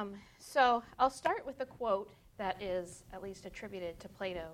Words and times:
Um, 0.00 0.14
so 0.38 0.82
I'll 0.98 1.10
start 1.10 1.44
with 1.44 1.60
a 1.60 1.66
quote 1.66 2.10
that 2.38 2.60
is 2.62 3.04
at 3.12 3.22
least 3.22 3.44
attributed 3.44 4.00
to 4.00 4.08
Plato 4.08 4.46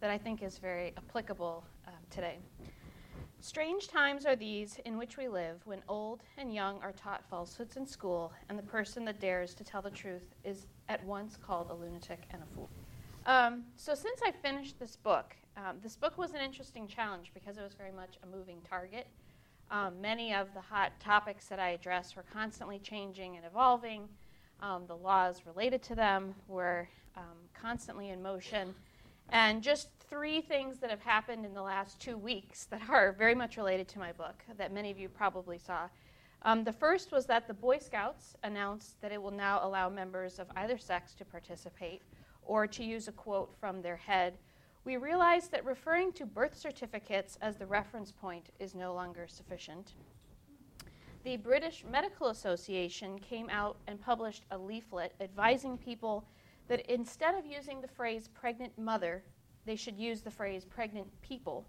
that 0.00 0.10
I 0.10 0.18
think 0.18 0.42
is 0.42 0.58
very 0.58 0.92
applicable 0.98 1.64
um, 1.86 1.94
today. 2.10 2.36
Strange 3.40 3.88
times 3.88 4.26
are 4.26 4.36
these 4.36 4.78
in 4.84 4.98
which 4.98 5.16
we 5.16 5.26
live 5.26 5.62
when 5.64 5.80
old 5.88 6.22
and 6.36 6.52
young 6.52 6.78
are 6.82 6.92
taught 6.92 7.24
falsehoods 7.30 7.78
in 7.78 7.86
school, 7.86 8.30
and 8.50 8.58
the 8.58 8.62
person 8.62 9.06
that 9.06 9.18
dares 9.20 9.54
to 9.54 9.64
tell 9.64 9.80
the 9.80 9.90
truth 9.90 10.34
is 10.44 10.66
at 10.90 11.02
once 11.06 11.38
called 11.42 11.70
a 11.70 11.74
lunatic 11.74 12.20
and 12.32 12.42
a 12.42 12.54
fool. 12.54 12.68
Um, 13.24 13.64
so, 13.76 13.94
since 13.94 14.20
I 14.22 14.30
finished 14.30 14.78
this 14.78 14.96
book, 14.96 15.34
um, 15.56 15.76
this 15.82 15.96
book 15.96 16.18
was 16.18 16.32
an 16.32 16.42
interesting 16.42 16.86
challenge 16.86 17.30
because 17.32 17.56
it 17.56 17.62
was 17.62 17.72
very 17.72 17.92
much 17.92 18.18
a 18.22 18.36
moving 18.36 18.58
target. 18.68 19.06
Um, 19.70 19.98
many 20.00 20.34
of 20.34 20.52
the 20.52 20.60
hot 20.60 20.92
topics 21.00 21.46
that 21.46 21.58
I 21.58 21.70
addressed 21.70 22.16
were 22.16 22.24
constantly 22.30 22.78
changing 22.78 23.36
and 23.36 23.46
evolving. 23.46 24.08
Um, 24.62 24.86
the 24.86 24.96
laws 24.96 25.42
related 25.46 25.82
to 25.84 25.94
them 25.94 26.34
were 26.48 26.88
um, 27.16 27.24
constantly 27.54 28.10
in 28.10 28.22
motion. 28.22 28.74
And 29.30 29.62
just 29.62 29.88
three 30.08 30.40
things 30.40 30.78
that 30.78 30.90
have 30.90 31.00
happened 31.00 31.46
in 31.46 31.54
the 31.54 31.62
last 31.62 32.00
two 32.00 32.16
weeks 32.18 32.64
that 32.66 32.82
are 32.88 33.12
very 33.12 33.34
much 33.34 33.56
related 33.56 33.88
to 33.88 33.98
my 33.98 34.12
book 34.12 34.42
that 34.58 34.72
many 34.72 34.90
of 34.90 34.98
you 34.98 35.08
probably 35.08 35.58
saw. 35.58 35.88
Um, 36.42 36.64
the 36.64 36.72
first 36.72 37.12
was 37.12 37.26
that 37.26 37.46
the 37.46 37.54
Boy 37.54 37.78
Scouts 37.78 38.34
announced 38.42 39.00
that 39.02 39.12
it 39.12 39.22
will 39.22 39.30
now 39.30 39.60
allow 39.62 39.88
members 39.88 40.38
of 40.38 40.48
either 40.56 40.78
sex 40.78 41.14
to 41.14 41.24
participate, 41.24 42.02
or 42.42 42.66
to 42.66 42.82
use 42.82 43.08
a 43.08 43.12
quote 43.12 43.54
from 43.60 43.82
their 43.82 43.96
head, 43.96 44.34
we 44.84 44.96
realized 44.96 45.52
that 45.52 45.64
referring 45.64 46.12
to 46.12 46.24
birth 46.24 46.56
certificates 46.56 47.36
as 47.42 47.56
the 47.56 47.66
reference 47.66 48.10
point 48.10 48.48
is 48.58 48.74
no 48.74 48.94
longer 48.94 49.26
sufficient. 49.28 49.92
The 51.22 51.36
British 51.36 51.84
Medical 51.84 52.28
Association 52.28 53.18
came 53.18 53.50
out 53.50 53.76
and 53.86 54.00
published 54.00 54.46
a 54.50 54.56
leaflet 54.56 55.14
advising 55.20 55.76
people 55.76 56.24
that 56.66 56.90
instead 56.90 57.34
of 57.34 57.44
using 57.44 57.82
the 57.82 57.88
phrase 57.88 58.28
pregnant 58.28 58.78
mother, 58.78 59.22
they 59.66 59.76
should 59.76 59.98
use 59.98 60.22
the 60.22 60.30
phrase 60.30 60.64
pregnant 60.64 61.08
people 61.20 61.66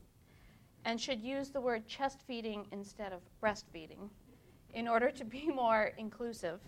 and 0.85 0.99
should 0.99 1.19
use 1.19 1.49
the 1.49 1.59
word 1.59 1.85
chest 1.85 2.21
feeding 2.25 2.65
instead 2.71 3.11
of 3.11 3.19
breastfeeding 3.43 4.09
in 4.73 4.87
order 4.87 5.11
to 5.11 5.25
be 5.25 5.47
more 5.53 5.91
inclusive. 5.97 6.61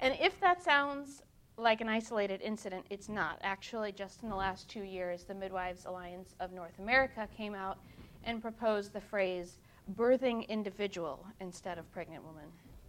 And 0.00 0.14
if 0.20 0.38
that 0.40 0.62
sounds 0.62 1.22
like 1.56 1.80
an 1.80 1.88
isolated 1.88 2.42
incident, 2.42 2.84
it's 2.90 3.08
not. 3.08 3.38
Actually, 3.42 3.92
just 3.92 4.22
in 4.22 4.28
the 4.28 4.36
last 4.36 4.68
two 4.68 4.82
years, 4.82 5.24
the 5.24 5.34
Midwives 5.34 5.86
Alliance 5.86 6.34
of 6.40 6.52
North 6.52 6.78
America 6.78 7.26
came 7.34 7.54
out 7.54 7.78
and 8.24 8.42
proposed 8.42 8.92
the 8.92 9.00
phrase 9.00 9.58
birthing 9.96 10.48
individual 10.48 11.26
instead 11.40 11.78
of 11.78 11.90
pregnant 11.92 12.24
woman. 12.24 12.44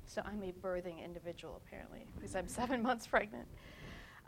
So 0.05 0.21
I'm 0.25 0.43
a 0.43 0.51
birthing 0.51 1.03
individual, 1.03 1.61
apparently, 1.65 2.05
because 2.15 2.35
I'm 2.35 2.47
seven 2.47 2.81
months 2.89 3.07
pregnant. 3.07 3.47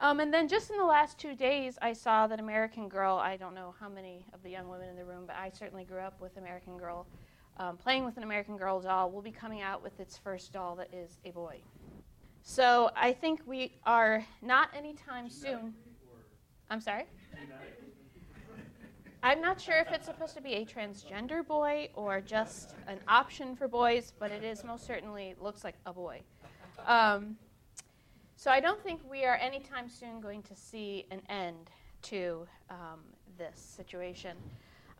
Um, 0.02 0.20
and 0.20 0.34
then 0.34 0.48
just 0.48 0.72
in 0.72 0.78
the 0.78 0.86
last 0.86 1.18
two 1.18 1.36
days, 1.36 1.78
I 1.82 1.94
saw 1.94 2.28
that 2.28 2.40
American 2.40 2.90
Girl, 2.90 3.16
I 3.16 3.38
don't 3.38 3.56
know 3.56 3.74
how 3.80 3.88
many 3.88 4.26
of 4.34 4.44
the 4.44 4.50
young 4.50 4.68
women 4.68 4.90
in 4.90 4.96
the 4.96 5.06
room, 5.06 5.24
but 5.26 5.36
I 5.38 5.50
certainly 5.50 5.86
grew 5.86 6.00
up 6.00 6.20
with 6.20 6.36
American 6.38 6.78
Girl. 6.78 7.08
Um, 7.58 7.78
playing 7.78 8.04
with 8.04 8.18
an 8.18 8.24
American 8.24 8.58
Girl 8.58 8.82
doll 8.82 9.10
will 9.10 9.22
be 9.22 9.32
coming 9.32 9.62
out 9.62 9.82
with 9.82 9.98
its 10.00 10.18
first 10.18 10.52
doll 10.52 10.76
that 10.76 10.94
is 10.94 11.20
a 11.24 11.32
boy. 11.32 11.62
So 12.42 12.92
I 12.96 13.14
think 13.14 13.42
we 13.46 13.74
are 13.86 14.26
not 14.42 14.70
anytime 14.76 15.30
soon. 15.30 15.74
I'm 16.70 16.82
sorry? 16.82 17.06
I'm 19.26 19.42
not 19.42 19.60
sure 19.60 19.80
if 19.80 19.92
it's 19.92 20.06
supposed 20.06 20.36
to 20.36 20.42
be 20.42 20.54
a 20.54 20.66
transgender 20.66 21.44
boy 21.44 21.90
or 21.96 22.22
just 22.22 22.76
an 22.88 23.00
option 23.08 23.56
for 23.56 23.68
boys, 23.68 24.14
but 24.20 24.30
it 24.30 24.44
is 24.44 24.64
most 24.64 24.86
certainly 24.86 25.34
looks 25.42 25.64
like 25.64 25.74
a 25.88 25.92
boy. 25.92 26.22
Um, 26.86 27.36
so 28.36 28.52
I 28.52 28.60
don't 28.60 28.80
think 28.84 29.02
we 29.10 29.26
are 29.26 29.34
anytime 29.38 29.90
soon 29.90 30.22
going 30.22 30.44
to 30.44 30.56
see 30.56 31.08
an 31.10 31.24
end 31.28 31.72
to 32.04 32.46
um, 32.70 33.00
this 33.36 33.60
situation. 33.60 34.38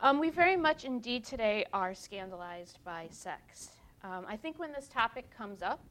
Um, 0.02 0.18
we 0.18 0.32
very 0.32 0.58
much 0.58 0.86
indeed 0.86 1.24
today 1.24 1.64
are 1.72 1.94
scandalized 1.94 2.80
by 2.84 3.06
sex. 3.12 3.70
Um, 4.04 4.26
I 4.28 4.38
think 4.38 4.58
when 4.58 4.72
this 4.72 4.88
topic 4.88 5.30
comes 5.38 5.62
up, 5.62 5.86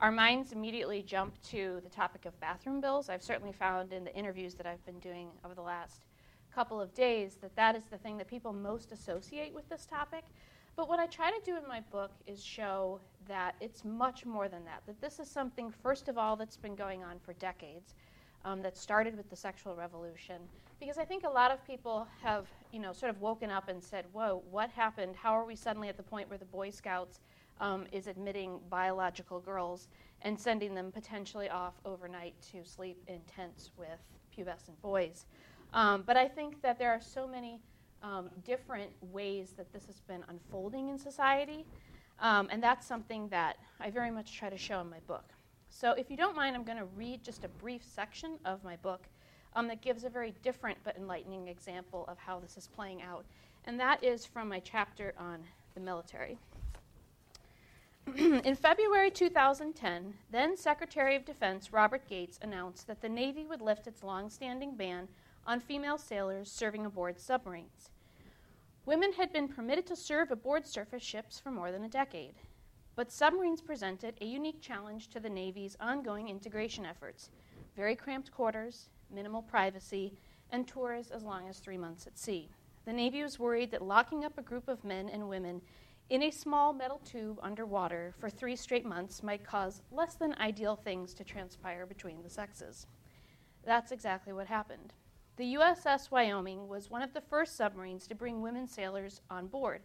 our 0.00 0.10
minds 0.10 0.50
immediately 0.50 1.02
jump 1.02 1.40
to 1.50 1.80
the 1.84 1.90
topic 1.90 2.24
of 2.24 2.38
bathroom 2.40 2.80
bills. 2.80 3.08
I've 3.08 3.22
certainly 3.22 3.52
found 3.52 3.92
in 3.92 4.02
the 4.02 4.12
interviews 4.16 4.54
that 4.54 4.66
I've 4.66 4.84
been 4.84 4.98
doing 4.98 5.28
over 5.44 5.54
the 5.54 5.62
last 5.62 6.00
couple 6.56 6.80
of 6.80 6.94
days 6.94 7.36
that 7.42 7.54
that 7.54 7.76
is 7.76 7.84
the 7.90 7.98
thing 7.98 8.16
that 8.16 8.26
people 8.26 8.50
most 8.50 8.90
associate 8.90 9.54
with 9.54 9.68
this 9.68 9.84
topic. 9.84 10.24
But 10.74 10.88
what 10.88 10.98
I 10.98 11.04
try 11.04 11.30
to 11.30 11.40
do 11.44 11.54
in 11.54 11.68
my 11.68 11.80
book 11.92 12.12
is 12.26 12.42
show 12.42 12.98
that 13.28 13.56
it's 13.60 13.84
much 13.84 14.24
more 14.24 14.48
than 14.48 14.64
that. 14.64 14.80
That 14.86 14.98
this 15.02 15.18
is 15.18 15.30
something, 15.30 15.70
first 15.70 16.08
of 16.08 16.16
all, 16.16 16.34
that's 16.34 16.56
been 16.56 16.74
going 16.74 17.04
on 17.04 17.18
for 17.18 17.34
decades, 17.34 17.94
um, 18.46 18.62
that 18.62 18.74
started 18.74 19.18
with 19.18 19.28
the 19.28 19.36
sexual 19.36 19.74
revolution. 19.74 20.36
Because 20.80 20.96
I 20.96 21.04
think 21.04 21.24
a 21.24 21.28
lot 21.28 21.50
of 21.50 21.62
people 21.66 22.08
have, 22.22 22.46
you 22.72 22.80
know, 22.80 22.94
sort 22.94 23.10
of 23.10 23.20
woken 23.20 23.50
up 23.50 23.68
and 23.68 23.84
said, 23.84 24.06
"Whoa, 24.14 24.42
what 24.50 24.70
happened? 24.70 25.14
How 25.14 25.32
are 25.32 25.44
we 25.44 25.56
suddenly 25.56 25.90
at 25.90 25.98
the 25.98 26.02
point 26.02 26.26
where 26.30 26.38
the 26.38 26.46
Boy 26.46 26.70
Scouts 26.70 27.20
um, 27.60 27.86
is 27.92 28.06
admitting 28.06 28.60
biological 28.70 29.40
girls 29.40 29.88
and 30.22 30.40
sending 30.40 30.74
them 30.74 30.90
potentially 30.90 31.50
off 31.50 31.74
overnight 31.84 32.34
to 32.52 32.64
sleep 32.64 32.98
in 33.08 33.20
tents 33.26 33.72
with 33.76 34.00
pubescent 34.34 34.80
boys?" 34.80 35.26
Um, 35.72 36.02
but 36.06 36.16
I 36.16 36.28
think 36.28 36.62
that 36.62 36.78
there 36.78 36.90
are 36.90 37.00
so 37.00 37.26
many 37.26 37.60
um, 38.02 38.30
different 38.44 38.90
ways 39.12 39.54
that 39.56 39.72
this 39.72 39.86
has 39.86 40.00
been 40.00 40.22
unfolding 40.28 40.88
in 40.88 40.98
society. 40.98 41.64
Um, 42.20 42.48
and 42.50 42.62
that's 42.62 42.86
something 42.86 43.28
that 43.28 43.56
I 43.80 43.90
very 43.90 44.10
much 44.10 44.36
try 44.36 44.48
to 44.48 44.56
show 44.56 44.80
in 44.80 44.88
my 44.88 45.00
book. 45.06 45.24
So, 45.68 45.92
if 45.92 46.10
you 46.10 46.16
don't 46.16 46.34
mind, 46.34 46.56
I'm 46.56 46.64
going 46.64 46.78
to 46.78 46.88
read 46.96 47.22
just 47.22 47.44
a 47.44 47.48
brief 47.48 47.82
section 47.84 48.38
of 48.44 48.64
my 48.64 48.76
book 48.76 49.06
um, 49.54 49.68
that 49.68 49.82
gives 49.82 50.04
a 50.04 50.08
very 50.08 50.32
different 50.42 50.78
but 50.84 50.96
enlightening 50.96 51.48
example 51.48 52.04
of 52.08 52.16
how 52.18 52.38
this 52.38 52.56
is 52.56 52.68
playing 52.68 53.02
out. 53.02 53.24
And 53.64 53.78
that 53.80 54.02
is 54.02 54.24
from 54.24 54.48
my 54.48 54.60
chapter 54.60 55.12
on 55.18 55.40
the 55.74 55.80
military. 55.80 56.38
in 58.16 58.54
February 58.54 59.10
2010, 59.10 60.14
then 60.30 60.56
Secretary 60.56 61.16
of 61.16 61.24
Defense 61.24 61.72
Robert 61.72 62.06
Gates 62.08 62.38
announced 62.40 62.86
that 62.86 63.02
the 63.02 63.08
Navy 63.08 63.44
would 63.44 63.60
lift 63.60 63.88
its 63.88 64.04
long-standing 64.04 64.76
ban 64.76 65.08
on 65.46 65.60
female 65.60 65.98
sailors 65.98 66.50
serving 66.50 66.84
aboard 66.84 67.18
submarines. 67.18 67.90
Women 68.84 69.12
had 69.12 69.32
been 69.32 69.48
permitted 69.48 69.86
to 69.86 69.96
serve 69.96 70.30
aboard 70.30 70.66
surface 70.66 71.02
ships 71.02 71.40
for 71.40 71.50
more 71.50 71.72
than 71.72 71.84
a 71.84 71.88
decade. 71.88 72.34
But 72.94 73.12
submarines 73.12 73.60
presented 73.60 74.14
a 74.20 74.26
unique 74.26 74.60
challenge 74.60 75.08
to 75.08 75.20
the 75.20 75.28
Navy's 75.28 75.76
ongoing 75.80 76.28
integration 76.28 76.86
efforts 76.86 77.30
very 77.76 77.94
cramped 77.94 78.32
quarters, 78.32 78.88
minimal 79.10 79.42
privacy, 79.42 80.14
and 80.50 80.66
tours 80.66 81.10
as 81.10 81.22
long 81.22 81.46
as 81.46 81.58
three 81.58 81.76
months 81.76 82.06
at 82.06 82.18
sea. 82.18 82.48
The 82.86 82.92
Navy 82.92 83.22
was 83.22 83.38
worried 83.38 83.70
that 83.72 83.82
locking 83.82 84.24
up 84.24 84.38
a 84.38 84.42
group 84.42 84.66
of 84.66 84.82
men 84.82 85.10
and 85.10 85.28
women 85.28 85.60
in 86.08 86.22
a 86.22 86.30
small 86.30 86.72
metal 86.72 87.00
tube 87.04 87.38
underwater 87.42 88.14
for 88.18 88.30
three 88.30 88.56
straight 88.56 88.86
months 88.86 89.22
might 89.22 89.44
cause 89.44 89.82
less 89.90 90.14
than 90.14 90.34
ideal 90.40 90.76
things 90.76 91.12
to 91.14 91.24
transpire 91.24 91.84
between 91.84 92.22
the 92.22 92.30
sexes. 92.30 92.86
That's 93.64 93.92
exactly 93.92 94.32
what 94.32 94.46
happened. 94.46 94.94
The 95.36 95.54
USS 95.56 96.10
Wyoming 96.10 96.66
was 96.66 96.90
one 96.90 97.02
of 97.02 97.12
the 97.12 97.20
first 97.20 97.56
submarines 97.56 98.06
to 98.06 98.14
bring 98.14 98.40
women 98.40 98.66
sailors 98.66 99.20
on 99.28 99.48
board, 99.48 99.82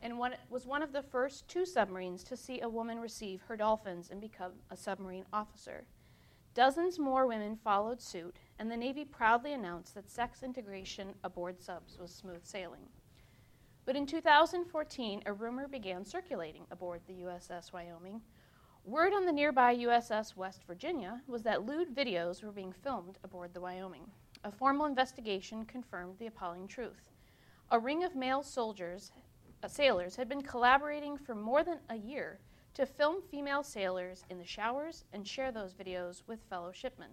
and 0.00 0.16
one, 0.16 0.36
was 0.48 0.68
one 0.68 0.84
of 0.84 0.92
the 0.92 1.02
first 1.02 1.48
two 1.48 1.66
submarines 1.66 2.22
to 2.22 2.36
see 2.36 2.60
a 2.60 2.68
woman 2.68 3.00
receive 3.00 3.42
her 3.42 3.56
dolphins 3.56 4.10
and 4.10 4.20
become 4.20 4.52
a 4.70 4.76
submarine 4.76 5.24
officer. 5.32 5.84
Dozens 6.54 7.00
more 7.00 7.26
women 7.26 7.56
followed 7.56 8.00
suit, 8.00 8.36
and 8.60 8.70
the 8.70 8.76
Navy 8.76 9.04
proudly 9.04 9.52
announced 9.52 9.96
that 9.96 10.08
sex 10.08 10.44
integration 10.44 11.14
aboard 11.24 11.60
subs 11.60 11.98
was 11.98 12.14
smooth 12.14 12.44
sailing. 12.44 12.86
But 13.86 13.96
in 13.96 14.06
2014, 14.06 15.24
a 15.26 15.32
rumor 15.32 15.66
began 15.66 16.04
circulating 16.04 16.66
aboard 16.70 17.00
the 17.08 17.24
USS 17.24 17.72
Wyoming. 17.72 18.20
Word 18.84 19.12
on 19.12 19.26
the 19.26 19.32
nearby 19.32 19.74
USS 19.74 20.36
West 20.36 20.62
Virginia 20.68 21.20
was 21.26 21.42
that 21.42 21.66
lewd 21.66 21.92
videos 21.92 22.44
were 22.44 22.52
being 22.52 22.72
filmed 22.72 23.18
aboard 23.24 23.54
the 23.54 23.60
Wyoming. 23.60 24.12
A 24.44 24.52
formal 24.52 24.84
investigation 24.84 25.64
confirmed 25.64 26.18
the 26.18 26.26
appalling 26.26 26.68
truth. 26.68 27.08
A 27.70 27.78
ring 27.78 28.04
of 28.04 28.14
male 28.14 28.42
soldiers, 28.42 29.10
uh, 29.62 29.68
sailors, 29.68 30.16
had 30.16 30.28
been 30.28 30.42
collaborating 30.42 31.16
for 31.16 31.34
more 31.34 31.64
than 31.64 31.78
a 31.88 31.96
year 31.96 32.40
to 32.74 32.84
film 32.84 33.22
female 33.22 33.62
sailors 33.62 34.22
in 34.28 34.36
the 34.36 34.44
showers 34.44 35.06
and 35.14 35.26
share 35.26 35.50
those 35.50 35.72
videos 35.72 36.22
with 36.26 36.42
fellow 36.50 36.72
shipmen. 36.72 37.08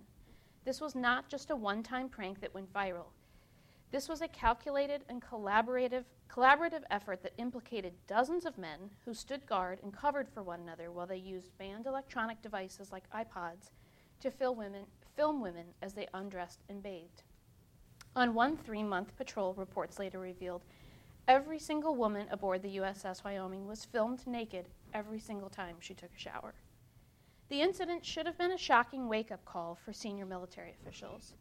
This 0.66 0.82
was 0.82 0.94
not 0.94 1.30
just 1.30 1.52
a 1.52 1.56
one 1.56 1.84
time 1.84 2.10
prank 2.10 2.42
that 2.42 2.54
went 2.54 2.74
viral. 2.74 3.14
This 3.92 4.10
was 4.10 4.22
a 4.22 4.28
calculated 4.28 5.06
and 5.08 5.22
collaborative, 5.22 6.04
collaborative 6.30 6.84
effort 6.92 7.24
that 7.24 7.34
implicated 7.38 7.94
dozens 8.08 8.46
of 8.46 8.58
men 8.58 8.90
who 9.06 9.14
stood 9.14 9.46
guard 9.46 9.80
and 9.84 9.94
covered 9.94 10.28
for 10.28 10.44
one 10.44 10.60
another 10.60 10.92
while 10.92 11.08
they 11.08 11.16
used 11.16 11.58
banned 11.58 11.86
electronic 11.86 12.42
devices 12.42 12.92
like 12.92 13.10
iPods 13.12 13.70
to 14.20 14.32
film 14.32 14.58
women, 14.58 14.86
film 15.16 15.42
women 15.42 15.66
as 15.82 15.94
they 15.94 16.08
undressed 16.14 16.64
and 16.70 16.82
bathed. 16.82 17.24
On 18.16 18.34
one 18.34 18.58
three 18.58 18.84
month 18.84 19.16
patrol, 19.16 19.54
reports 19.54 20.00
later 20.00 20.20
revealed, 20.20 20.64
every 21.28 21.60
single 21.60 21.96
woman 21.96 22.28
aboard 22.30 22.62
the 22.62 22.78
USS 22.78 23.24
Wyoming 23.24 23.68
was 23.68 23.86
filmed 23.86 24.26
naked 24.28 24.68
every 24.94 25.20
single 25.20 25.50
time 25.50 25.78
she 25.80 25.94
took 25.94 26.12
a 26.14 26.20
shower. 26.20 26.54
The 27.50 27.62
incident 27.62 28.06
should 28.06 28.26
have 28.26 28.38
been 28.38 28.52
a 28.52 28.58
shocking 28.58 29.08
wake 29.08 29.32
up 29.32 29.44
call 29.46 29.76
for 29.76 29.94
senior 29.94 30.26
military 30.26 30.76
officials. 30.82 31.36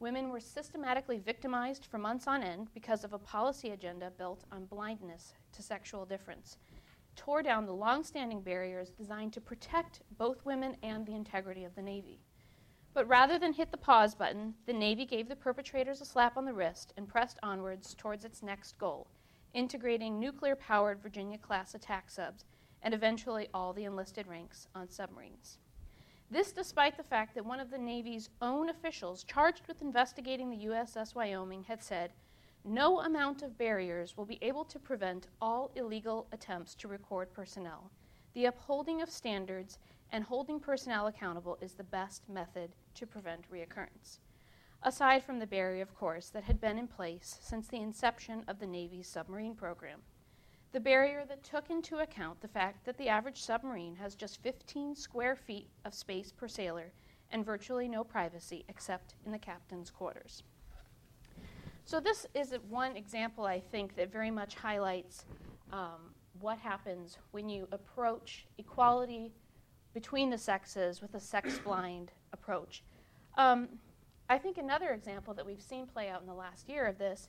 Women 0.00 0.30
were 0.30 0.38
systematically 0.38 1.18
victimized 1.18 1.84
for 1.84 1.98
months 1.98 2.28
on 2.28 2.42
end 2.44 2.68
because 2.72 3.02
of 3.02 3.12
a 3.12 3.18
policy 3.18 3.70
agenda 3.70 4.12
built 4.16 4.44
on 4.52 4.66
blindness 4.66 5.34
to 5.52 5.62
sexual 5.62 6.04
difference, 6.04 6.56
tore 7.16 7.42
down 7.42 7.66
the 7.66 7.74
long 7.74 8.04
standing 8.04 8.40
barriers 8.40 8.90
designed 8.90 9.32
to 9.32 9.40
protect 9.40 10.02
both 10.16 10.44
women 10.44 10.76
and 10.84 11.04
the 11.04 11.14
integrity 11.16 11.64
of 11.64 11.74
the 11.74 11.82
Navy. 11.82 12.20
But 12.98 13.06
rather 13.06 13.38
than 13.38 13.52
hit 13.52 13.70
the 13.70 13.76
pause 13.76 14.16
button, 14.16 14.54
the 14.66 14.72
Navy 14.72 15.04
gave 15.06 15.28
the 15.28 15.36
perpetrators 15.36 16.00
a 16.00 16.04
slap 16.04 16.36
on 16.36 16.44
the 16.44 16.52
wrist 16.52 16.94
and 16.96 17.08
pressed 17.08 17.38
onwards 17.44 17.94
towards 17.94 18.24
its 18.24 18.42
next 18.42 18.76
goal 18.76 19.06
integrating 19.54 20.18
nuclear 20.18 20.56
powered 20.56 21.00
Virginia 21.00 21.38
class 21.38 21.76
attack 21.76 22.10
subs 22.10 22.44
and 22.82 22.92
eventually 22.92 23.46
all 23.54 23.72
the 23.72 23.84
enlisted 23.84 24.26
ranks 24.26 24.66
on 24.74 24.90
submarines. 24.90 25.58
This 26.28 26.50
despite 26.50 26.96
the 26.96 27.04
fact 27.04 27.36
that 27.36 27.46
one 27.46 27.60
of 27.60 27.70
the 27.70 27.78
Navy's 27.78 28.30
own 28.42 28.68
officials 28.68 29.22
charged 29.22 29.68
with 29.68 29.80
investigating 29.80 30.50
the 30.50 30.66
USS 30.66 31.14
Wyoming 31.14 31.62
had 31.62 31.84
said, 31.84 32.10
no 32.64 32.98
amount 32.98 33.42
of 33.42 33.56
barriers 33.56 34.16
will 34.16 34.26
be 34.26 34.40
able 34.42 34.64
to 34.64 34.78
prevent 34.80 35.28
all 35.40 35.70
illegal 35.76 36.26
attempts 36.32 36.74
to 36.74 36.88
record 36.88 37.32
personnel. 37.32 37.92
The 38.34 38.46
upholding 38.46 39.02
of 39.02 39.08
standards 39.08 39.78
and 40.12 40.24
holding 40.24 40.60
personnel 40.60 41.06
accountable 41.06 41.58
is 41.60 41.74
the 41.74 41.84
best 41.84 42.28
method 42.28 42.70
to 42.94 43.06
prevent 43.06 43.50
reoccurrence. 43.50 44.18
Aside 44.82 45.24
from 45.24 45.38
the 45.38 45.46
barrier, 45.46 45.82
of 45.82 45.94
course, 45.94 46.28
that 46.30 46.44
had 46.44 46.60
been 46.60 46.78
in 46.78 46.86
place 46.86 47.38
since 47.42 47.66
the 47.68 47.80
inception 47.80 48.44
of 48.46 48.60
the 48.60 48.66
Navy's 48.66 49.08
submarine 49.08 49.54
program 49.54 50.00
the 50.72 50.80
barrier 50.80 51.24
that 51.28 51.42
took 51.42 51.70
into 51.70 51.98
account 51.98 52.40
the 52.40 52.48
fact 52.48 52.84
that 52.84 52.98
the 52.98 53.08
average 53.08 53.40
submarine 53.40 53.96
has 53.96 54.14
just 54.14 54.42
15 54.42 54.94
square 54.94 55.34
feet 55.34 55.70
of 55.84 55.94
space 55.94 56.30
per 56.30 56.46
sailor 56.46 56.92
and 57.30 57.44
virtually 57.44 57.88
no 57.88 58.04
privacy 58.04 58.64
except 58.68 59.14
in 59.24 59.32
the 59.32 59.38
captain's 59.38 59.90
quarters. 59.90 60.42
So, 61.84 62.00
this 62.00 62.26
is 62.34 62.54
one 62.68 62.96
example, 62.96 63.44
I 63.44 63.60
think, 63.60 63.96
that 63.96 64.12
very 64.12 64.30
much 64.30 64.54
highlights 64.56 65.24
um, 65.72 66.12
what 66.40 66.58
happens 66.58 67.16
when 67.30 67.48
you 67.48 67.66
approach 67.72 68.46
equality 68.58 69.32
between 69.98 70.30
the 70.30 70.38
sexes 70.38 71.02
with 71.02 71.12
a 71.14 71.20
sex 71.20 71.58
blind 71.64 72.12
approach. 72.32 72.84
Um, 73.36 73.68
I 74.30 74.38
think 74.38 74.56
another 74.56 74.90
example 74.90 75.34
that 75.34 75.44
we've 75.44 75.60
seen 75.60 75.88
play 75.88 76.08
out 76.08 76.20
in 76.20 76.28
the 76.28 76.34
last 76.34 76.68
year 76.68 76.86
of 76.86 76.98
this 76.98 77.28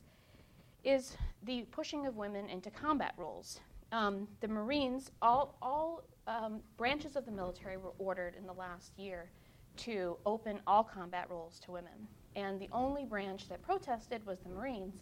is 0.83 1.17
the 1.45 1.63
pushing 1.71 2.05
of 2.05 2.15
women 2.15 2.47
into 2.47 2.69
combat 2.69 3.13
roles. 3.17 3.59
Um, 3.91 4.27
the 4.41 4.47
Marines, 4.47 5.09
all, 5.19 5.55
all 5.63 6.03
um, 6.27 6.59
branches 6.77 7.15
of 7.15 7.25
the 7.25 7.31
military 7.31 7.77
were 7.77 7.93
ordered 7.97 8.35
in 8.37 8.45
the 8.45 8.53
last 8.53 8.91
year 8.99 9.31
to 9.77 10.17
open 10.27 10.59
all 10.67 10.83
combat 10.83 11.25
roles 11.27 11.59
to 11.61 11.71
women. 11.71 12.07
And 12.35 12.59
the 12.59 12.69
only 12.71 13.03
branch 13.03 13.49
that 13.49 13.63
protested 13.63 14.23
was 14.27 14.37
the 14.41 14.49
Marines. 14.49 15.01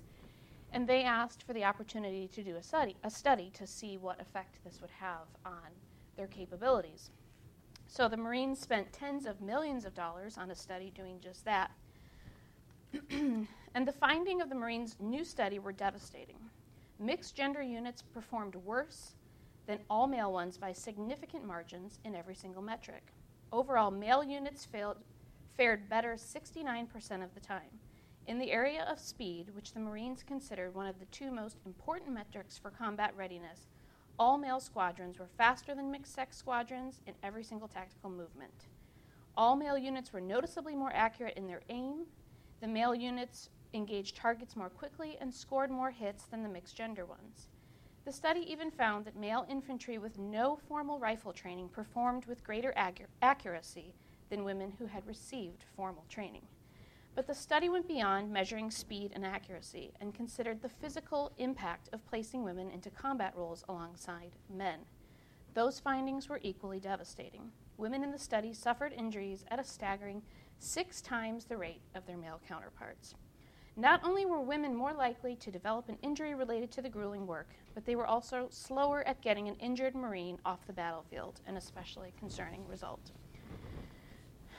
And 0.72 0.88
they 0.88 1.04
asked 1.04 1.44
for 1.44 1.52
the 1.52 1.66
opportunity 1.66 2.30
to 2.30 2.44
do 2.44 2.56
a 2.56 2.64
study, 2.64 2.96
a 3.04 3.12
study 3.12 3.52
to 3.56 3.68
see 3.68 3.98
what 3.98 4.22
effect 4.22 4.60
this 4.64 4.80
would 4.80 4.92
have 4.92 5.28
on 5.46 5.68
their 6.16 6.28
capabilities. 6.28 7.12
So 7.88 8.08
the 8.08 8.18
Marines 8.18 8.60
spent 8.60 8.92
tens 8.92 9.26
of 9.26 9.42
millions 9.42 9.86
of 9.86 9.96
dollars 9.96 10.38
on 10.38 10.52
a 10.52 10.56
study 10.56 10.92
doing 10.94 11.20
just 11.22 11.46
that. 11.46 11.72
and 13.10 13.48
the 13.88 13.94
finding 13.94 14.42
of 14.42 14.50
the 14.50 14.56
Marines' 14.56 14.98
new 15.00 15.24
study 15.24 15.58
were 15.58 15.72
devastating. 15.72 16.38
Mixed 17.00 17.36
gender 17.36 17.62
units 17.62 18.02
performed 18.02 18.56
worse 18.56 19.14
than 19.68 19.80
all 19.90 20.08
male 20.08 20.32
ones 20.34 20.58
by 20.58 20.74
significant 20.74 21.46
margins 21.46 22.00
in 22.04 22.16
every 22.16 22.36
single 22.36 22.62
metric. 22.62 23.04
Overall, 23.52 23.92
male 23.92 24.24
units 24.24 24.66
failed, 24.66 24.98
fared 25.56 25.90
better 25.90 26.16
69% 26.16 27.24
of 27.24 27.34
the 27.34 27.40
time. 27.40 27.80
In 28.28 28.40
the 28.40 28.52
area 28.52 28.86
of 28.90 29.00
speed, 29.00 29.48
which 29.54 29.74
the 29.74 29.80
Marines 29.80 30.24
considered 30.24 30.76
one 30.76 30.88
of 30.88 31.00
the 31.00 31.06
two 31.06 31.32
most 31.32 31.58
important 31.66 32.14
metrics 32.14 32.58
for 32.58 32.70
combat 32.70 33.14
readiness, 33.16 33.68
all 34.20 34.38
male 34.38 34.60
squadrons 34.60 35.20
were 35.20 35.30
faster 35.38 35.76
than 35.76 35.92
mixed 35.92 36.16
sex 36.16 36.38
squadrons 36.38 37.02
in 37.06 37.14
every 37.22 37.44
single 37.44 37.68
tactical 37.68 38.10
movement. 38.10 38.68
All 39.36 39.56
male 39.56 39.78
units 39.78 40.12
were 40.12 40.22
noticeably 40.22 40.76
more 40.76 40.92
accurate 40.94 41.38
in 41.38 41.46
their 41.46 41.62
aim. 41.70 42.06
The 42.60 42.68
male 42.68 42.96
units 42.96 43.50
engaged 43.74 44.16
targets 44.16 44.56
more 44.56 44.70
quickly 44.70 45.18
and 45.22 45.32
scored 45.32 45.70
more 45.70 45.92
hits 45.92 46.26
than 46.26 46.42
the 46.42 46.50
mixed 46.50 46.76
gender 46.76 47.06
ones. 47.06 47.48
The 48.06 48.12
study 48.12 48.40
even 48.52 48.72
found 48.72 49.06
that 49.06 49.16
male 49.16 49.46
infantry 49.50 49.98
with 49.98 50.18
no 50.18 50.58
formal 50.68 50.98
rifle 50.98 51.34
training 51.34 51.70
performed 51.70 52.26
with 52.26 52.44
greater 52.44 52.74
accuracy 53.22 53.94
than 54.30 54.44
women 54.44 54.74
who 54.80 54.86
had 54.86 55.06
received 55.06 55.66
formal 55.76 56.06
training. 56.10 56.48
But 57.18 57.26
the 57.26 57.34
study 57.34 57.68
went 57.68 57.88
beyond 57.88 58.32
measuring 58.32 58.70
speed 58.70 59.12
and 59.16 59.26
accuracy 59.26 59.92
and 60.00 60.14
considered 60.14 60.62
the 60.62 60.70
physical 60.70 61.32
impact 61.40 61.90
of 61.92 62.06
placing 62.06 62.44
women 62.44 62.70
into 62.70 62.92
combat 62.92 63.34
roles 63.36 63.66
alongside 63.68 64.34
men. 64.56 64.82
Those 65.56 65.80
findings 65.80 66.30
were 66.30 66.40
equally 66.44 66.80
devastating. 66.80 67.50
Women 67.78 68.04
in 68.04 68.12
the 68.12 68.20
study 68.20 68.54
suffered 68.54 68.94
injuries 68.94 69.46
at 69.50 69.60
a 69.60 69.64
staggering 69.64 70.22
six 70.60 71.02
times 71.02 71.46
the 71.46 71.58
rate 71.58 71.82
of 71.96 72.06
their 72.06 72.18
male 72.18 72.40
counterparts. 72.48 73.16
Not 73.76 74.02
only 74.04 74.28
were 74.28 74.40
women 74.40 74.76
more 74.76 74.94
likely 74.94 75.36
to 75.38 75.50
develop 75.50 75.90
an 75.90 75.98
injury 76.04 76.36
related 76.36 76.70
to 76.74 76.84
the 76.84 76.90
grueling 76.90 77.26
work, 77.26 77.50
but 77.74 77.84
they 77.84 77.96
were 77.96 78.06
also 78.06 78.48
slower 78.52 79.02
at 79.08 79.24
getting 79.24 79.48
an 79.48 79.56
injured 79.56 79.96
Marine 79.96 80.38
off 80.46 80.68
the 80.68 80.74
battlefield, 80.74 81.42
an 81.48 81.58
especially 81.58 82.14
concerning 82.20 82.64
result. 82.68 83.10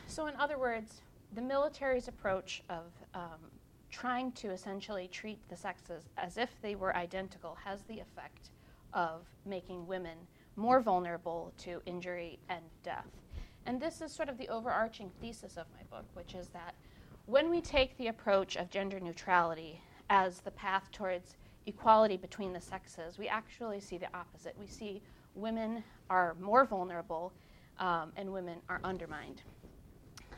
So, 0.09 0.27
in 0.27 0.35
other 0.37 0.59
words, 0.59 1.03
the 1.35 1.43
military's 1.43 2.09
approach 2.09 2.63
of 2.69 2.93
um, 3.15 3.51
trying 3.91 4.33
to 4.33 4.51
essentially 4.51 5.09
treat 5.09 5.39
the 5.49 5.57
sexes 5.57 6.09
as 6.17 6.37
if 6.39 6.51
they 6.63 6.75
were 6.75 6.95
identical 6.97 7.57
has 7.65 7.83
the 7.83 8.01
effect 8.01 8.51
of 8.93 9.27
making 9.45 9.87
women 9.87 10.19
more 10.57 10.81
vulnerable 10.81 11.53
to 11.59 11.81
injury 11.87 12.39
and 12.49 12.65
death. 12.83 13.07
And 13.67 13.81
this 13.81 14.01
is 14.01 14.13
sort 14.13 14.29
of 14.29 14.39
the 14.39 14.49
overarching 14.49 15.11
thesis 15.21 15.57
of 15.57 15.67
my 15.75 15.83
book, 15.97 16.07
which 16.15 16.35
is 16.35 16.49
that 16.49 16.75
when 17.27 17.51
we 17.51 17.61
take 17.61 17.97
the 17.99 18.09
approach 18.09 18.57
of 18.57 18.71
gender 18.71 18.99
neutrality 18.99 19.81
as 20.09 20.41
the 20.41 20.51
path 20.51 20.91
towards 20.91 21.37
equality 21.67 22.17
between 22.17 22.53
the 22.53 22.61
sexes, 22.61 23.19
we 23.19 23.29
actually 23.29 23.81
see 23.81 23.99
the 23.99 24.09
opposite. 24.17 24.57
We 24.59 24.67
see 24.67 25.03
women 25.35 25.85
are 26.09 26.35
more 26.41 26.65
vulnerable 26.65 27.33
um, 27.79 28.13
and 28.17 28.33
women 28.33 28.59
are 28.69 28.81
undermined. 28.83 29.43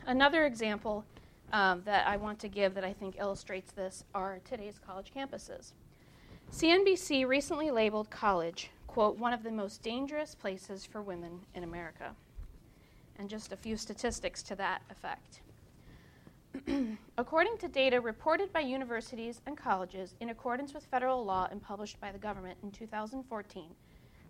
Another 0.07 0.45
example 0.45 1.05
um, 1.53 1.81
that 1.85 2.07
I 2.07 2.17
want 2.17 2.39
to 2.39 2.47
give 2.47 2.73
that 2.73 2.83
I 2.83 2.93
think 2.93 3.17
illustrates 3.19 3.71
this 3.71 4.03
are 4.15 4.39
today's 4.45 4.79
college 4.85 5.11
campuses. 5.15 5.73
CNBC 6.51 7.27
recently 7.27 7.71
labeled 7.71 8.09
college, 8.09 8.71
quote, 8.87 9.17
one 9.17 9.31
of 9.31 9.43
the 9.43 9.51
most 9.51 9.83
dangerous 9.83 10.33
places 10.33 10.85
for 10.85 11.01
women 11.01 11.39
in 11.53 11.63
America. 11.63 12.15
And 13.19 13.29
just 13.29 13.51
a 13.51 13.57
few 13.57 13.77
statistics 13.77 14.41
to 14.43 14.55
that 14.55 14.81
effect. 14.89 15.41
According 17.17 17.57
to 17.59 17.67
data 17.67 18.01
reported 18.01 18.51
by 18.51 18.61
universities 18.61 19.39
and 19.45 19.55
colleges 19.55 20.15
in 20.19 20.29
accordance 20.29 20.73
with 20.73 20.85
federal 20.85 21.23
law 21.23 21.47
and 21.51 21.61
published 21.61 22.01
by 22.01 22.11
the 22.11 22.17
government 22.17 22.57
in 22.63 22.71
2014, 22.71 23.65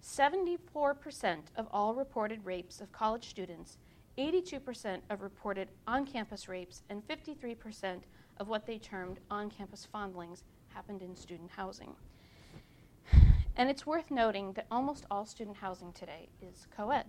74% 0.03 1.37
of 1.55 1.67
all 1.71 1.95
reported 1.95 2.45
rapes 2.45 2.81
of 2.81 2.91
college 2.91 3.29
students, 3.29 3.77
82% 4.17 4.99
of 5.09 5.21
reported 5.21 5.69
on 5.87 6.05
campus 6.05 6.47
rapes, 6.47 6.83
and 6.89 7.05
53% 7.07 8.01
of 8.37 8.47
what 8.47 8.65
they 8.65 8.77
termed 8.77 9.19
on 9.29 9.49
campus 9.49 9.87
fondlings 9.93 10.43
happened 10.69 11.01
in 11.01 11.15
student 11.15 11.51
housing. 11.51 11.95
And 13.57 13.69
it's 13.69 13.85
worth 13.85 14.09
noting 14.09 14.53
that 14.53 14.67
almost 14.71 15.05
all 15.11 15.25
student 15.25 15.57
housing 15.57 15.91
today 15.93 16.29
is 16.41 16.67
co 16.75 16.89
ed. 16.91 17.05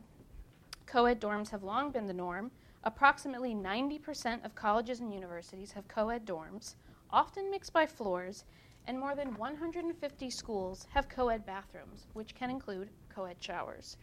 Co 0.87 1.07
ed 1.07 1.21
dorms 1.21 1.51
have 1.51 1.63
long 1.63 1.91
been 1.91 2.07
the 2.07 2.13
norm 2.13 2.51
Approximately 2.85 3.55
90% 3.55 4.45
of 4.45 4.55
colleges 4.55 4.99
and 5.01 5.15
universities 5.15 5.73
have 5.73 5.87
co 5.87 6.09
ed 6.09 6.27
dorms, 6.27 6.75
often 7.11 7.51
mixed 7.51 7.73
by 7.73 7.87
floors, 7.87 8.45
and 8.89 8.99
more 8.99 9.15
than 9.15 9.37
150 9.37 10.31
schools 10.31 10.87
have 10.91 11.09
co 11.09 11.29
ed 11.29 11.47
bathrooms, 11.47 12.07
which 12.15 12.35
can 12.35 12.51
include 12.51 12.91
co 13.15 13.25
ed 13.25 13.37
showers. 13.39 13.97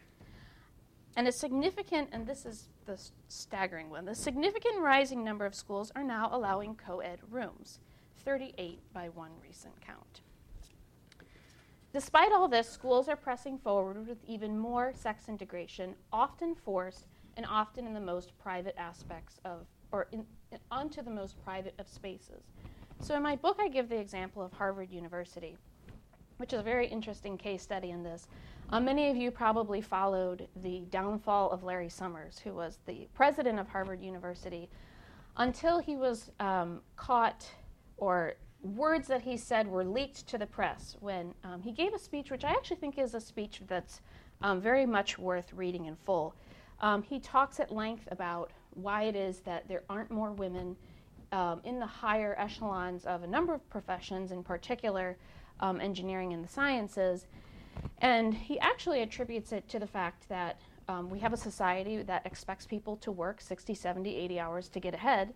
And 1.17 1.27
a 1.27 1.31
significant, 1.33 2.09
and 2.13 2.25
this 2.25 2.45
is 2.45 2.69
the 2.89 2.99
staggering 3.27 3.91
one, 3.91 4.05
the 4.05 4.15
significant 4.15 4.79
rising 4.79 5.23
number 5.23 5.45
of 5.45 5.53
schools 5.53 5.91
are 5.95 6.03
now 6.03 6.27
allowing 6.31 6.75
co 6.75 7.01
ed 7.01 7.19
rooms, 7.29 7.79
38 8.25 8.79
by 8.93 9.09
one 9.09 9.29
recent 9.43 9.79
count. 9.79 10.21
Despite 11.93 12.31
all 12.31 12.47
this, 12.47 12.67
schools 12.67 13.07
are 13.07 13.15
pressing 13.15 13.59
forward 13.59 14.07
with 14.07 14.17
even 14.25 14.57
more 14.57 14.91
sex 14.95 15.29
integration, 15.29 15.93
often 16.11 16.55
forced 16.55 17.05
and 17.37 17.45
often 17.45 17.85
in 17.85 17.93
the 17.93 17.99
most 17.99 18.35
private 18.39 18.75
aspects 18.75 19.39
of, 19.45 19.67
or 19.91 20.07
in, 20.11 20.25
onto 20.71 21.03
the 21.03 21.11
most 21.11 21.39
private 21.43 21.75
of 21.77 21.87
spaces. 21.87 22.41
So 23.01 23.15
in 23.15 23.21
my 23.21 23.35
book, 23.35 23.57
I 23.59 23.67
give 23.67 23.87
the 23.87 23.99
example 23.99 24.41
of 24.41 24.51
Harvard 24.51 24.91
University, 24.91 25.57
which 26.37 26.53
is 26.53 26.59
a 26.59 26.63
very 26.63 26.87
interesting 26.87 27.37
case 27.37 27.61
study 27.61 27.91
in 27.91 28.01
this. 28.01 28.27
Uh, 28.71 28.79
many 28.79 29.09
of 29.09 29.17
you 29.17 29.31
probably 29.31 29.81
followed 29.81 30.47
the 30.57 30.83
downfall 30.91 31.49
of 31.49 31.63
Larry 31.63 31.89
Summers, 31.89 32.37
who 32.37 32.53
was 32.53 32.77
the 32.85 33.07
president 33.15 33.57
of 33.57 33.67
Harvard 33.67 34.03
University, 34.03 34.69
until 35.37 35.79
he 35.79 35.95
was 35.95 36.31
um, 36.39 36.81
caught 36.95 37.47
or 37.97 38.35
words 38.61 39.07
that 39.07 39.21
he 39.21 39.37
said 39.37 39.67
were 39.67 39.83
leaked 39.83 40.27
to 40.27 40.37
the 40.37 40.45
press 40.45 40.95
when 40.99 41.33
um, 41.43 41.61
he 41.63 41.71
gave 41.71 41.93
a 41.95 41.99
speech, 41.99 42.29
which 42.29 42.43
I 42.43 42.51
actually 42.51 42.77
think 42.77 42.99
is 42.99 43.15
a 43.15 43.21
speech 43.21 43.61
that's 43.67 44.01
um, 44.43 44.61
very 44.61 44.85
much 44.85 45.17
worth 45.17 45.51
reading 45.53 45.85
in 45.85 45.95
full. 45.95 46.35
Um, 46.81 47.01
he 47.01 47.19
talks 47.19 47.59
at 47.59 47.71
length 47.71 48.07
about 48.11 48.51
why 48.75 49.03
it 49.03 49.15
is 49.15 49.39
that 49.39 49.67
there 49.67 49.81
aren't 49.89 50.11
more 50.11 50.31
women 50.31 50.75
um, 51.31 51.61
in 51.63 51.79
the 51.79 51.85
higher 51.87 52.35
echelons 52.37 53.05
of 53.05 53.23
a 53.23 53.27
number 53.27 53.55
of 53.55 53.67
professions, 53.69 54.31
in 54.31 54.43
particular 54.43 55.17
um, 55.59 55.81
engineering 55.81 56.33
and 56.33 56.43
the 56.43 56.47
sciences. 56.47 57.25
And 58.01 58.33
he 58.33 58.59
actually 58.59 59.01
attributes 59.01 59.51
it 59.51 59.67
to 59.69 59.79
the 59.79 59.87
fact 59.87 60.27
that 60.29 60.59
um, 60.87 61.09
we 61.09 61.19
have 61.19 61.33
a 61.33 61.37
society 61.37 62.01
that 62.01 62.25
expects 62.25 62.65
people 62.65 62.97
to 62.97 63.11
work 63.11 63.41
60, 63.41 63.73
70, 63.75 64.15
80 64.15 64.39
hours 64.39 64.69
to 64.69 64.79
get 64.79 64.93
ahead, 64.93 65.33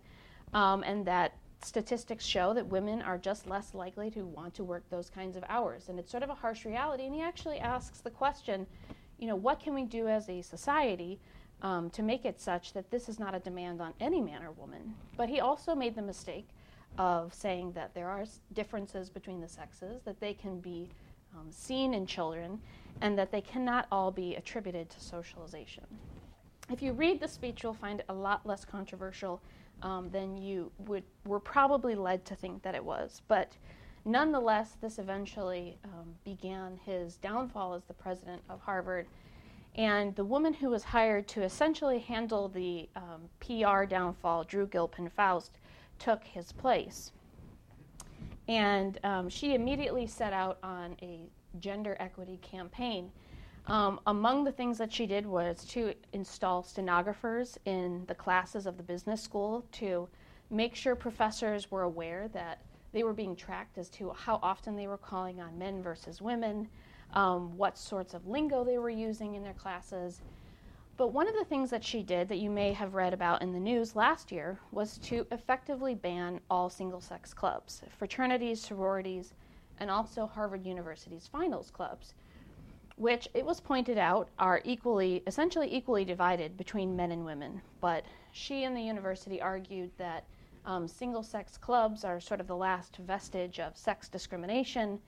um, 0.52 0.82
and 0.82 1.06
that 1.06 1.34
statistics 1.62 2.24
show 2.24 2.52
that 2.54 2.66
women 2.66 3.00
are 3.02 3.16
just 3.16 3.46
less 3.46 3.74
likely 3.74 4.10
to 4.10 4.24
want 4.24 4.54
to 4.54 4.64
work 4.64 4.84
those 4.90 5.08
kinds 5.08 5.36
of 5.36 5.44
hours. 5.48 5.88
And 5.88 5.98
it's 5.98 6.10
sort 6.10 6.22
of 6.22 6.30
a 6.30 6.34
harsh 6.34 6.64
reality. 6.64 7.06
And 7.06 7.14
he 7.14 7.22
actually 7.22 7.58
asks 7.58 8.00
the 8.00 8.10
question, 8.10 8.66
you 9.18 9.28
know, 9.28 9.36
what 9.36 9.60
can 9.60 9.74
we 9.74 9.84
do 9.84 10.08
as 10.08 10.28
a 10.28 10.42
society 10.42 11.20
um, 11.62 11.88
to 11.90 12.02
make 12.02 12.24
it 12.24 12.40
such 12.40 12.72
that 12.74 12.90
this 12.90 13.08
is 13.08 13.18
not 13.18 13.34
a 13.34 13.38
demand 13.38 13.80
on 13.80 13.94
any 14.00 14.20
man 14.20 14.42
or 14.42 14.50
woman? 14.52 14.94
But 15.16 15.28
he 15.28 15.40
also 15.40 15.74
made 15.74 15.94
the 15.94 16.02
mistake 16.02 16.48
of 16.98 17.32
saying 17.32 17.72
that 17.72 17.94
there 17.94 18.08
are 18.08 18.24
differences 18.52 19.08
between 19.08 19.40
the 19.40 19.48
sexes, 19.48 20.02
that 20.02 20.20
they 20.20 20.34
can 20.34 20.60
be 20.60 20.90
um, 21.34 21.50
seen 21.50 21.94
in 21.94 22.06
children, 22.06 22.60
and 23.00 23.18
that 23.18 23.30
they 23.30 23.40
cannot 23.40 23.86
all 23.90 24.10
be 24.10 24.36
attributed 24.36 24.88
to 24.90 25.00
socialization. 25.00 25.84
If 26.70 26.80
you 26.80 26.92
read 26.92 27.20
the 27.20 27.28
speech, 27.28 27.62
you'll 27.62 27.74
find 27.74 28.00
it 28.00 28.06
a 28.08 28.14
lot 28.14 28.46
less 28.46 28.64
controversial 28.64 29.42
um, 29.82 30.08
than 30.10 30.36
you 30.36 30.70
would 30.78 31.04
were 31.26 31.40
probably 31.40 31.94
led 31.94 32.24
to 32.26 32.34
think 32.34 32.62
that 32.62 32.74
it 32.74 32.84
was. 32.84 33.22
But 33.28 33.52
nonetheless, 34.04 34.76
this 34.80 34.98
eventually 34.98 35.76
um, 35.84 36.14
began 36.24 36.78
his 36.84 37.16
downfall 37.16 37.74
as 37.74 37.84
the 37.84 37.94
president 37.94 38.42
of 38.48 38.60
Harvard. 38.60 39.06
And 39.74 40.14
the 40.14 40.24
woman 40.24 40.54
who 40.54 40.70
was 40.70 40.84
hired 40.84 41.26
to 41.28 41.42
essentially 41.42 41.98
handle 41.98 42.48
the 42.48 42.88
um, 42.94 43.28
PR 43.40 43.84
downfall, 43.84 44.44
Drew 44.44 44.66
Gilpin 44.66 45.08
Faust, 45.08 45.58
took 45.98 46.22
his 46.24 46.52
place. 46.52 47.12
And 48.48 48.98
um, 49.04 49.28
she 49.28 49.54
immediately 49.54 50.06
set 50.06 50.32
out 50.32 50.58
on 50.62 50.96
a 51.02 51.20
gender 51.58 51.96
equity 51.98 52.38
campaign. 52.42 53.10
Um, 53.66 53.98
among 54.06 54.44
the 54.44 54.52
things 54.52 54.76
that 54.78 54.92
she 54.92 55.06
did 55.06 55.24
was 55.24 55.64
to 55.66 55.94
install 56.12 56.62
stenographers 56.62 57.58
in 57.64 58.04
the 58.06 58.14
classes 58.14 58.66
of 58.66 58.76
the 58.76 58.82
business 58.82 59.22
school 59.22 59.64
to 59.72 60.08
make 60.50 60.74
sure 60.74 60.94
professors 60.94 61.70
were 61.70 61.82
aware 61.82 62.28
that 62.28 62.60
they 62.92 63.02
were 63.02 63.14
being 63.14 63.34
tracked 63.34 63.78
as 63.78 63.88
to 63.90 64.10
how 64.10 64.38
often 64.42 64.76
they 64.76 64.86
were 64.86 64.98
calling 64.98 65.40
on 65.40 65.58
men 65.58 65.82
versus 65.82 66.20
women, 66.20 66.68
um, 67.14 67.56
what 67.56 67.78
sorts 67.78 68.12
of 68.12 68.26
lingo 68.26 68.64
they 68.64 68.78
were 68.78 68.90
using 68.90 69.34
in 69.34 69.42
their 69.42 69.54
classes. 69.54 70.20
But 70.96 71.08
one 71.08 71.26
of 71.26 71.34
the 71.34 71.44
things 71.44 71.70
that 71.70 71.82
she 71.82 72.02
did 72.02 72.28
that 72.28 72.38
you 72.38 72.50
may 72.50 72.72
have 72.72 72.94
read 72.94 73.12
about 73.12 73.42
in 73.42 73.52
the 73.52 73.58
news 73.58 73.96
last 73.96 74.30
year 74.30 74.60
was 74.70 74.98
to 74.98 75.26
effectively 75.32 75.94
ban 75.94 76.40
all 76.48 76.70
single 76.70 77.00
sex 77.00 77.34
clubs, 77.34 77.82
fraternities, 77.98 78.60
sororities, 78.60 79.34
and 79.80 79.90
also 79.90 80.26
Harvard 80.26 80.64
University's 80.64 81.26
finals 81.26 81.70
clubs, 81.70 82.14
which 82.96 83.26
it 83.34 83.44
was 83.44 83.60
pointed 83.60 83.98
out 83.98 84.28
are 84.38 84.62
equally, 84.64 85.24
essentially 85.26 85.74
equally 85.74 86.04
divided 86.04 86.56
between 86.56 86.94
men 86.94 87.10
and 87.10 87.24
women. 87.24 87.60
But 87.80 88.04
she 88.30 88.62
and 88.62 88.76
the 88.76 88.82
university 88.82 89.42
argued 89.42 89.90
that 89.98 90.24
um, 90.64 90.86
single 90.86 91.24
sex 91.24 91.58
clubs 91.58 92.04
are 92.04 92.20
sort 92.20 92.40
of 92.40 92.46
the 92.46 92.56
last 92.56 92.98
vestige 92.98 93.58
of 93.58 93.76
sex 93.76 94.08
discrimination 94.08 95.00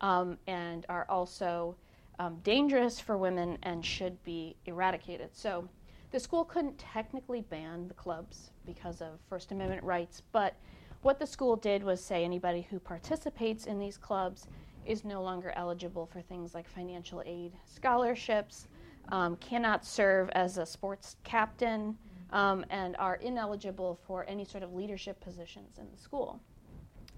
um, 0.00 0.38
and 0.46 0.86
are 0.88 1.06
also 1.10 1.76
um, 2.18 2.38
dangerous 2.42 3.00
for 3.00 3.16
women 3.16 3.58
and 3.62 3.84
should 3.84 4.22
be 4.22 4.56
eradicated. 4.66 5.30
So 5.32 5.68
the 6.10 6.20
school 6.20 6.44
couldn't 6.44 6.78
technically 6.78 7.42
ban 7.42 7.88
the 7.88 7.94
clubs 7.94 8.50
because 8.64 9.00
of 9.00 9.18
First 9.28 9.52
Amendment 9.52 9.82
rights, 9.82 10.22
but 10.32 10.54
what 11.02 11.18
the 11.18 11.26
school 11.26 11.56
did 11.56 11.82
was 11.82 12.02
say 12.02 12.24
anybody 12.24 12.66
who 12.70 12.78
participates 12.78 13.66
in 13.66 13.78
these 13.78 13.98
clubs 13.98 14.46
is 14.86 15.04
no 15.04 15.22
longer 15.22 15.52
eligible 15.56 16.06
for 16.06 16.20
things 16.20 16.54
like 16.54 16.68
financial 16.68 17.22
aid, 17.26 17.52
scholarships, 17.64 18.68
um, 19.10 19.36
cannot 19.36 19.84
serve 19.84 20.30
as 20.30 20.56
a 20.56 20.64
sports 20.64 21.16
captain, 21.24 21.96
um, 22.32 22.64
and 22.70 22.96
are 22.96 23.16
ineligible 23.16 23.98
for 24.06 24.24
any 24.28 24.44
sort 24.44 24.62
of 24.62 24.72
leadership 24.72 25.20
positions 25.20 25.78
in 25.78 25.86
the 25.90 25.96
school. 25.96 26.40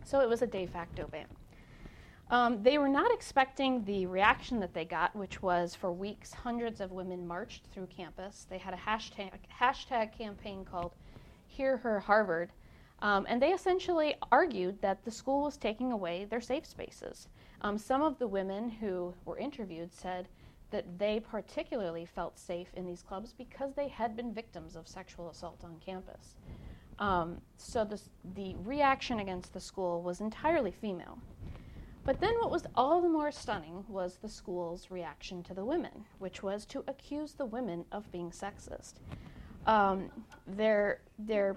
So 0.05 0.21
it 0.21 0.29
was 0.29 0.43
a 0.43 0.47
de 0.47 0.67
facto 0.67 1.07
ban. 1.07 1.27
Um, 2.29 2.63
they 2.63 2.79
were 2.79 2.89
not 2.89 3.13
expecting 3.13 3.85
the 3.85 4.07
reaction 4.07 4.59
that 4.61 4.75
they 4.75 4.85
got, 4.85 5.15
which 5.15 5.43
was 5.43 5.77
for 5.77 5.93
weeks, 5.93 6.33
hundreds 6.33 6.81
of 6.81 6.91
women 6.91 7.27
marched 7.27 7.67
through 7.73 7.87
campus. 7.87 8.47
They 8.51 8.59
had 8.59 8.75
a 8.75 8.77
hashtag, 8.77 9.31
hashtag 9.61 10.17
campaign 10.17 10.65
called 10.65 10.97
Hear 11.47 11.77
Her 11.77 12.01
Harvard, 12.01 12.51
um, 13.01 13.27
and 13.29 13.41
they 13.41 13.53
essentially 13.53 14.17
argued 14.33 14.81
that 14.83 15.05
the 15.05 15.11
school 15.11 15.43
was 15.43 15.57
taking 15.57 15.93
away 15.93 16.25
their 16.25 16.41
safe 16.41 16.67
spaces. 16.67 17.29
Um, 17.61 17.79
some 17.79 18.03
of 18.03 18.19
the 18.19 18.27
women 18.27 18.71
who 18.71 19.15
were 19.25 19.39
interviewed 19.39 19.93
said 19.93 20.29
that 20.71 20.99
they 20.99 21.21
particularly 21.21 22.07
felt 22.07 22.39
safe 22.39 22.69
in 22.75 22.87
these 22.87 23.03
clubs 23.03 23.33
because 23.33 23.73
they 23.75 23.87
had 23.87 24.17
been 24.17 24.35
victims 24.35 24.75
of 24.75 24.89
sexual 24.89 25.31
assault 25.31 25.61
on 25.63 25.77
campus. 25.79 26.35
Um, 26.99 27.41
so 27.57 27.85
this, 27.85 28.09
the 28.35 28.57
reaction 28.65 29.21
against 29.21 29.53
the 29.53 29.61
school 29.61 30.03
was 30.03 30.21
entirely 30.21 30.73
female. 30.73 31.19
But 32.07 32.21
then 32.21 32.35
what 32.39 32.53
was 32.53 32.63
all 32.77 33.03
the 33.03 33.09
more 33.09 33.33
stunning 33.33 33.85
was 33.89 34.17
the 34.17 34.29
school's 34.29 34.93
reaction 34.93 35.43
to 35.43 35.55
the 35.55 35.65
women, 35.65 36.05
which 36.21 36.41
was 36.41 36.65
to 36.67 36.85
accuse 36.87 37.33
the 37.33 37.45
women 37.45 37.85
of 37.91 38.11
being 38.13 38.31
sexist. 38.31 38.95
Um, 39.67 40.11
their, 40.47 41.01
their 41.19 41.57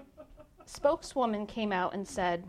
spokeswoman 0.66 1.46
came 1.46 1.70
out 1.70 1.94
and 1.94 2.06
said, 2.06 2.44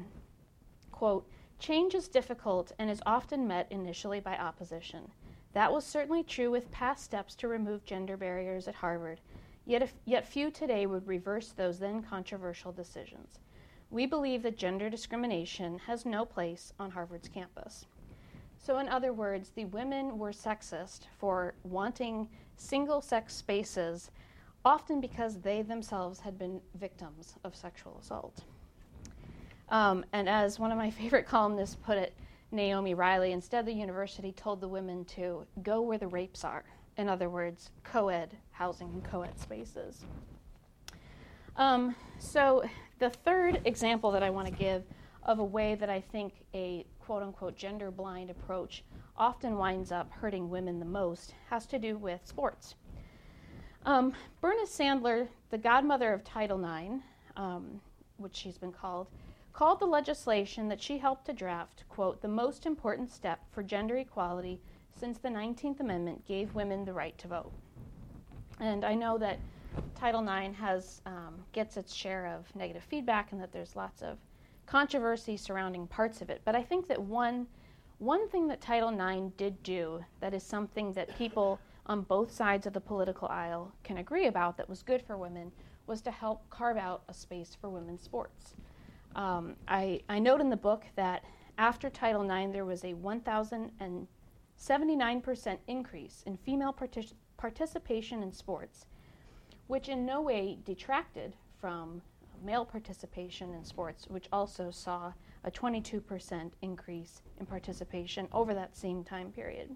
quote, 0.91 1.29
change 1.59 1.93
is 1.93 2.07
difficult 2.07 2.71
and 2.79 2.89
is 2.89 3.03
often 3.05 3.47
met 3.47 3.67
initially 3.69 4.19
by 4.19 4.35
opposition. 4.35 5.11
That 5.53 5.71
was 5.71 5.85
certainly 5.85 6.23
true 6.23 6.49
with 6.49 6.71
past 6.71 7.03
steps 7.03 7.35
to 7.35 7.47
remove 7.47 7.85
gender 7.85 8.17
barriers 8.17 8.67
at 8.67 8.73
Harvard, 8.73 9.21
yet, 9.67 9.83
if, 9.83 9.93
yet 10.05 10.27
few 10.27 10.49
today 10.49 10.87
would 10.87 11.07
reverse 11.07 11.49
those 11.49 11.77
then 11.77 12.01
controversial 12.01 12.71
decisions. 12.71 13.37
We 13.91 14.05
believe 14.05 14.41
that 14.43 14.57
gender 14.57 14.89
discrimination 14.89 15.77
has 15.79 16.05
no 16.05 16.25
place 16.25 16.71
on 16.79 16.91
Harvard's 16.91 17.27
campus. 17.27 17.85
So, 18.63 18.77
in 18.77 18.87
other 18.87 19.11
words, 19.11 19.49
the 19.55 19.65
women 19.65 20.19
were 20.19 20.31
sexist 20.31 21.07
for 21.17 21.55
wanting 21.63 22.29
single 22.57 23.01
sex 23.01 23.35
spaces 23.35 24.11
often 24.63 25.01
because 25.01 25.41
they 25.41 25.63
themselves 25.63 26.19
had 26.19 26.37
been 26.37 26.61
victims 26.75 27.37
of 27.43 27.55
sexual 27.55 27.97
assault. 27.99 28.43
Um, 29.69 30.05
and 30.13 30.29
as 30.29 30.59
one 30.59 30.71
of 30.71 30.77
my 30.77 30.91
favorite 31.01 31.25
columnists 31.25 31.75
put 31.75 31.97
it, 31.97 32.13
Naomi 32.51 32.93
Riley, 32.93 33.31
instead 33.31 33.65
the 33.65 33.73
university 33.73 34.31
told 34.31 34.61
the 34.61 34.67
women 34.67 35.05
to 35.05 35.47
go 35.63 35.81
where 35.81 35.97
the 35.97 36.07
rapes 36.07 36.43
are. 36.43 36.65
In 36.97 37.09
other 37.09 37.29
words, 37.29 37.71
co 37.83 38.09
ed 38.09 38.37
housing 38.51 38.89
and 38.89 39.03
co 39.03 39.23
ed 39.23 39.39
spaces. 39.39 40.05
Um, 41.55 41.95
so, 42.19 42.63
the 42.99 43.09
third 43.09 43.61
example 43.65 44.11
that 44.11 44.21
I 44.21 44.29
want 44.29 44.47
to 44.47 44.53
give 44.53 44.83
of 45.23 45.39
a 45.39 45.43
way 45.43 45.75
that 45.75 45.89
I 45.89 46.01
think 46.01 46.33
a 46.53 46.85
quote 47.11 47.23
unquote 47.23 47.57
gender 47.57 47.91
blind 47.91 48.29
approach 48.29 48.85
often 49.17 49.57
winds 49.57 49.91
up 49.91 50.09
hurting 50.13 50.49
women 50.49 50.79
the 50.79 50.85
most 50.85 51.33
has 51.49 51.65
to 51.65 51.77
do 51.77 51.97
with 51.97 52.25
sports. 52.25 52.75
Um, 53.85 54.13
Bernice 54.39 54.69
Sandler, 54.69 55.27
the 55.49 55.57
godmother 55.57 56.13
of 56.13 56.23
Title 56.23 56.63
IX, 56.63 57.03
um, 57.35 57.81
which 58.15 58.33
she's 58.33 58.57
been 58.57 58.71
called, 58.71 59.07
called 59.51 59.81
the 59.81 59.85
legislation 59.85 60.69
that 60.69 60.81
she 60.81 60.97
helped 60.99 61.25
to 61.25 61.33
draft, 61.33 61.83
quote, 61.89 62.21
the 62.21 62.29
most 62.29 62.65
important 62.65 63.11
step 63.11 63.41
for 63.51 63.61
gender 63.61 63.97
equality 63.97 64.61
since 64.97 65.17
the 65.17 65.27
19th 65.27 65.81
Amendment 65.81 66.25
gave 66.25 66.55
women 66.55 66.85
the 66.85 66.93
right 66.93 67.17
to 67.17 67.27
vote. 67.27 67.51
And 68.61 68.85
I 68.85 68.95
know 68.95 69.17
that 69.17 69.37
Title 69.95 70.21
IX 70.21 70.55
has, 70.55 71.01
um, 71.05 71.43
gets 71.51 71.75
its 71.75 71.93
share 71.93 72.27
of 72.27 72.55
negative 72.55 72.83
feedback 72.83 73.33
and 73.33 73.41
that 73.41 73.51
there's 73.51 73.75
lots 73.75 74.01
of 74.01 74.17
controversy 74.71 75.35
surrounding 75.35 75.85
parts 75.85 76.21
of 76.21 76.29
it. 76.29 76.41
But 76.45 76.55
I 76.55 76.63
think 76.63 76.87
that 76.87 77.01
one, 77.01 77.45
one 77.97 78.29
thing 78.29 78.47
that 78.47 78.61
Title 78.61 78.89
IX 78.89 79.35
did 79.35 79.61
do 79.63 79.99
that 80.21 80.33
is 80.33 80.43
something 80.43 80.93
that 80.93 81.13
people 81.17 81.59
on 81.87 82.03
both 82.03 82.31
sides 82.31 82.65
of 82.65 82.71
the 82.71 82.79
political 82.79 83.27
aisle 83.27 83.73
can 83.83 83.97
agree 83.97 84.27
about 84.27 84.55
that 84.55 84.69
was 84.69 84.81
good 84.81 85.01
for 85.01 85.17
women 85.17 85.51
was 85.87 85.99
to 86.03 86.11
help 86.11 86.49
carve 86.49 86.77
out 86.77 87.03
a 87.09 87.13
space 87.13 87.53
for 87.59 87.69
women's 87.69 88.01
sports. 88.01 88.55
Um, 89.13 89.57
I, 89.67 89.99
I 90.07 90.19
note 90.19 90.39
in 90.39 90.49
the 90.49 90.55
book 90.55 90.85
that 90.95 91.25
after 91.57 91.89
Title 91.89 92.23
IX, 92.23 92.53
there 92.53 92.63
was 92.63 92.85
a 92.85 92.93
1,000 92.93 93.71
79% 94.57 95.57
increase 95.67 96.23
in 96.25 96.37
female 96.37 96.71
partic- 96.71 97.13
participation 97.35 98.23
in 98.23 98.31
sports, 98.31 98.85
which 99.67 99.89
in 99.89 100.05
no 100.05 100.21
way 100.21 100.59
detracted 100.63 101.35
from 101.59 102.01
male 102.43 102.65
participation 102.65 103.53
in 103.53 103.63
sports, 103.63 104.07
which 104.07 104.27
also 104.31 104.71
saw 104.71 105.13
a 105.43 105.51
22% 105.51 106.51
increase 106.61 107.21
in 107.39 107.45
participation 107.45 108.27
over 108.31 108.53
that 108.53 108.75
same 108.75 109.03
time 109.03 109.31
period. 109.31 109.75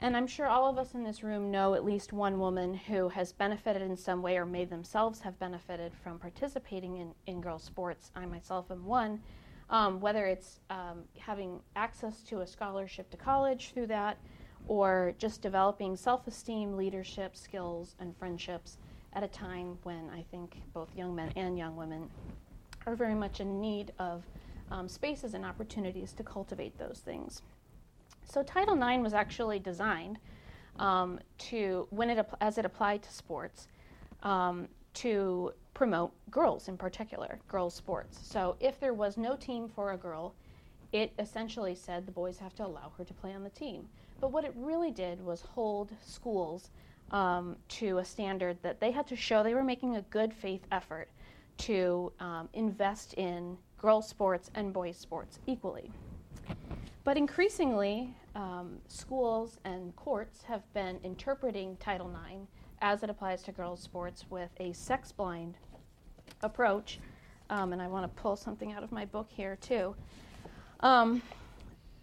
And 0.00 0.16
I'm 0.16 0.26
sure 0.26 0.46
all 0.46 0.68
of 0.68 0.76
us 0.76 0.94
in 0.94 1.04
this 1.04 1.22
room 1.22 1.50
know 1.50 1.74
at 1.74 1.84
least 1.84 2.12
one 2.12 2.38
woman 2.38 2.74
who 2.74 3.08
has 3.08 3.32
benefited 3.32 3.82
in 3.82 3.96
some 3.96 4.22
way 4.22 4.36
or 4.36 4.44
may 4.44 4.64
themselves 4.64 5.20
have 5.20 5.38
benefited 5.38 5.92
from 6.02 6.18
participating 6.18 6.96
in, 6.96 7.14
in 7.26 7.40
girls' 7.40 7.62
sports. 7.62 8.10
I 8.14 8.26
myself 8.26 8.70
am 8.70 8.84
one. 8.84 9.20
Um, 9.70 10.00
whether 10.00 10.26
it's 10.26 10.60
um, 10.68 11.04
having 11.18 11.60
access 11.74 12.20
to 12.24 12.40
a 12.40 12.46
scholarship 12.46 13.10
to 13.10 13.16
college 13.16 13.70
through 13.72 13.86
that, 13.86 14.18
or 14.66 15.14
just 15.18 15.42
developing 15.42 15.96
self 15.96 16.26
esteem, 16.26 16.76
leadership 16.76 17.36
skills, 17.36 17.94
and 17.98 18.16
friendships 18.16 18.78
at 19.14 19.22
a 19.22 19.28
time 19.28 19.78
when 19.82 20.10
I 20.12 20.22
think 20.30 20.56
both 20.72 20.88
young 20.96 21.14
men 21.14 21.32
and 21.36 21.56
young 21.56 21.76
women 21.76 22.10
are 22.86 22.96
very 22.96 23.14
much 23.14 23.40
in 23.40 23.60
need 23.60 23.92
of 23.98 24.24
um, 24.70 24.88
spaces 24.88 25.34
and 25.34 25.44
opportunities 25.44 26.12
to 26.14 26.22
cultivate 26.22 26.76
those 26.78 27.02
things. 27.04 27.42
So 28.24 28.42
Title 28.42 28.74
IX 28.82 29.02
was 29.02 29.14
actually 29.14 29.58
designed 29.58 30.18
um, 30.78 31.20
to, 31.38 31.86
when 31.90 32.10
it 32.10 32.26
as 32.40 32.58
it 32.58 32.64
applied 32.64 33.02
to 33.02 33.12
sports, 33.12 33.68
um, 34.22 34.68
to 34.94 35.52
promote 35.74 36.12
girls 36.30 36.68
in 36.68 36.76
particular, 36.76 37.38
girls' 37.48 37.74
sports. 37.74 38.18
So 38.22 38.56
if 38.60 38.80
there 38.80 38.94
was 38.94 39.16
no 39.16 39.36
team 39.36 39.68
for 39.68 39.92
a 39.92 39.96
girl, 39.96 40.34
it 40.92 41.12
essentially 41.18 41.74
said 41.74 42.06
the 42.06 42.12
boys 42.12 42.38
have 42.38 42.54
to 42.56 42.66
allow 42.66 42.92
her 42.96 43.04
to 43.04 43.14
play 43.14 43.34
on 43.34 43.42
the 43.42 43.50
team. 43.50 43.88
But 44.20 44.30
what 44.30 44.44
it 44.44 44.52
really 44.56 44.92
did 44.92 45.24
was 45.24 45.42
hold 45.42 45.90
schools 46.04 46.70
um, 47.10 47.56
to 47.68 47.98
a 47.98 48.04
standard 48.04 48.58
that 48.62 48.80
they 48.80 48.90
had 48.90 49.06
to 49.08 49.16
show 49.16 49.42
they 49.42 49.54
were 49.54 49.64
making 49.64 49.96
a 49.96 50.02
good 50.02 50.32
faith 50.32 50.66
effort 50.72 51.08
to 51.56 52.12
um, 52.20 52.48
invest 52.52 53.14
in 53.14 53.56
girls' 53.78 54.08
sports 54.08 54.50
and 54.54 54.72
boys' 54.72 54.96
sports 54.96 55.38
equally. 55.46 55.90
But 57.04 57.16
increasingly, 57.16 58.14
um, 58.34 58.78
schools 58.88 59.58
and 59.64 59.94
courts 59.94 60.42
have 60.44 60.62
been 60.72 60.98
interpreting 61.04 61.76
Title 61.76 62.10
IX 62.10 62.40
as 62.80 63.02
it 63.02 63.10
applies 63.10 63.42
to 63.42 63.52
girls' 63.52 63.80
sports 63.80 64.24
with 64.30 64.50
a 64.58 64.72
sex 64.72 65.12
blind 65.12 65.56
approach. 66.42 66.98
Um, 67.50 67.72
and 67.72 67.80
I 67.80 67.86
want 67.86 68.04
to 68.04 68.22
pull 68.22 68.36
something 68.36 68.72
out 68.72 68.82
of 68.82 68.90
my 68.90 69.04
book 69.04 69.28
here, 69.28 69.56
too. 69.56 69.94
Um, 70.80 71.22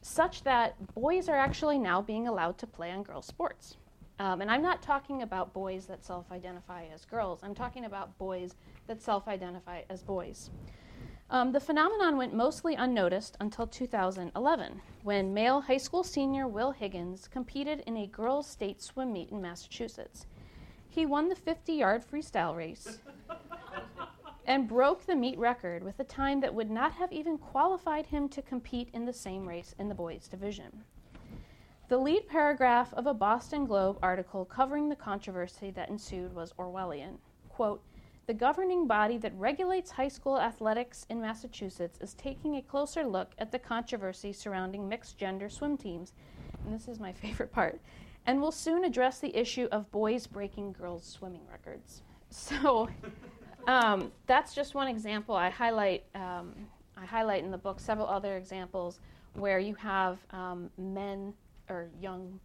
such 0.01 0.43
that 0.43 0.75
boys 0.93 1.29
are 1.29 1.37
actually 1.37 1.77
now 1.77 2.01
being 2.01 2.27
allowed 2.27 2.57
to 2.59 2.67
play 2.67 2.91
on 2.91 3.03
girls' 3.03 3.27
sports. 3.27 3.77
Um, 4.21 4.39
and 4.39 4.51
I'm 4.51 4.61
not 4.61 4.83
talking 4.83 5.23
about 5.23 5.51
boys 5.51 5.87
that 5.87 6.05
self 6.05 6.31
identify 6.31 6.85
as 6.93 7.05
girls, 7.05 7.39
I'm 7.41 7.55
talking 7.55 7.85
about 7.85 8.15
boys 8.19 8.53
that 8.85 9.01
self 9.01 9.27
identify 9.27 9.81
as 9.89 10.03
boys. 10.03 10.51
Um, 11.31 11.51
the 11.51 11.59
phenomenon 11.59 12.17
went 12.17 12.31
mostly 12.31 12.75
unnoticed 12.75 13.35
until 13.39 13.65
2011, 13.65 14.79
when 15.01 15.33
male 15.33 15.61
high 15.61 15.77
school 15.77 16.03
senior 16.03 16.47
Will 16.47 16.69
Higgins 16.69 17.27
competed 17.27 17.81
in 17.87 17.97
a 17.97 18.05
girls' 18.05 18.45
state 18.45 18.79
swim 18.79 19.11
meet 19.11 19.31
in 19.31 19.41
Massachusetts. 19.41 20.27
He 20.87 21.07
won 21.07 21.27
the 21.27 21.35
50 21.35 21.73
yard 21.73 22.03
freestyle 22.05 22.55
race 22.55 22.99
and 24.45 24.67
broke 24.67 25.07
the 25.07 25.15
meet 25.15 25.39
record 25.39 25.81
with 25.81 25.99
a 25.99 26.03
time 26.03 26.41
that 26.41 26.53
would 26.53 26.69
not 26.69 26.91
have 26.91 27.11
even 27.11 27.39
qualified 27.39 28.05
him 28.05 28.29
to 28.29 28.43
compete 28.43 28.89
in 28.93 29.05
the 29.05 29.13
same 29.13 29.49
race 29.49 29.73
in 29.79 29.89
the 29.89 29.95
boys' 29.95 30.27
division. 30.27 30.83
The 31.91 31.97
lead 31.97 32.25
paragraph 32.25 32.93
of 32.93 33.05
a 33.05 33.13
Boston 33.13 33.65
Globe 33.65 33.99
article 34.01 34.45
covering 34.45 34.87
the 34.87 34.95
controversy 34.95 35.71
that 35.71 35.89
ensued 35.89 36.33
was 36.33 36.53
Orwellian. 36.53 37.17
Quote, 37.49 37.83
the 38.27 38.33
governing 38.33 38.87
body 38.87 39.17
that 39.17 39.37
regulates 39.37 39.91
high 39.91 40.07
school 40.07 40.39
athletics 40.39 41.05
in 41.09 41.19
Massachusetts 41.19 41.99
is 41.99 42.13
taking 42.13 42.55
a 42.55 42.61
closer 42.61 43.03
look 43.03 43.33
at 43.39 43.51
the 43.51 43.59
controversy 43.59 44.31
surrounding 44.31 44.87
mixed 44.87 45.17
gender 45.17 45.49
swim 45.49 45.75
teams. 45.75 46.13
And 46.63 46.73
this 46.73 46.87
is 46.87 46.97
my 46.97 47.11
favorite 47.21 47.51
part. 47.51 47.81
And 48.25 48.39
will 48.39 48.53
soon 48.53 48.85
address 48.85 49.19
the 49.19 49.37
issue 49.37 49.67
of 49.73 49.91
boys 49.91 50.27
breaking 50.27 50.71
girls' 50.71 51.05
swimming 51.05 51.45
records. 51.51 52.03
So 52.29 52.87
um, 53.67 54.13
that's 54.27 54.55
just 54.55 54.75
one 54.75 54.87
example. 54.87 55.35
I 55.35 55.49
highlight, 55.49 56.05
um, 56.15 56.53
I 56.95 57.05
highlight 57.05 57.43
in 57.43 57.51
the 57.51 57.57
book 57.57 57.81
several 57.81 58.07
other 58.07 58.37
examples 58.37 59.01
where 59.33 59.59
you 59.59 59.75
have 59.75 60.19
um, 60.31 60.69
men 60.77 61.33
or 61.71 61.89
young, 61.99 62.39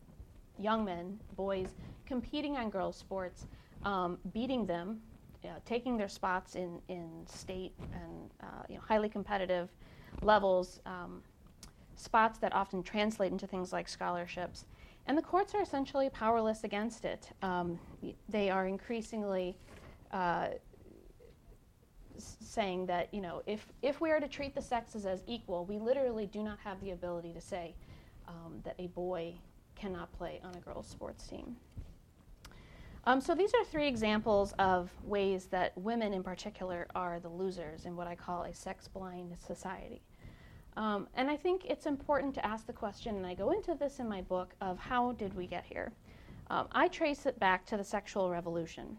young 0.58 0.84
men, 0.84 1.18
boys, 1.36 1.74
competing 2.06 2.56
on 2.56 2.70
girls' 2.70 2.96
sports, 2.96 3.46
um, 3.84 4.18
beating 4.32 4.66
them 4.66 5.00
you 5.42 5.50
know, 5.50 5.56
taking 5.64 5.96
their 5.96 6.08
spots 6.08 6.56
in, 6.56 6.80
in 6.88 7.08
state 7.26 7.72
and 7.92 8.30
uh, 8.42 8.62
you 8.68 8.74
know, 8.74 8.80
highly 8.86 9.08
competitive 9.08 9.68
levels, 10.22 10.80
um, 10.86 11.22
spots 11.94 12.38
that 12.38 12.52
often 12.52 12.82
translate 12.82 13.30
into 13.30 13.46
things 13.46 13.72
like 13.72 13.88
scholarships. 13.88 14.64
And 15.06 15.16
the 15.16 15.22
courts 15.22 15.54
are 15.54 15.62
essentially 15.62 16.10
powerless 16.10 16.64
against 16.64 17.04
it. 17.04 17.30
Um, 17.42 17.78
they 18.28 18.50
are 18.50 18.66
increasingly 18.66 19.56
uh, 20.10 20.48
saying 22.18 22.86
that 22.86 23.12
you 23.12 23.20
know 23.20 23.42
if 23.46 23.66
if 23.82 24.00
we 24.00 24.10
are 24.10 24.18
to 24.18 24.26
treat 24.26 24.54
the 24.54 24.62
sexes 24.62 25.06
as 25.06 25.22
equal, 25.26 25.64
we 25.64 25.78
literally 25.78 26.26
do 26.26 26.42
not 26.42 26.58
have 26.64 26.80
the 26.80 26.90
ability 26.90 27.32
to 27.34 27.40
say 27.40 27.74
um, 28.28 28.60
that 28.64 28.74
a 28.78 28.88
boy 28.88 29.34
cannot 29.74 30.12
play 30.12 30.40
on 30.42 30.54
a 30.54 30.58
girls' 30.58 30.86
sports 30.86 31.26
team. 31.26 31.56
Um, 33.04 33.20
so 33.20 33.36
these 33.36 33.54
are 33.54 33.64
three 33.64 33.86
examples 33.86 34.52
of 34.58 34.90
ways 35.04 35.46
that 35.46 35.76
women 35.78 36.12
in 36.12 36.24
particular 36.24 36.88
are 36.96 37.20
the 37.20 37.28
losers 37.28 37.84
in 37.84 37.94
what 37.94 38.08
I 38.08 38.16
call 38.16 38.42
a 38.42 38.52
sex 38.52 38.88
blind 38.88 39.36
society. 39.38 40.02
Um, 40.76 41.06
and 41.14 41.30
I 41.30 41.36
think 41.36 41.64
it's 41.64 41.86
important 41.86 42.34
to 42.34 42.44
ask 42.44 42.66
the 42.66 42.72
question, 42.72 43.16
and 43.16 43.24
I 43.24 43.34
go 43.34 43.52
into 43.52 43.74
this 43.74 44.00
in 44.00 44.08
my 44.08 44.22
book, 44.22 44.54
of 44.60 44.78
how 44.78 45.12
did 45.12 45.34
we 45.34 45.46
get 45.46 45.64
here? 45.64 45.92
Um, 46.50 46.66
I 46.72 46.88
trace 46.88 47.26
it 47.26 47.38
back 47.38 47.64
to 47.66 47.76
the 47.76 47.84
sexual 47.84 48.28
revolution, 48.28 48.96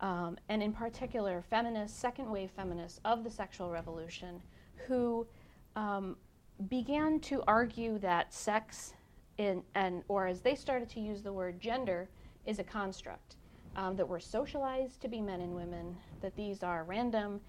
um, 0.00 0.36
and 0.48 0.62
in 0.62 0.72
particular, 0.72 1.42
feminists, 1.48 1.98
second 1.98 2.30
wave 2.30 2.50
feminists 2.50 2.98
of 3.04 3.24
the 3.24 3.30
sexual 3.30 3.70
revolution, 3.70 4.42
who 4.88 5.26
um, 5.76 6.16
began 6.68 7.20
to 7.20 7.42
argue 7.46 7.98
that 7.98 8.32
sex, 8.32 8.94
in, 9.38 9.62
and, 9.74 10.02
or 10.08 10.26
as 10.26 10.40
they 10.40 10.54
started 10.54 10.88
to 10.90 11.00
use 11.00 11.22
the 11.22 11.32
word 11.32 11.60
gender, 11.60 12.08
is 12.46 12.58
a 12.58 12.64
construct, 12.64 13.36
um, 13.76 13.96
that 13.96 14.08
we're 14.08 14.20
socialized 14.20 15.00
to 15.00 15.08
be 15.08 15.20
men 15.20 15.40
and 15.40 15.54
women, 15.54 15.96
that 16.20 16.36
these 16.36 16.62
are 16.62 16.84
random, 16.84 17.40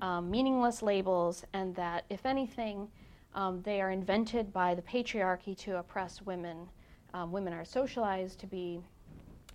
um, 0.00 0.30
meaningless 0.30 0.82
labels, 0.82 1.44
and 1.52 1.74
that 1.74 2.04
if 2.08 2.24
anything, 2.26 2.88
um, 3.34 3.62
they 3.62 3.80
are 3.80 3.90
invented 3.90 4.52
by 4.52 4.74
the 4.74 4.82
patriarchy 4.82 5.56
to 5.58 5.78
oppress 5.78 6.22
women. 6.22 6.68
Um, 7.12 7.32
women 7.32 7.52
are 7.52 7.64
socialized 7.64 8.38
to 8.40 8.46
be 8.46 8.80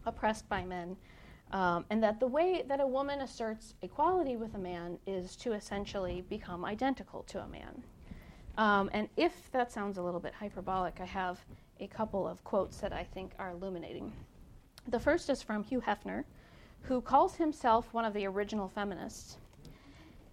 oppressed 0.06 0.48
by 0.50 0.64
men. 0.64 0.96
Um, 1.52 1.86
and 1.90 2.04
that 2.04 2.20
the 2.20 2.28
way 2.28 2.64
that 2.68 2.80
a 2.80 2.86
woman 2.86 3.22
asserts 3.22 3.74
equality 3.82 4.38
with 4.38 4.54
a 4.54 4.60
man 4.60 5.00
is 5.08 5.36
to 5.38 5.54
essentially 5.54 6.24
become 6.30 6.64
identical 6.64 7.24
to 7.24 7.42
a 7.42 7.48
man. 7.48 7.84
Um, 8.60 8.90
and 8.92 9.08
if 9.16 9.50
that 9.54 9.72
sounds 9.72 9.98
a 9.98 10.02
little 10.02 10.20
bit 10.20 10.34
hyperbolic, 10.34 11.00
I 11.00 11.06
have 11.06 11.40
a 11.80 11.88
couple 11.88 12.28
of 12.28 12.44
quotes 12.44 12.80
that 12.80 12.92
I 12.92 13.06
think 13.06 13.32
are 13.40 13.52
illuminating. 13.52 14.12
The 14.90 15.00
first 15.00 15.30
is 15.30 15.42
from 15.42 15.64
Hugh 15.64 15.80
Hefner, 15.80 16.26
who 16.82 17.00
calls 17.00 17.36
himself 17.36 17.94
one 17.94 18.04
of 18.04 18.14
the 18.14 18.28
original 18.28 18.68
feminists. 18.68 19.38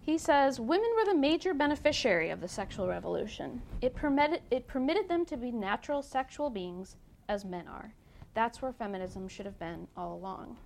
He 0.01 0.19
says 0.19 0.59
women 0.59 0.91
were 0.97 1.05
the 1.05 1.17
major 1.17 1.55
beneficiary 1.55 2.31
of 2.31 2.41
the 2.41 2.49
sexual 2.49 2.89
revolution. 2.89 3.63
It 3.81 3.95
permitted, 3.95 4.43
it 4.51 4.67
permitted 4.67 5.09
them 5.09 5.25
to 5.27 5.37
be 5.37 5.53
natural 5.53 6.03
sexual 6.03 6.51
beings 6.51 6.97
as 7.29 7.45
men 7.45 7.69
are. 7.69 7.95
That's 8.35 8.61
where 8.61 8.73
feminism 8.73 9.29
should 9.29 9.47
have 9.47 9.59
been 9.61 9.87
all 9.97 10.15
along. 10.15 10.57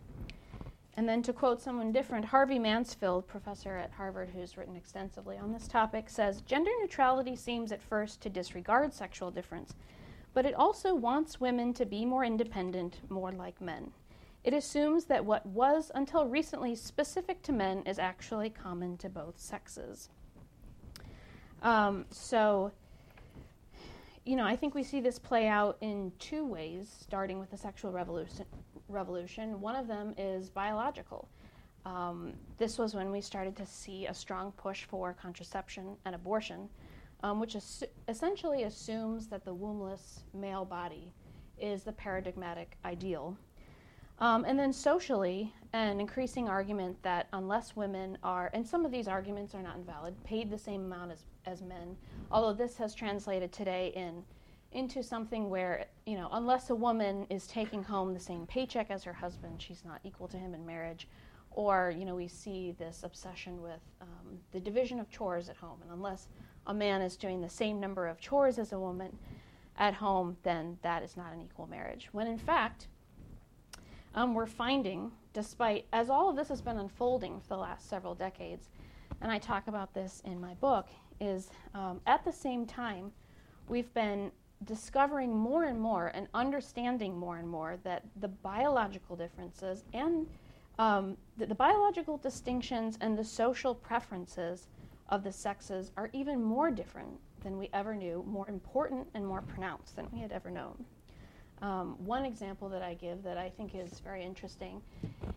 And 1.01 1.09
then 1.09 1.23
to 1.23 1.33
quote 1.33 1.63
someone 1.63 1.93
different, 1.93 2.27
Harvey 2.27 2.59
Mansfield, 2.59 3.27
professor 3.27 3.75
at 3.75 3.91
Harvard 3.91 4.29
who's 4.29 4.59
written 4.59 4.77
extensively 4.77 5.39
on 5.39 5.51
this 5.51 5.67
topic, 5.67 6.11
says 6.11 6.43
gender 6.43 6.71
neutrality 6.79 7.37
seems 7.37 7.73
at 7.73 7.81
first 7.81 8.21
to 8.21 8.29
disregard 8.29 8.93
sexual 8.93 9.31
difference 9.31 9.73
but 10.35 10.45
it 10.45 10.55
also 10.55 10.95
wants 10.95 11.41
women 11.41 11.73
to 11.73 11.87
be 11.87 12.05
more 12.05 12.23
independent, 12.23 13.01
more 13.09 13.33
like 13.33 13.63
men. 13.63 13.91
It 14.45 14.53
assumes 14.53 15.07
that 15.07 15.25
what 15.25 15.45
was 15.47 15.91
until 15.95 16.27
recently 16.27 16.75
specific 16.75 17.41
to 17.45 17.53
men 17.53 17.83
is 17.87 17.99
actually 17.99 18.51
common 18.51 18.99
to 18.99 19.09
both 19.09 19.41
sexes. 19.41 20.11
Um, 21.63 22.05
so, 22.11 22.73
you 24.31 24.37
know, 24.37 24.45
I 24.45 24.57
think 24.57 24.75
we 24.75 24.83
see 24.83 25.01
this 25.01 25.19
play 25.19 25.49
out 25.49 25.77
in 25.81 26.13
two 26.19 26.47
ways, 26.47 26.89
starting 27.01 27.39
with 27.39 27.51
the 27.51 27.57
sexual 27.57 27.91
revolution. 27.91 28.47
revolution. 28.89 29.61
One 29.61 29.77
of 29.77 29.89
them 29.89 30.15
is 30.17 30.51
biological. 30.51 31.29
Um, 31.85 32.35
this 32.59 32.79
was 32.79 32.95
when 32.95 33.11
we 33.11 33.21
started 33.21 33.57
to 33.57 33.67
see 33.67 34.07
a 34.07 34.15
strong 34.15 34.53
push 34.53 34.85
for 34.85 35.15
contraception 35.15 35.97
and 36.05 36.15
abortion 36.15 36.69
um, 37.23 37.41
which 37.41 37.57
essentially 38.09 38.65
assumes 38.65 39.27
that 39.29 39.45
the 39.45 39.55
wombless 39.55 40.21
male 40.35 40.65
body 40.65 41.13
is 41.59 41.83
the 41.83 41.93
paradigmatic 41.93 42.77
ideal. 42.85 43.37
Um, 44.19 44.45
and 44.45 44.59
then 44.59 44.73
socially, 44.73 45.53
an 45.73 46.01
increasing 46.01 46.49
argument 46.49 47.03
that 47.03 47.29
unless 47.33 47.77
women 47.77 48.19
are, 48.23 48.51
and 48.53 48.67
some 48.67 48.85
of 48.85 48.93
these 48.93 49.09
arguments 49.09 49.55
are 49.55 49.63
not 49.63 49.77
invalid, 49.77 50.15
paid 50.25 50.51
the 50.51 50.59
same 50.59 50.85
amount 50.85 51.13
as, 51.13 51.25
as 51.47 51.63
men, 51.63 51.97
although 52.31 52.53
this 52.53 52.77
has 52.77 52.95
translated 52.95 53.53
today 53.53 53.93
in 53.95 54.23
into 54.73 55.03
something 55.03 55.51
where, 55.51 55.87
you 56.07 56.17
know, 56.17 56.29
unless 56.33 56.71
a 56.71 56.75
woman 56.75 57.27
is 57.29 57.47
taking 57.49 57.83
home 57.83 58.15
the 58.15 58.21
same 58.21 58.47
paycheck 58.47 58.89
as 58.89 59.03
her 59.03 59.13
husband, 59.13 59.61
she's 59.61 59.85
not 59.85 60.01
equal 60.05 60.29
to 60.29 60.37
him 60.37 60.55
in 60.55 60.65
marriage. 60.65 61.09
Or, 61.51 61.93
you 61.97 62.05
know, 62.05 62.15
we 62.15 62.29
see 62.29 62.77
this 62.79 63.03
obsession 63.03 63.61
with 63.61 63.81
um, 64.01 64.39
the 64.53 64.61
division 64.61 65.01
of 65.01 65.11
chores 65.11 65.49
at 65.49 65.57
home. 65.57 65.81
And 65.83 65.91
unless 65.91 66.29
a 66.69 66.75
man 66.75 67.03
is 67.03 67.17
doing 67.17 67.41
the 67.41 67.49
same 67.49 67.81
number 67.81 68.07
of 68.07 68.21
chores 68.21 68.61
as 68.61 68.73
a 68.73 68.79
woman 68.79 69.19
at 69.77 69.95
home, 69.95 70.37
then 70.45 70.79
that 70.83 71.03
is 71.03 71.17
not 71.17 71.33
an 71.33 71.41
equal 71.41 71.67
marriage. 71.67 72.09
When 72.13 72.29
in 72.29 72.39
fact, 72.39 72.87
um, 74.15 74.35
we're 74.35 74.47
finding, 74.47 75.11
despite, 75.33 75.87
as 75.93 76.11
all 76.11 76.31
of 76.31 76.37
this 76.37 76.49
has 76.49 76.61
been 76.61 76.79
unfolding 76.79 77.41
for 77.41 77.49
the 77.49 77.57
last 77.57 77.89
several 77.89 78.15
decades, 78.15 78.69
and 79.21 79.33
I 79.33 79.39
talk 79.39 79.67
about 79.67 79.93
this 79.95 80.23
in 80.25 80.41
my 80.41 80.55
book, 80.55 80.89
is 81.21 81.51
um, 81.75 82.01
at 82.07 82.25
the 82.25 82.33
same 82.33 82.67
time, 82.67 83.13
we've 83.69 83.93
been 83.95 84.33
discovering 84.65 85.35
more 85.35 85.65
and 85.65 85.81
more 85.81 86.09
and 86.09 86.29
understanding 86.35 87.17
more 87.17 87.39
and 87.39 87.49
more 87.49 87.79
that 87.83 88.05
the 88.21 88.29
biological 88.29 89.17
differences 89.17 89.85
and 89.95 90.27
um, 90.79 91.17
the, 91.37 91.47
the 91.47 91.55
biological 91.55 92.19
distinctions 92.19 92.99
and 93.01 93.17
the 93.17 93.25
social 93.25 93.75
preferences 93.75 94.69
of 95.09 95.25
the 95.25 95.33
sexes 95.33 95.93
are 95.97 96.11
even 96.13 96.43
more 96.43 96.71
different 96.71 97.19
than 97.43 97.59
we 97.59 97.69
ever 97.73 97.95
knew, 97.95 98.25
more 98.27 98.49
important 98.49 99.07
and 99.15 99.27
more 99.27 99.43
pronounced 99.43 99.97
than 99.97 100.07
we 100.13 100.21
had 100.21 100.33
ever 100.33 100.51
known. 100.51 100.85
Um, 101.63 101.97
one 101.99 102.25
example 102.25 102.69
that 102.71 102.83
I 102.83 102.95
give 102.95 103.23
that 103.23 103.37
I 103.37 103.51
think 103.51 103.75
is 103.75 104.01
very 104.01 104.25
interesting 104.25 104.81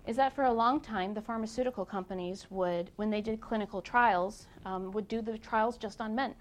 is 0.07 0.15
that 0.15 0.33
for 0.33 0.45
a 0.45 0.53
long 0.53 0.79
time, 0.79 1.13
the 1.13 1.21
pharmaceutical 1.21 1.85
companies 1.85 2.47
would, 2.49 2.91
when 2.95 3.09
they 3.09 3.21
did 3.21 3.41
clinical 3.41 3.81
trials, 3.81 4.47
um, 4.65 4.91
would 4.91 5.07
do 5.07 5.21
the 5.21 5.37
trials 5.37 5.77
just 5.77 5.99
on 5.99 6.15
men. 6.15 6.33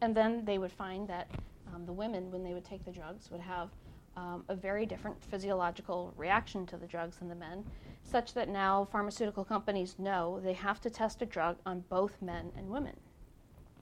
And 0.00 0.14
then 0.14 0.44
they 0.44 0.58
would 0.58 0.70
find 0.72 1.08
that 1.08 1.28
um, 1.74 1.86
the 1.86 1.92
women, 1.92 2.30
when 2.30 2.44
they 2.44 2.54
would 2.54 2.64
take 2.64 2.84
the 2.84 2.92
drugs, 2.92 3.30
would 3.32 3.40
have 3.40 3.70
um, 4.16 4.44
a 4.48 4.54
very 4.54 4.86
different 4.86 5.22
physiological 5.24 6.12
reaction 6.16 6.64
to 6.66 6.76
the 6.76 6.86
drugs 6.86 7.16
than 7.16 7.28
the 7.28 7.34
men, 7.34 7.64
such 8.04 8.32
that 8.34 8.48
now 8.48 8.88
pharmaceutical 8.90 9.44
companies 9.44 9.96
know 9.98 10.40
they 10.42 10.52
have 10.52 10.80
to 10.80 10.90
test 10.90 11.20
a 11.22 11.26
drug 11.26 11.56
on 11.66 11.84
both 11.88 12.22
men 12.22 12.52
and 12.56 12.68
women. 12.68 12.96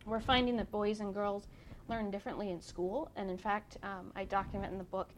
We're 0.07 0.21
finding 0.21 0.57
that 0.57 0.71
boys 0.71 1.01
and 1.01 1.13
girls 1.13 1.47
learn 1.89 2.11
differently 2.11 2.51
in 2.51 2.61
school. 2.61 3.11
And 3.17 3.31
in 3.31 3.39
fact, 3.39 3.77
um, 3.83 4.13
I 4.15 4.25
document 4.25 4.73
in 4.73 4.79
the 4.79 4.85
book 4.85 5.11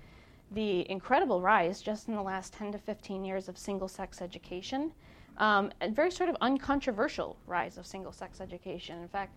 the 0.53 0.91
incredible 0.91 1.41
rise 1.41 1.83
just 1.83 2.09
in 2.09 2.15
the 2.15 2.23
last 2.23 2.53
10 2.55 2.73
to 2.73 2.79
15 2.79 3.25
years 3.25 3.49
of 3.49 3.59
single 3.59 3.89
sex 3.89 4.23
education, 4.23 4.93
um, 5.37 5.71
and 5.81 5.95
very 5.95 6.11
sort 6.11 6.29
of 6.31 6.37
uncontroversial 6.41 7.37
rise 7.47 7.77
of 7.77 7.87
single 7.87 8.13
sex 8.13 8.41
education. 8.41 9.01
In 9.03 9.09
fact, 9.09 9.37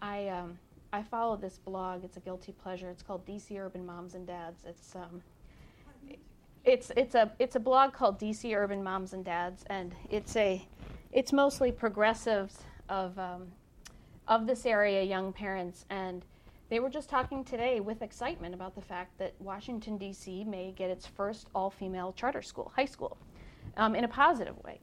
I, 0.00 0.28
um, 0.28 0.58
I 0.92 1.02
follow 1.02 1.36
this 1.36 1.58
blog, 1.58 2.04
it's 2.04 2.16
a 2.16 2.20
guilty 2.20 2.52
pleasure. 2.52 2.90
It's 2.90 3.02
called 3.02 3.24
DC 3.26 3.58
Urban 3.58 3.86
Moms 3.86 4.14
and 4.14 4.26
Dads. 4.26 4.64
It's, 4.66 4.94
um, 4.94 5.22
it's, 6.64 6.92
it's, 6.96 7.14
a, 7.14 7.32
it's 7.38 7.56
a 7.56 7.60
blog 7.60 7.92
called 7.94 8.20
DC 8.20 8.54
Urban 8.54 8.82
Moms 8.82 9.14
and 9.14 9.24
Dads, 9.24 9.64
and 9.68 9.94
it's, 10.10 10.36
a, 10.36 10.62
it's 11.10 11.32
mostly 11.32 11.72
progressives 11.72 12.58
of, 12.88 13.18
um, 13.18 13.46
of 14.28 14.46
this 14.46 14.66
area, 14.66 15.02
young 15.02 15.32
parents, 15.32 15.86
and 15.88 16.24
they 16.70 16.78
were 16.78 16.88
just 16.88 17.10
talking 17.10 17.44
today 17.44 17.80
with 17.80 18.00
excitement 18.00 18.54
about 18.54 18.76
the 18.76 18.80
fact 18.80 19.18
that 19.18 19.34
Washington, 19.40 19.98
D.C. 19.98 20.44
may 20.44 20.70
get 20.70 20.88
its 20.88 21.04
first 21.04 21.48
all 21.52 21.68
female 21.68 22.12
charter 22.12 22.42
school, 22.42 22.72
high 22.74 22.84
school, 22.84 23.18
um, 23.76 23.96
in 23.96 24.04
a 24.04 24.08
positive 24.08 24.56
way. 24.64 24.80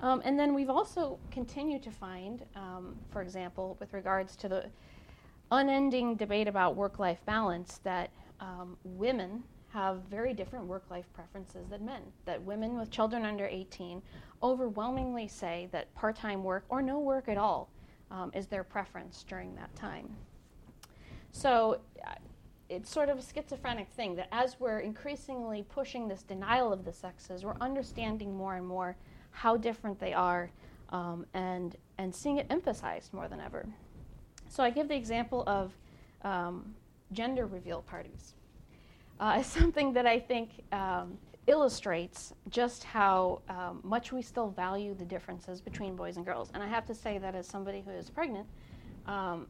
Um, 0.00 0.22
and 0.24 0.38
then 0.38 0.54
we've 0.54 0.70
also 0.70 1.18
continued 1.30 1.82
to 1.82 1.90
find, 1.90 2.42
um, 2.54 2.96
for 3.10 3.20
example, 3.20 3.76
with 3.80 3.92
regards 3.92 4.34
to 4.36 4.48
the 4.48 4.66
unending 5.52 6.16
debate 6.16 6.48
about 6.48 6.74
work 6.74 6.98
life 6.98 7.20
balance, 7.26 7.80
that 7.84 8.10
um, 8.40 8.78
women 8.84 9.42
have 9.68 10.02
very 10.10 10.32
different 10.32 10.64
work 10.64 10.84
life 10.90 11.06
preferences 11.12 11.68
than 11.68 11.84
men. 11.84 12.00
That 12.24 12.42
women 12.42 12.78
with 12.78 12.90
children 12.90 13.26
under 13.26 13.46
18 13.46 14.00
overwhelmingly 14.42 15.28
say 15.28 15.68
that 15.72 15.94
part 15.94 16.16
time 16.16 16.42
work 16.42 16.64
or 16.70 16.80
no 16.80 16.98
work 16.98 17.28
at 17.28 17.36
all 17.36 17.68
um, 18.10 18.30
is 18.34 18.46
their 18.46 18.64
preference 18.64 19.24
during 19.28 19.54
that 19.56 19.74
time. 19.74 20.08
So 21.36 21.80
uh, 22.02 22.12
it's 22.70 22.90
sort 22.90 23.10
of 23.10 23.18
a 23.18 23.22
schizophrenic 23.22 23.90
thing 23.90 24.16
that 24.16 24.28
as 24.32 24.58
we're 24.58 24.78
increasingly 24.78 25.64
pushing 25.68 26.08
this 26.08 26.22
denial 26.22 26.72
of 26.72 26.86
the 26.86 26.92
sexes, 26.94 27.44
we're 27.44 27.58
understanding 27.60 28.34
more 28.34 28.56
and 28.56 28.66
more 28.66 28.96
how 29.32 29.58
different 29.58 30.00
they 30.00 30.14
are 30.14 30.50
um, 30.88 31.26
and, 31.34 31.76
and 31.98 32.14
seeing 32.14 32.38
it 32.38 32.46
emphasized 32.48 33.12
more 33.12 33.28
than 33.28 33.38
ever. 33.38 33.66
So 34.48 34.64
I 34.64 34.70
give 34.70 34.88
the 34.88 34.96
example 34.96 35.44
of 35.46 35.74
um, 36.22 36.74
gender 37.12 37.44
reveal 37.44 37.82
parties 37.82 38.32
uh, 39.20 39.34
as 39.36 39.46
something 39.46 39.92
that 39.92 40.06
I 40.06 40.18
think 40.18 40.62
um, 40.72 41.18
illustrates 41.46 42.32
just 42.48 42.82
how 42.82 43.42
um, 43.50 43.80
much 43.82 44.10
we 44.10 44.22
still 44.22 44.48
value 44.48 44.94
the 44.94 45.04
differences 45.04 45.60
between 45.60 45.96
boys 45.96 46.16
and 46.16 46.24
girls. 46.24 46.50
And 46.54 46.62
I 46.62 46.66
have 46.66 46.86
to 46.86 46.94
say 46.94 47.18
that 47.18 47.34
as 47.34 47.46
somebody 47.46 47.82
who 47.84 47.90
is 47.90 48.08
pregnant, 48.08 48.46
um, 49.04 49.48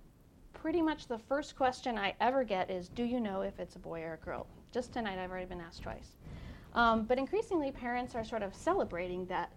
pretty 0.61 0.83
much 0.83 1.07
the 1.07 1.19
first 1.19 1.57
question 1.57 1.99
I 1.99 2.15
ever 2.21 2.43
get 2.45 2.71
is, 2.71 2.89
Do 2.89 3.05
you 3.05 3.21
know 3.21 3.43
if 3.43 3.59
it's 3.61 3.77
a 3.77 3.79
boy 3.79 4.03
or 4.03 4.15
a 4.15 4.25
girl? 4.25 4.47
Just 4.73 4.93
tonight, 4.93 5.19
I've 5.19 5.31
already 5.31 5.47
been 5.47 5.61
asked 5.61 5.83
twice. 5.83 6.17
Um, 6.75 7.05
but 7.05 7.19
increasingly, 7.19 7.71
parents 7.71 8.15
are 8.15 8.25
sort 8.25 8.43
of 8.43 8.55
celebrating 8.55 9.27
that, 9.27 9.51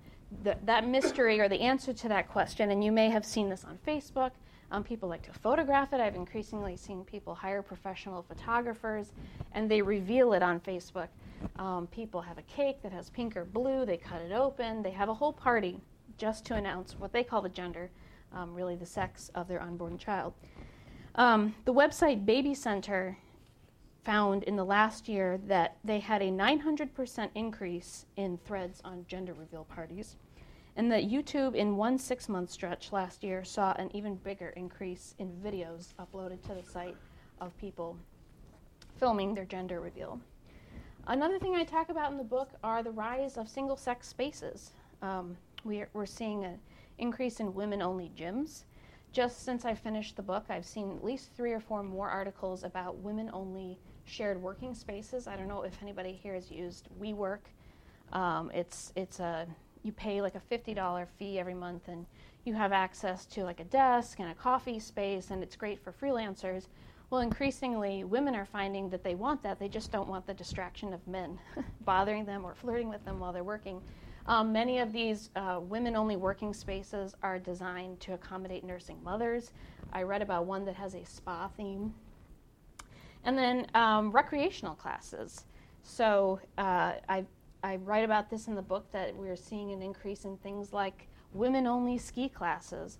the, 0.43 0.57
that 0.65 0.88
mystery 0.88 1.39
or 1.39 1.49
the 1.49 1.59
answer 1.59 1.93
to 1.93 2.07
that 2.09 2.29
question. 2.29 2.71
And 2.71 2.83
you 2.83 2.91
may 2.91 3.09
have 3.09 3.25
seen 3.25 3.49
this 3.49 3.65
on 3.65 3.77
Facebook. 3.88 4.31
Um, 4.71 4.83
people 4.83 5.09
like 5.09 5.23
to 5.23 5.33
photograph 5.39 5.93
it. 5.93 5.99
I've 5.99 6.15
increasingly 6.15 6.77
seen 6.77 7.03
people 7.03 7.33
hire 7.33 7.62
professional 7.62 8.21
photographers 8.21 9.13
and 9.53 9.69
they 9.69 9.81
reveal 9.81 10.33
it 10.33 10.43
on 10.43 10.59
Facebook. 10.59 11.07
Um, 11.57 11.88
people 11.88 12.21
have 12.21 12.38
a 12.38 12.43
cake 12.43 12.83
that 12.83 12.91
has 12.91 13.09
pink 13.09 13.35
or 13.35 13.45
blue, 13.45 13.85
they 13.85 13.97
cut 13.97 14.21
it 14.21 14.31
open, 14.31 14.83
they 14.83 14.91
have 14.91 15.09
a 15.09 15.13
whole 15.13 15.33
party 15.33 15.79
just 16.17 16.45
to 16.45 16.55
announce 16.55 16.99
what 16.99 17.13
they 17.13 17.23
call 17.23 17.41
the 17.41 17.49
gender, 17.49 17.89
um, 18.33 18.53
really 18.53 18.75
the 18.75 18.85
sex 18.85 19.31
of 19.33 19.47
their 19.47 19.62
unborn 19.62 19.97
child. 19.97 20.33
Um, 21.19 21.53
the 21.65 21.73
website 21.73 22.25
Baby 22.25 22.53
Center 22.53 23.17
found 24.05 24.43
in 24.43 24.55
the 24.55 24.63
last 24.63 25.10
year 25.10 25.38
that 25.47 25.75
they 25.84 25.99
had 25.99 26.21
a 26.21 26.32
900% 26.32 27.29
increase 27.36 28.05
in 28.15 28.39
threads 28.45 28.79
on 28.86 29.05
gender 29.05 29.34
reveal 29.34 29.65
parties, 29.65 30.15
and 30.77 30.89
that 30.93 31.10
YouTube, 31.10 31.55
in 31.55 31.75
one 31.75 31.97
six 31.97 32.29
month 32.29 32.49
stretch 32.49 32.93
last 32.93 33.21
year, 33.21 33.43
saw 33.43 33.73
an 33.73 33.93
even 33.93 34.15
bigger 34.15 34.53
increase 34.55 35.13
in 35.19 35.29
videos 35.43 35.93
uploaded 35.99 36.41
to 36.43 36.53
the 36.53 36.63
site 36.63 36.95
of 37.41 37.55
people 37.58 37.97
filming 38.97 39.36
their 39.36 39.43
gender 39.43 39.82
reveal. 39.82 40.21
Another 41.08 41.38
thing 41.38 41.53
I 41.53 41.65
talk 41.65 41.89
about 41.89 42.13
in 42.13 42.17
the 42.17 42.23
book 42.23 42.51
are 42.63 42.82
the 42.82 42.91
rise 42.91 43.36
of 43.38 43.49
single 43.49 43.75
sex 43.75 44.08
spaces. 44.08 44.71
Um, 45.01 45.36
we're, 45.65 45.89
we're 45.91 46.05
seeing 46.05 46.45
an 46.45 46.58
increase 46.97 47.41
in 47.41 47.53
women 47.53 47.82
only 47.82 48.10
gyms 48.17 48.63
just 49.12 49.43
since 49.43 49.65
I 49.65 49.74
finished 49.74 50.15
the 50.15 50.22
book, 50.22 50.45
I've 50.50 50.65
seen 50.65 50.91
at 50.91 51.04
least 51.04 51.32
three 51.36 51.52
or 51.52 51.60
four 51.60 51.84
more 51.84 52.10
articles 52.10 52.63
about 52.63 52.98
women 52.98 53.30
only 53.34 53.80
shared 54.06 54.41
working 54.41 54.74
spaces. 54.76 55.28
I 55.28 55.36
don't 55.36 55.48
know 55.48 55.63
if 55.63 55.82
anybody 55.82 56.13
here 56.13 56.36
has 56.36 56.52
used 56.52 56.89
WeWork. 57.02 57.39
Um, 58.12 58.52
it's 58.54 58.91
it's 58.95 59.19
a 59.19 59.48
you 59.84 59.91
pay 59.91 60.22
like 60.22 60.36
a 60.36 60.39
fifty 60.39 60.74
dollar 60.74 61.08
fee 61.17 61.39
every 61.39 61.54
month, 61.54 61.88
and 61.88 62.06
you 62.45 62.54
have 62.54 62.72
access 62.72 63.26
to 63.28 63.43
like 63.43 63.60
a 63.60 63.65
desk 63.65 64.19
and 64.19 64.30
a 64.30 64.36
coffee 64.36 64.80
space, 64.80 65.32
and 65.32 65.43
it's 65.43 65.56
great 65.56 65.80
for 65.84 65.91
freelancers. 65.91 66.67
Well, 67.10 67.22
increasingly, 67.22 68.04
women 68.04 68.36
are 68.36 68.45
finding 68.45 68.89
that 68.91 69.04
they 69.04 69.15
want 69.15 69.41
that. 69.41 69.60
They 69.60 69.67
just 69.67 69.91
don't 69.91 70.08
want 70.08 70.28
the 70.28 70.34
distraction 70.34 70.93
of 70.93 71.08
men 71.08 71.39
bothering 71.82 72.26
them 72.26 72.45
or 72.45 72.54
flirting 72.54 72.89
with 72.89 73.04
them 73.06 73.19
while 73.19 73.34
they're 73.34 73.43
working. 73.43 73.82
Um, 74.25 74.51
many 74.51 74.79
of 74.79 74.91
these 74.91 75.29
uh, 75.36 75.60
women 75.62 75.95
only 75.95 76.15
working 76.15 76.53
spaces 76.53 77.15
are 77.23 77.39
designed 77.39 77.99
to 78.01 78.13
accommodate 78.13 78.63
nursing 78.63 79.01
mothers. 79.03 79.51
I 79.91 80.03
read 80.03 80.21
about 80.21 80.45
one 80.45 80.65
that 80.65 80.75
has 80.75 80.93
a 80.93 81.03
spa 81.05 81.47
theme. 81.47 81.93
And 83.23 83.38
then 83.38 83.67
um, 83.73 84.12
recreational 84.12 84.75
classes. 84.75 85.45
So 85.84 86.39
uh, 86.58 86.93
I, 87.10 87.25
I 87.63 87.77
write 87.77 88.05
about 88.05 88.29
this 88.29 88.47
in 88.47 88.55
the 88.55 88.62
book 88.62 88.91
that 88.91 89.15
we're 89.15 89.36
seeing 89.36 89.71
an 89.71 89.82
increase 89.82 90.25
in 90.25 90.38
things 90.38 90.71
like 90.71 91.08
women 91.34 91.67
only 91.67 91.97
ski 91.97 92.29
classes. 92.29 92.99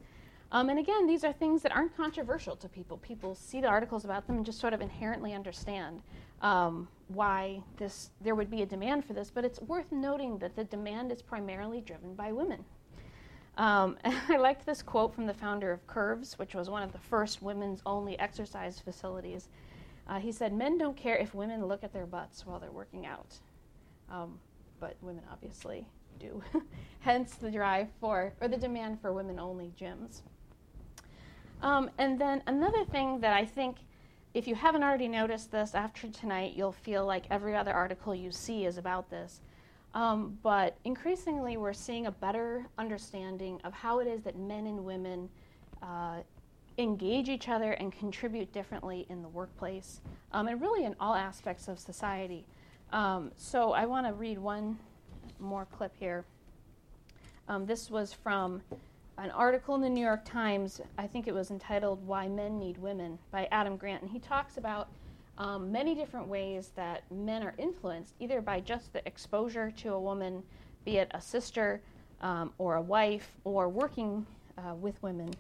Um, 0.52 0.70
and 0.70 0.80
again, 0.80 1.06
these 1.06 1.24
are 1.24 1.32
things 1.32 1.62
that 1.62 1.76
aren't 1.76 1.96
controversial 1.96 2.56
to 2.56 2.68
people. 2.68 2.98
People 2.98 3.36
see 3.36 3.62
the 3.62 3.68
articles 3.68 4.04
about 4.04 4.26
them 4.26 4.38
and 4.38 4.46
just 4.46 4.60
sort 4.60 4.74
of 4.74 4.82
inherently 4.82 5.34
understand 5.34 6.02
um, 6.42 6.88
why 7.08 7.62
this 7.78 8.12
there 8.22 8.36
would 8.36 8.50
be 8.50 8.62
a 8.62 8.66
demand 8.66 9.06
for 9.06 9.14
this, 9.14 9.30
but 9.30 9.46
it's 9.46 9.62
worth 9.62 9.92
noting 9.92 10.38
that 10.40 10.56
the 10.56 10.64
demand 10.64 11.12
is 11.12 11.22
primarily 11.22 11.82
driven 11.82 12.14
by 12.16 12.32
women. 12.32 12.64
Um, 13.58 13.98
I 14.30 14.38
liked 14.38 14.66
this 14.66 14.82
quote 14.82 15.14
from 15.14 15.26
the 15.26 15.34
founder 15.34 15.72
of 15.72 15.86
Curves, 15.88 16.40
which 16.40 16.56
was 16.56 16.70
one 16.70 16.84
of 16.84 16.92
the 16.92 17.00
first 17.00 17.42
women's 17.42 17.82
only 17.86 18.18
exercise 18.20 18.80
facilities. 18.80 19.50
Uh, 20.08 20.20
he 20.20 20.32
said, 20.32 20.54
Men 20.54 20.78
don't 20.78 20.98
care 20.98 21.18
if 21.18 21.36
women 21.36 21.66
look 21.66 21.84
at 21.84 21.94
their 21.94 22.08
butts 22.08 22.46
while 22.46 22.60
they're 22.60 22.72
working 22.72 23.06
out. 23.06 23.38
Um, 24.10 24.40
but 24.80 24.96
women 25.02 25.24
obviously 25.32 25.86
do. 26.20 26.42
Hence 27.02 27.36
the 27.36 27.52
drive 27.52 27.90
for, 28.00 28.34
or 28.42 28.48
the 28.48 28.58
demand 28.58 29.02
for 29.02 29.14
women 29.14 29.40
only 29.40 29.72
gyms. 29.80 30.22
Um, 31.62 31.90
and 31.98 32.20
then 32.20 32.42
another 32.48 32.86
thing 32.86 33.20
that 33.20 33.34
I 33.34 33.46
think, 33.46 33.78
if 34.34 34.48
you 34.48 34.56
haven't 34.56 34.84
already 34.84 35.08
noticed 35.08 35.52
this 35.52 35.74
after 35.74 36.08
tonight, 36.08 36.54
you'll 36.56 36.72
feel 36.72 37.06
like 37.06 37.24
every 37.32 37.56
other 37.56 37.74
article 37.74 38.14
you 38.14 38.32
see 38.32 38.66
is 38.66 38.78
about 38.78 39.10
this. 39.10 39.42
Um, 39.96 40.38
but 40.44 40.78
increasingly, 40.86 41.58
we're 41.58 41.74
seeing 41.74 42.06
a 42.06 42.12
better 42.12 42.68
understanding 42.78 43.60
of 43.64 43.74
how 43.74 44.00
it 44.00 44.08
is 44.08 44.22
that 44.22 44.38
men 44.38 44.68
and 44.68 44.86
women 44.86 45.30
uh, 45.82 46.18
engage 46.78 47.28
each 47.28 47.50
other 47.50 47.72
and 47.74 47.92
contribute 47.92 48.54
differently 48.54 49.08
in 49.10 49.22
the 49.24 49.28
workplace, 49.30 50.02
um, 50.32 50.48
and 50.48 50.62
really 50.62 50.86
in 50.86 50.96
all 51.00 51.16
aspects 51.16 51.68
of 51.68 51.80
society. 51.80 52.46
Um, 52.94 53.32
so 53.36 53.72
I 53.72 53.86
want 53.86 54.06
to 54.06 54.14
read 54.14 54.38
one 54.38 54.78
more 55.40 55.66
clip 55.66 55.94
here. 56.00 56.24
Um, 57.48 57.66
this 57.66 57.90
was 57.90 58.14
from 58.14 58.62
an 59.22 59.32
article 59.32 59.76
in 59.76 59.82
the 59.82 59.90
New 59.90 60.04
York 60.04 60.24
Times. 60.24 60.80
I 60.98 61.06
think 61.06 61.28
it 61.28 61.34
was 61.34 61.52
entitled 61.52 62.06
"Why 62.08 62.28
Men 62.28 62.58
Need 62.58 62.78
Women" 62.78 63.20
by 63.32 63.48
Adam 63.52 63.76
Grant, 63.76 64.02
and 64.02 64.10
he 64.10 64.20
talks 64.20 64.58
about 64.58 64.88
um, 65.38 65.72
many 65.72 65.94
different 65.94 66.28
ways 66.28 66.72
that 66.76 67.04
men 67.12 67.44
are 67.44 67.54
influenced, 67.58 68.14
either 68.20 68.42
by 68.42 68.60
just 68.60 68.94
the 68.94 69.06
exposure 69.06 69.72
to 69.72 69.94
a 69.94 70.00
woman, 70.00 70.44
be 70.86 70.98
it 70.98 71.10
a 71.12 71.22
sister 71.22 71.82
um, 72.22 72.54
or 72.58 72.76
a 72.76 72.82
wife, 72.82 73.36
or 73.44 73.70
working 73.70 74.26
uh, 74.58 74.76
with 74.76 75.02
women. 75.02 75.34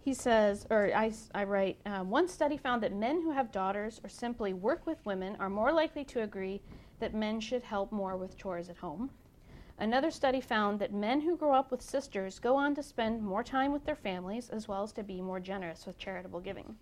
He 0.00 0.14
says, 0.14 0.66
or 0.68 0.90
I, 0.94 1.12
I 1.34 1.44
write, 1.44 1.78
uh, 1.86 2.00
one 2.00 2.26
study 2.26 2.56
found 2.56 2.82
that 2.82 2.92
men 2.92 3.22
who 3.22 3.30
have 3.30 3.52
daughters 3.52 4.00
or 4.02 4.08
simply 4.08 4.52
work 4.52 4.84
with 4.84 4.98
women 5.04 5.36
are 5.38 5.48
more 5.48 5.72
likely 5.72 6.04
to 6.06 6.22
agree 6.22 6.60
that 6.98 7.14
men 7.14 7.40
should 7.40 7.62
help 7.62 7.92
more 7.92 8.16
with 8.16 8.36
chores 8.36 8.68
at 8.68 8.76
home. 8.76 9.10
Another 9.82 10.12
study 10.12 10.40
found 10.40 10.78
that 10.78 10.94
men 10.94 11.22
who 11.22 11.36
grow 11.36 11.52
up 11.54 11.72
with 11.72 11.82
sisters 11.82 12.38
go 12.38 12.54
on 12.54 12.72
to 12.76 12.84
spend 12.84 13.20
more 13.20 13.42
time 13.42 13.72
with 13.72 13.84
their 13.84 13.96
families 13.96 14.48
as 14.48 14.68
well 14.68 14.84
as 14.84 14.92
to 14.92 15.02
be 15.02 15.20
more 15.20 15.40
generous 15.40 15.86
with 15.86 15.98
charitable 15.98 16.38
giving. 16.38 16.76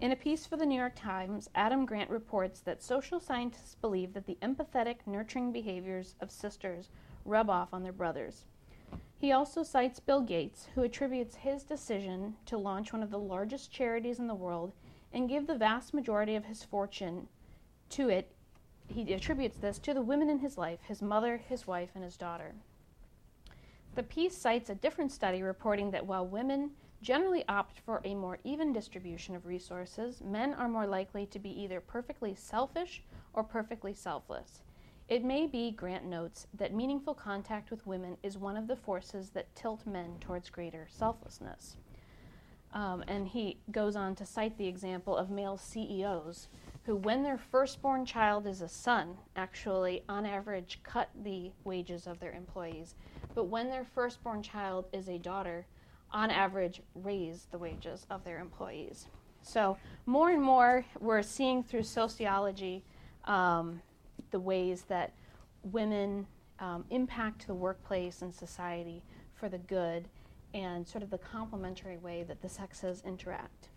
In 0.00 0.12
a 0.12 0.16
piece 0.16 0.46
for 0.46 0.56
the 0.56 0.64
New 0.64 0.78
York 0.78 0.94
Times, 0.96 1.50
Adam 1.54 1.84
Grant 1.84 2.08
reports 2.08 2.60
that 2.60 2.82
social 2.82 3.20
scientists 3.20 3.74
believe 3.74 4.14
that 4.14 4.24
the 4.24 4.38
empathetic, 4.40 5.00
nurturing 5.04 5.52
behaviors 5.52 6.14
of 6.22 6.30
sisters 6.30 6.88
rub 7.26 7.50
off 7.50 7.74
on 7.74 7.82
their 7.82 7.92
brothers. 7.92 8.46
He 9.18 9.30
also 9.30 9.62
cites 9.62 10.00
Bill 10.00 10.22
Gates, 10.22 10.68
who 10.74 10.84
attributes 10.84 11.34
his 11.34 11.64
decision 11.64 12.36
to 12.46 12.56
launch 12.56 12.94
one 12.94 13.02
of 13.02 13.10
the 13.10 13.18
largest 13.18 13.70
charities 13.70 14.18
in 14.18 14.26
the 14.26 14.34
world 14.34 14.72
and 15.12 15.28
give 15.28 15.46
the 15.46 15.54
vast 15.54 15.92
majority 15.92 16.34
of 16.34 16.46
his 16.46 16.64
fortune 16.64 17.28
to 17.90 18.08
it. 18.08 18.34
He 18.92 19.14
attributes 19.14 19.56
this 19.56 19.78
to 19.80 19.94
the 19.94 20.02
women 20.02 20.28
in 20.28 20.40
his 20.40 20.58
life 20.58 20.80
his 20.86 21.00
mother, 21.00 21.38
his 21.38 21.66
wife, 21.66 21.90
and 21.94 22.04
his 22.04 22.16
daughter. 22.16 22.54
The 23.94 24.02
piece 24.02 24.36
cites 24.36 24.68
a 24.70 24.74
different 24.74 25.12
study 25.12 25.42
reporting 25.42 25.90
that 25.92 26.06
while 26.06 26.26
women 26.26 26.72
generally 27.00 27.44
opt 27.48 27.80
for 27.80 28.00
a 28.04 28.14
more 28.14 28.38
even 28.44 28.72
distribution 28.72 29.34
of 29.34 29.46
resources, 29.46 30.22
men 30.22 30.54
are 30.54 30.68
more 30.68 30.86
likely 30.86 31.26
to 31.26 31.38
be 31.38 31.50
either 31.62 31.80
perfectly 31.80 32.34
selfish 32.34 33.02
or 33.32 33.42
perfectly 33.42 33.94
selfless. 33.94 34.62
It 35.08 35.24
may 35.24 35.46
be, 35.46 35.70
Grant 35.72 36.04
notes, 36.04 36.46
that 36.54 36.74
meaningful 36.74 37.14
contact 37.14 37.70
with 37.70 37.86
women 37.86 38.16
is 38.22 38.38
one 38.38 38.56
of 38.56 38.68
the 38.68 38.76
forces 38.76 39.30
that 39.30 39.54
tilt 39.54 39.86
men 39.86 40.16
towards 40.20 40.48
greater 40.48 40.86
selflessness. 40.90 41.76
Um, 42.72 43.04
and 43.08 43.28
he 43.28 43.58
goes 43.70 43.96
on 43.96 44.14
to 44.16 44.26
cite 44.26 44.56
the 44.56 44.68
example 44.68 45.16
of 45.16 45.28
male 45.28 45.56
CEOs 45.56 46.48
who, 46.84 46.96
when 46.96 47.22
their 47.22 47.38
firstborn 47.38 48.04
child 48.04 48.46
is 48.46 48.60
a 48.60 48.68
son, 48.68 49.16
actually, 49.36 50.02
on 50.08 50.26
average, 50.26 50.80
cut 50.82 51.10
the 51.22 51.52
wages 51.64 52.06
of 52.06 52.18
their 52.18 52.32
employees. 52.32 52.94
But 53.34 53.44
when 53.44 53.70
their 53.70 53.84
firstborn 53.84 54.42
child 54.42 54.86
is 54.92 55.08
a 55.08 55.18
daughter, 55.18 55.66
on 56.10 56.30
average, 56.30 56.82
raise 56.94 57.46
the 57.50 57.58
wages 57.58 58.06
of 58.10 58.24
their 58.24 58.38
employees. 58.38 59.06
So, 59.42 59.76
more 60.06 60.30
and 60.30 60.42
more, 60.42 60.84
we're 61.00 61.22
seeing 61.22 61.62
through 61.62 61.84
sociology 61.84 62.84
um, 63.24 63.80
the 64.30 64.40
ways 64.40 64.82
that 64.88 65.12
women 65.62 66.26
um, 66.58 66.84
impact 66.90 67.46
the 67.46 67.54
workplace 67.54 68.22
and 68.22 68.34
society 68.34 69.02
for 69.34 69.48
the 69.48 69.58
good 69.58 70.08
and 70.54 70.86
sort 70.86 71.02
of 71.02 71.10
the 71.10 71.18
complementary 71.18 71.96
way 71.98 72.24
that 72.24 72.42
the 72.42 72.48
sexes 72.48 73.02
interact. 73.06 73.68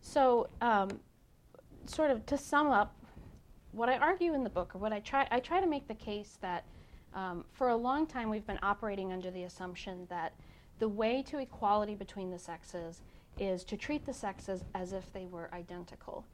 So, 0.00 0.48
um, 0.60 1.00
sort 1.88 2.10
of 2.10 2.24
to 2.26 2.38
sum 2.38 2.68
up, 2.68 2.94
what 3.72 3.88
I 3.88 3.98
argue 3.98 4.34
in 4.34 4.44
the 4.44 4.50
book, 4.50 4.74
or 4.74 4.78
what 4.78 4.92
I 4.92 5.00
try, 5.00 5.26
I 5.30 5.40
try 5.40 5.60
to 5.60 5.66
make 5.66 5.86
the 5.86 5.94
case 5.94 6.38
that 6.40 6.64
um, 7.14 7.44
for 7.52 7.68
a 7.68 7.76
long 7.76 8.06
time 8.06 8.28
we've 8.30 8.46
been 8.46 8.58
operating 8.62 9.12
under 9.12 9.30
the 9.30 9.44
assumption 9.44 10.06
that 10.08 10.34
the 10.78 10.88
way 10.88 11.22
to 11.22 11.38
equality 11.38 11.94
between 11.94 12.30
the 12.30 12.38
sexes 12.38 13.00
is 13.38 13.64
to 13.64 13.76
treat 13.76 14.04
the 14.04 14.12
sexes 14.12 14.64
as 14.74 14.92
if 14.92 15.12
they 15.12 15.26
were 15.26 15.50
identical. 15.52 16.24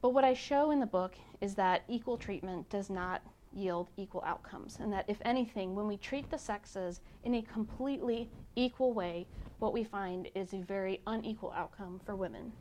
But 0.00 0.10
what 0.10 0.24
I 0.24 0.34
show 0.34 0.70
in 0.70 0.80
the 0.80 0.86
book 0.86 1.14
is 1.40 1.54
that 1.54 1.82
equal 1.88 2.16
treatment 2.16 2.68
does 2.68 2.90
not 2.90 3.22
yield 3.52 3.88
equal 3.96 4.22
outcomes, 4.26 4.78
and 4.80 4.92
that 4.92 5.04
if 5.08 5.18
anything, 5.24 5.74
when 5.74 5.86
we 5.86 5.96
treat 5.96 6.28
the 6.30 6.38
sexes 6.38 7.00
in 7.24 7.34
a 7.36 7.42
completely 7.42 8.28
equal 8.56 8.92
way, 8.92 9.26
what 9.60 9.72
we 9.72 9.84
find 9.84 10.28
is 10.34 10.52
a 10.52 10.58
very 10.58 11.00
unequal 11.06 11.52
outcome 11.56 12.00
for 12.04 12.16
women. 12.16 12.52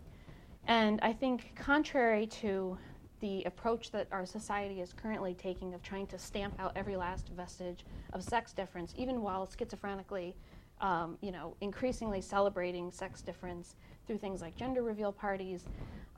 And 0.67 0.99
I 1.01 1.13
think, 1.13 1.55
contrary 1.55 2.27
to 2.27 2.77
the 3.19 3.43
approach 3.43 3.91
that 3.91 4.07
our 4.11 4.25
society 4.25 4.81
is 4.81 4.93
currently 4.93 5.33
taking 5.33 5.73
of 5.73 5.81
trying 5.81 6.07
to 6.07 6.19
stamp 6.19 6.59
out 6.59 6.73
every 6.75 6.95
last 6.95 7.29
vestige 7.29 7.85
of 8.11 8.23
sex 8.23 8.53
difference, 8.53 8.93
even 8.97 9.21
while 9.21 9.47
schizophrenically 9.47 10.33
um, 10.81 11.17
you 11.21 11.31
know, 11.31 11.55
increasingly 11.61 12.21
celebrating 12.21 12.91
sex 12.91 13.21
difference 13.21 13.75
through 14.05 14.17
things 14.17 14.41
like 14.41 14.55
gender 14.55 14.83
reveal 14.83 15.11
parties, 15.11 15.65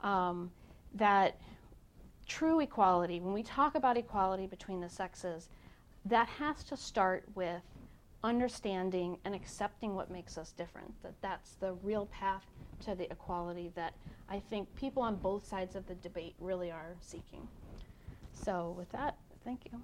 um, 0.02 0.50
that 0.94 1.38
true 2.26 2.60
equality, 2.60 3.20
when 3.20 3.32
we 3.32 3.44
talk 3.44 3.76
about 3.76 3.96
equality 3.96 4.46
between 4.46 4.80
the 4.80 4.88
sexes, 4.88 5.48
that 6.04 6.26
has 6.26 6.64
to 6.64 6.76
start 6.76 7.24
with 7.34 7.62
understanding 8.26 9.16
and 9.24 9.34
accepting 9.34 9.94
what 9.94 10.10
makes 10.10 10.36
us 10.36 10.50
different. 10.50 10.92
That 11.04 11.14
that's 11.22 11.52
the 11.60 11.74
real 11.84 12.06
path 12.06 12.44
to 12.84 12.96
the 12.96 13.10
equality 13.10 13.70
that 13.76 13.94
I 14.28 14.40
think 14.50 14.74
people 14.74 15.02
on 15.02 15.14
both 15.14 15.46
sides 15.46 15.76
of 15.76 15.86
the 15.86 15.94
debate 15.94 16.34
really 16.40 16.72
are 16.72 16.96
seeking. 17.00 17.46
So 18.32 18.74
with 18.76 18.90
that, 18.90 19.16
thank 19.44 19.60
you. 19.70 19.80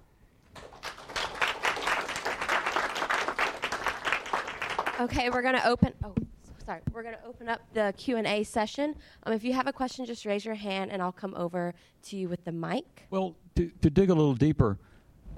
Okay, 5.00 5.30
we're 5.30 5.42
going 5.42 5.54
to 5.54 5.66
open. 5.66 5.94
Oh, 6.04 6.14
sorry. 6.66 6.80
We're 6.92 7.02
going 7.02 7.14
to 7.14 7.24
open 7.24 7.48
up 7.48 7.60
the 7.72 7.94
Q 7.96 8.16
and 8.16 8.26
A 8.26 8.42
session. 8.42 8.96
Um, 9.22 9.32
if 9.32 9.44
you 9.44 9.52
have 9.52 9.68
a 9.68 9.72
question, 9.72 10.04
just 10.04 10.26
raise 10.26 10.44
your 10.44 10.56
hand, 10.56 10.90
and 10.90 11.00
I'll 11.00 11.12
come 11.12 11.34
over 11.36 11.74
to 12.08 12.16
you 12.16 12.28
with 12.28 12.44
the 12.44 12.52
mic. 12.52 13.06
Well, 13.10 13.36
to, 13.54 13.70
to 13.80 13.88
dig 13.88 14.10
a 14.10 14.14
little 14.14 14.34
deeper, 14.34 14.78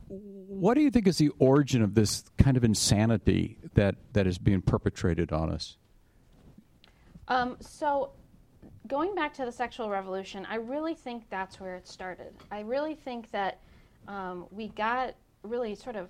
what 0.08 0.74
do 0.74 0.80
you 0.80 0.90
think 0.90 1.06
is 1.06 1.18
the 1.18 1.30
origin 1.38 1.82
of 1.82 1.94
this 1.94 2.24
kind 2.38 2.56
of 2.56 2.64
insanity 2.64 3.58
that 3.74 3.96
that 4.12 4.26
is 4.26 4.38
being 4.38 4.62
perpetrated 4.62 5.32
on 5.32 5.50
us? 5.50 5.76
Um, 7.28 7.56
so, 7.60 8.12
going 8.86 9.14
back 9.14 9.32
to 9.34 9.44
the 9.44 9.52
sexual 9.52 9.88
revolution, 9.88 10.46
I 10.48 10.56
really 10.56 10.94
think 10.94 11.28
that's 11.30 11.58
where 11.58 11.76
it 11.76 11.88
started. 11.88 12.34
I 12.50 12.60
really 12.60 12.94
think 12.94 13.30
that 13.30 13.60
um, 14.08 14.46
we 14.50 14.68
got 14.68 15.14
really 15.42 15.74
sort 15.74 15.96
of 15.96 16.08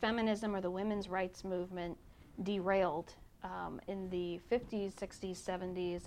feminism 0.00 0.54
or 0.54 0.60
the 0.60 0.70
women's 0.70 1.08
rights 1.08 1.44
movement 1.44 1.96
derailed 2.42 3.14
um, 3.42 3.80
in 3.88 4.08
the 4.10 4.40
50s, 4.50 4.94
60s, 4.94 5.36
70s, 5.36 6.02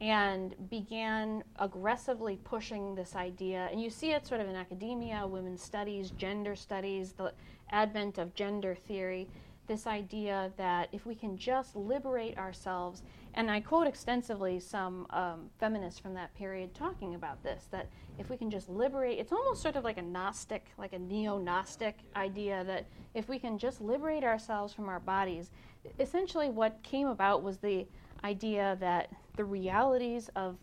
and 0.00 0.54
began 0.68 1.42
aggressively 1.58 2.38
pushing 2.44 2.94
this 2.94 3.16
idea. 3.16 3.68
And 3.70 3.80
you 3.80 3.88
see 3.88 4.12
it 4.12 4.26
sort 4.26 4.40
of 4.40 4.48
in 4.48 4.54
academia, 4.54 5.26
women's 5.26 5.62
studies, 5.62 6.10
gender 6.10 6.54
studies, 6.54 7.12
the 7.12 7.32
advent 7.70 8.18
of 8.18 8.34
gender 8.34 8.74
theory. 8.74 9.28
This 9.66 9.86
idea 9.86 10.52
that 10.58 10.90
if 10.92 11.06
we 11.06 11.14
can 11.14 11.36
just 11.36 11.74
liberate 11.74 12.38
ourselves, 12.38 13.02
and 13.34 13.50
I 13.50 13.60
quote 13.60 13.86
extensively 13.86 14.60
some 14.60 15.06
um, 15.10 15.50
feminists 15.58 15.98
from 15.98 16.14
that 16.14 16.32
period 16.34 16.74
talking 16.74 17.14
about 17.14 17.42
this, 17.42 17.66
that 17.72 17.88
if 18.18 18.30
we 18.30 18.36
can 18.36 18.50
just 18.50 18.68
liberate, 18.68 19.18
it's 19.18 19.32
almost 19.32 19.62
sort 19.62 19.76
of 19.76 19.82
like 19.82 19.98
a 19.98 20.02
Gnostic, 20.02 20.66
like 20.78 20.92
a 20.92 20.98
neo 20.98 21.38
Gnostic 21.38 21.98
idea 22.14 22.62
that 22.64 22.86
if 23.14 23.28
we 23.28 23.38
can 23.38 23.58
just 23.58 23.80
liberate 23.80 24.24
ourselves 24.24 24.72
from 24.72 24.88
our 24.88 25.00
bodies, 25.00 25.50
essentially 25.98 26.48
what 26.48 26.80
came 26.82 27.08
about 27.08 27.42
was 27.42 27.58
the 27.58 27.86
idea 28.26 28.76
that 28.80 29.10
the 29.36 29.44
realities 29.44 30.30
of, 30.34 30.56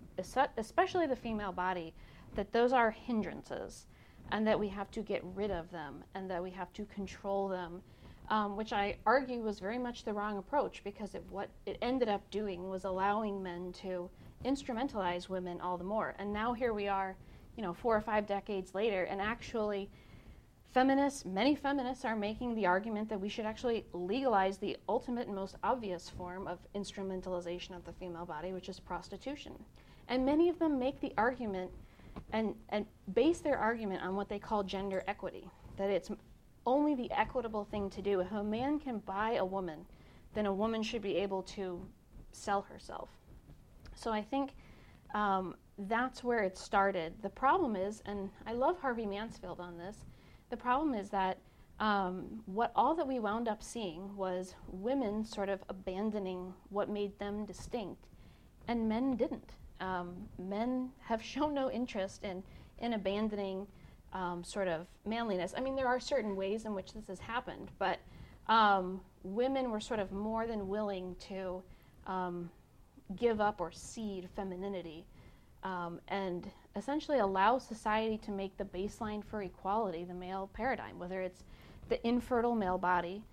especially 0.57 1.07
the 1.07 1.15
female 1.15 1.51
body, 1.51 1.93
that 2.35 2.51
those 2.51 2.73
are 2.73 2.91
hindrances 2.91 3.87
and 4.31 4.45
that 4.47 4.59
we 4.59 4.67
have 4.67 4.89
to 4.91 5.01
get 5.01 5.21
rid 5.35 5.51
of 5.51 5.71
them 5.71 6.03
and 6.15 6.29
that 6.29 6.41
we 6.43 6.51
have 6.51 6.73
to 6.73 6.85
control 6.85 7.47
them. 7.47 7.81
Um, 8.29 8.55
which 8.55 8.71
I 8.71 8.95
argue 9.05 9.41
was 9.41 9.59
very 9.59 9.77
much 9.77 10.05
the 10.05 10.13
wrong 10.13 10.37
approach 10.37 10.81
because 10.85 11.13
it, 11.13 11.23
what 11.29 11.49
it 11.65 11.77
ended 11.81 12.07
up 12.07 12.21
doing 12.31 12.69
was 12.69 12.85
allowing 12.85 13.43
men 13.43 13.73
to 13.83 14.09
instrumentalize 14.45 15.27
women 15.27 15.59
all 15.59 15.77
the 15.77 15.83
more. 15.83 16.15
And 16.17 16.31
now 16.31 16.53
here 16.53 16.73
we 16.73 16.87
are, 16.87 17.17
you 17.57 17.63
know, 17.63 17.73
four 17.73 17.93
or 17.97 18.01
five 18.01 18.25
decades 18.25 18.73
later, 18.73 19.03
and 19.03 19.19
actually, 19.21 19.89
feminists, 20.73 21.23
many 21.23 21.55
feminists 21.55 22.03
are 22.03 22.15
making 22.15 22.55
the 22.55 22.65
argument 22.65 23.07
that 23.09 23.19
we 23.19 23.29
should 23.29 23.45
actually 23.45 23.85
legalize 23.93 24.57
the 24.57 24.75
ultimate 24.89 25.27
and 25.27 25.35
most 25.35 25.55
obvious 25.63 26.09
form 26.09 26.47
of 26.47 26.59
instrumentalization 26.75 27.75
of 27.75 27.85
the 27.85 27.93
female 27.93 28.25
body, 28.25 28.53
which 28.53 28.69
is 28.69 28.79
prostitution. 28.79 29.53
And 30.07 30.25
many 30.25 30.49
of 30.49 30.57
them 30.59 30.79
make 30.79 30.99
the 30.99 31.13
argument 31.17 31.71
and, 32.31 32.55
and 32.69 32.85
base 33.13 33.39
their 33.39 33.57
argument 33.57 34.01
on 34.03 34.15
what 34.15 34.29
they 34.29 34.39
call 34.39 34.63
gender 34.63 35.03
equity, 35.07 35.47
that 35.77 35.89
it's 35.89 36.09
only 36.65 36.95
the 36.95 37.11
equitable 37.11 37.65
thing 37.65 37.89
to 37.91 38.01
do. 38.01 38.19
If 38.19 38.31
a 38.31 38.43
man 38.43 38.79
can 38.79 38.97
buy 38.99 39.33
a 39.33 39.45
woman, 39.45 39.85
then 40.33 40.47
a 40.47 40.53
woman 40.53 40.81
should 40.81 41.01
be 41.01 41.17
able 41.17 41.43
to 41.43 41.79
sell 42.31 42.61
herself. 42.63 43.09
So 43.95 44.11
I 44.11 44.21
think 44.21 44.55
um, 45.13 45.55
that's 45.77 46.23
where 46.23 46.39
it 46.39 46.57
started. 46.57 47.13
The 47.21 47.29
problem 47.29 47.75
is, 47.75 48.01
and 48.05 48.29
I 48.47 48.53
love 48.53 48.79
Harvey 48.79 49.05
Mansfield 49.05 49.59
on 49.59 49.77
this, 49.77 49.97
the 50.49 50.57
problem 50.57 50.93
is 50.93 51.09
that 51.09 51.37
um, 51.79 52.41
what 52.45 52.71
all 52.75 52.95
that 52.95 53.07
we 53.07 53.19
wound 53.19 53.47
up 53.47 53.63
seeing 53.63 54.15
was 54.15 54.55
women 54.67 55.25
sort 55.25 55.49
of 55.49 55.63
abandoning 55.69 56.53
what 56.69 56.89
made 56.89 57.17
them 57.19 57.45
distinct, 57.45 58.05
and 58.67 58.87
men 58.87 59.15
didn't. 59.15 59.51
Um, 59.81 60.29
men 60.37 60.91
have 61.01 61.21
shown 61.33 61.53
no 61.53 61.71
interest 61.71 62.23
in, 62.23 62.43
in 62.79 62.93
abandoning 62.93 63.67
um, 64.13 64.43
sort 64.43 64.67
of 64.67 64.85
manliness. 65.05 65.53
I 65.57 65.61
mean, 65.61 65.75
there 65.75 65.87
are 65.87 65.99
certain 65.99 66.35
ways 66.35 66.65
in 66.65 66.75
which 66.75 66.93
this 66.93 67.07
has 67.07 67.19
happened, 67.19 67.71
but 67.79 67.99
um, 68.47 69.01
women 69.23 69.71
were 69.71 69.79
sort 69.79 69.99
of 69.99 70.11
more 70.11 70.45
than 70.45 70.67
willing 70.67 71.15
to 71.27 71.63
um, 72.05 72.49
give 73.15 73.41
up 73.41 73.59
or 73.59 73.71
cede 73.71 74.29
femininity 74.35 75.05
um, 75.63 75.99
and 76.07 76.49
essentially 76.75 77.19
allow 77.19 77.57
society 77.57 78.17
to 78.17 78.31
make 78.31 78.57
the 78.57 78.65
baseline 78.65 79.23
for 79.23 79.41
equality 79.41 80.03
the 80.03 80.13
male 80.13 80.49
paradigm, 80.53 80.99
whether 80.99 81.21
it's 81.21 81.43
the 81.89 82.05
infertile 82.07 82.55
male 82.55 82.77
body 82.77 83.23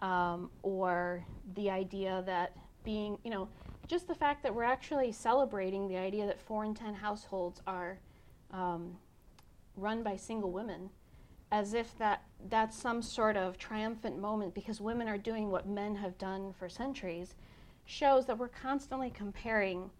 um, 0.00 0.50
or 0.62 1.24
the 1.54 1.70
idea 1.70 2.22
that 2.26 2.56
being, 2.84 3.18
you 3.24 3.30
know, 3.30 3.48
just 3.86 4.06
the 4.06 4.14
fact 4.14 4.42
that 4.42 4.54
we're 4.54 4.62
actually 4.62 5.12
celebrating 5.12 5.88
the 5.88 5.96
idea 5.96 6.26
that 6.26 6.40
four 6.40 6.64
in 6.64 6.74
ten 6.74 6.94
households 6.94 7.60
are 7.66 7.98
um, 8.52 8.96
run 9.76 10.02
by 10.02 10.16
single 10.16 10.50
women 10.50 10.90
as 11.52 11.74
if 11.74 11.96
that 11.98 12.22
that's 12.48 12.76
some 12.76 13.02
sort 13.02 13.36
of 13.36 13.58
triumphant 13.58 14.18
moment 14.18 14.54
because 14.54 14.80
women 14.80 15.08
are 15.08 15.18
doing 15.18 15.50
what 15.50 15.66
men 15.66 15.96
have 15.96 16.16
done 16.18 16.54
for 16.58 16.68
centuries 16.68 17.34
shows 17.86 18.26
that 18.26 18.38
we're 18.38 18.48
constantly 18.48 19.10
comparing 19.10 19.90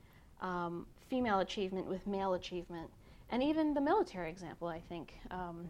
um, 0.40 0.87
female 1.11 1.40
achievement 1.40 1.87
with 1.87 2.07
male 2.07 2.35
achievement 2.35 2.88
and 3.31 3.42
even 3.42 3.75
the 3.75 3.81
military 3.81 4.31
example 4.31 4.68
i 4.68 4.81
think 4.88 5.12
um, 5.31 5.68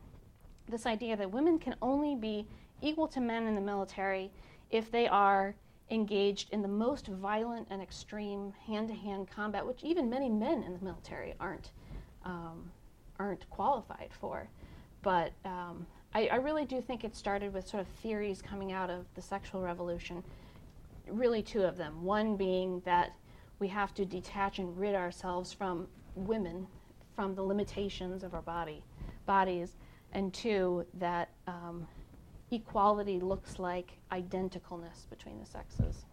this 0.69 0.87
idea 0.87 1.17
that 1.17 1.31
women 1.31 1.59
can 1.59 1.75
only 1.83 2.15
be 2.15 2.47
equal 2.83 3.09
to 3.09 3.21
men 3.21 3.47
in 3.47 3.55
the 3.57 3.61
military 3.61 4.31
if 4.71 4.91
they 4.93 5.09
are 5.09 5.55
engaged 5.91 6.49
in 6.53 6.63
the 6.63 6.69
most 6.69 7.09
violent 7.09 7.67
and 7.71 7.83
extreme 7.83 8.53
hand-to-hand 8.67 9.29
combat 9.29 9.67
which 9.67 9.83
even 9.83 10.09
many 10.09 10.29
men 10.29 10.63
in 10.63 10.73
the 10.73 10.85
military 10.85 11.35
aren't 11.41 11.73
um, 12.25 12.71
aren't 13.21 13.49
qualified 13.51 14.11
for. 14.19 14.49
But 15.03 15.33
um, 15.45 15.87
I, 16.15 16.27
I, 16.29 16.37
really 16.37 16.65
do 16.65 16.81
think 16.81 17.05
it 17.05 17.15
started 17.15 17.53
with 17.53 17.69
sort 17.69 17.83
of 17.83 17.87
theories 18.03 18.43
coming 18.43 18.73
out 18.73 18.91
of 18.91 19.05
the 19.15 19.23
sexual 19.23 19.63
revolution. 19.63 20.23
Really, 21.07 21.43
two 21.43 21.63
of 21.63 21.77
them. 21.77 22.03
One 22.03 22.37
being 22.37 22.83
that 22.85 23.13
we 23.61 23.69
have 23.69 23.95
to 23.95 24.05
detach 24.05 24.59
and 24.59 24.77
rid 24.77 24.95
ourselves 24.95 25.53
from 25.53 25.87
women, 26.17 26.67
from 27.15 27.35
the 27.35 27.43
limitations 27.43 28.25
of 28.25 28.35
our 28.35 28.43
body, 28.43 28.83
bodies, 29.27 29.77
and 30.13 30.35
two 30.35 30.85
that 30.95 31.29
um, 31.47 31.87
equality 32.51 33.21
looks 33.21 33.59
like 33.59 33.93
identicalness 34.11 35.09
between 35.09 35.39
the 35.39 35.47
sexes. 35.47 36.07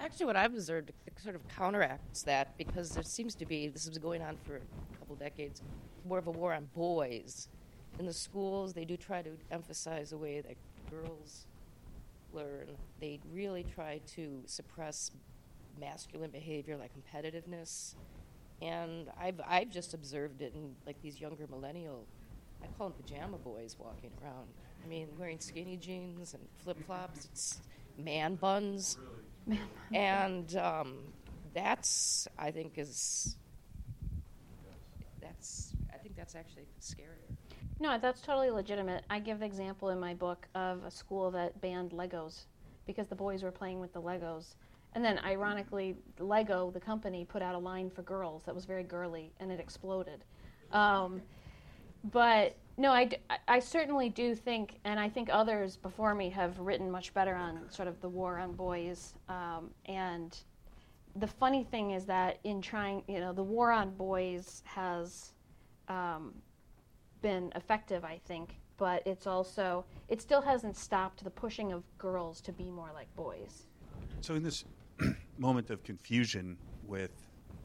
Actually, 0.00 0.26
what 0.26 0.36
I've 0.36 0.54
observed 0.54 0.92
sort 1.22 1.36
of 1.36 1.46
counteracts 1.48 2.22
that 2.22 2.56
because 2.58 2.90
there 2.90 3.04
seems 3.04 3.34
to 3.36 3.46
be 3.46 3.68
this 3.68 3.88
been 3.88 4.02
going 4.02 4.22
on 4.22 4.36
for 4.44 4.56
a 4.56 4.98
couple 4.98 5.14
decades 5.14 5.62
more 6.04 6.18
of 6.18 6.26
a 6.26 6.30
war 6.30 6.52
on 6.52 6.68
boys. 6.74 7.48
In 7.98 8.06
the 8.06 8.12
schools, 8.12 8.72
they 8.72 8.84
do 8.84 8.96
try 8.96 9.22
to 9.22 9.30
emphasize 9.52 10.10
the 10.10 10.18
way 10.18 10.40
that 10.40 10.56
girls 10.90 11.46
learn. 12.32 12.66
They 13.00 13.20
really 13.32 13.64
try 13.74 14.00
to 14.16 14.42
suppress 14.46 15.12
masculine 15.80 16.30
behavior 16.30 16.76
like 16.76 16.90
competitiveness. 16.94 17.94
And 18.62 19.08
I've, 19.20 19.40
I've 19.46 19.70
just 19.70 19.94
observed 19.94 20.40
it 20.40 20.54
in 20.54 20.74
like 20.86 21.00
these 21.02 21.20
younger 21.20 21.46
millennial, 21.50 22.06
I 22.62 22.66
call 22.78 22.88
them 22.88 22.98
pajama 23.02 23.38
boys 23.38 23.76
walking 23.78 24.10
around. 24.22 24.48
I 24.82 24.86
mean, 24.86 25.08
wearing 25.18 25.40
skinny 25.40 25.76
jeans 25.76 26.34
and 26.34 26.42
flip 26.62 26.82
flops. 26.86 27.26
It's 27.32 27.60
man 27.98 28.36
buns. 28.36 28.98
And 29.92 30.56
um, 30.56 30.98
that's, 31.54 32.26
I 32.38 32.50
think, 32.50 32.78
is 32.78 33.36
that's 35.20 35.72
I 35.92 35.98
think 35.98 36.16
that's 36.16 36.34
actually 36.34 36.66
scarier. 36.80 37.36
No, 37.80 37.98
that's 37.98 38.20
totally 38.20 38.50
legitimate. 38.50 39.04
I 39.10 39.18
give 39.18 39.40
the 39.40 39.46
example 39.46 39.90
in 39.90 39.98
my 39.98 40.14
book 40.14 40.46
of 40.54 40.84
a 40.84 40.90
school 40.90 41.30
that 41.32 41.60
banned 41.60 41.90
Legos 41.90 42.44
because 42.86 43.08
the 43.08 43.14
boys 43.16 43.42
were 43.42 43.50
playing 43.50 43.80
with 43.80 43.92
the 43.92 44.00
Legos. 44.00 44.54
And 44.94 45.04
then, 45.04 45.18
ironically, 45.24 45.96
Lego, 46.18 46.70
the 46.70 46.80
company, 46.80 47.24
put 47.24 47.42
out 47.42 47.54
a 47.54 47.58
line 47.58 47.90
for 47.90 48.02
girls 48.02 48.44
that 48.44 48.54
was 48.54 48.64
very 48.64 48.84
girly, 48.84 49.32
and 49.40 49.50
it 49.50 49.58
exploded. 49.58 50.24
Um, 50.70 51.20
but 52.12 52.56
no, 52.76 52.90
I, 52.90 53.08
I 53.48 53.58
certainly 53.58 54.08
do 54.08 54.34
think, 54.34 54.78
and 54.84 55.00
I 55.00 55.08
think 55.08 55.28
others 55.32 55.76
before 55.76 56.14
me 56.14 56.30
have 56.30 56.58
written 56.58 56.90
much 56.90 57.14
better 57.14 57.34
on 57.34 57.60
sort 57.70 57.88
of 57.88 58.00
the 58.00 58.08
war 58.08 58.38
on 58.38 58.52
boys. 58.52 59.14
Um, 59.28 59.70
and 59.86 60.36
the 61.16 61.26
funny 61.26 61.64
thing 61.64 61.92
is 61.92 62.04
that 62.06 62.38
in 62.44 62.60
trying, 62.60 63.02
you 63.06 63.20
know, 63.20 63.32
the 63.32 63.42
war 63.42 63.70
on 63.70 63.90
boys 63.94 64.62
has 64.64 65.32
um, 65.88 66.34
been 67.22 67.52
effective, 67.54 68.04
I 68.04 68.20
think, 68.26 68.56
but 68.76 69.02
it's 69.06 69.26
also, 69.26 69.84
it 70.08 70.20
still 70.20 70.42
hasn't 70.42 70.76
stopped 70.76 71.22
the 71.22 71.30
pushing 71.30 71.72
of 71.72 71.84
girls 71.96 72.40
to 72.42 72.52
be 72.52 72.70
more 72.70 72.90
like 72.92 73.14
boys. 73.14 73.66
So, 74.20 74.34
in 74.34 74.42
this 74.42 74.64
moment 75.38 75.70
of 75.70 75.82
confusion 75.82 76.56
with, 76.86 77.12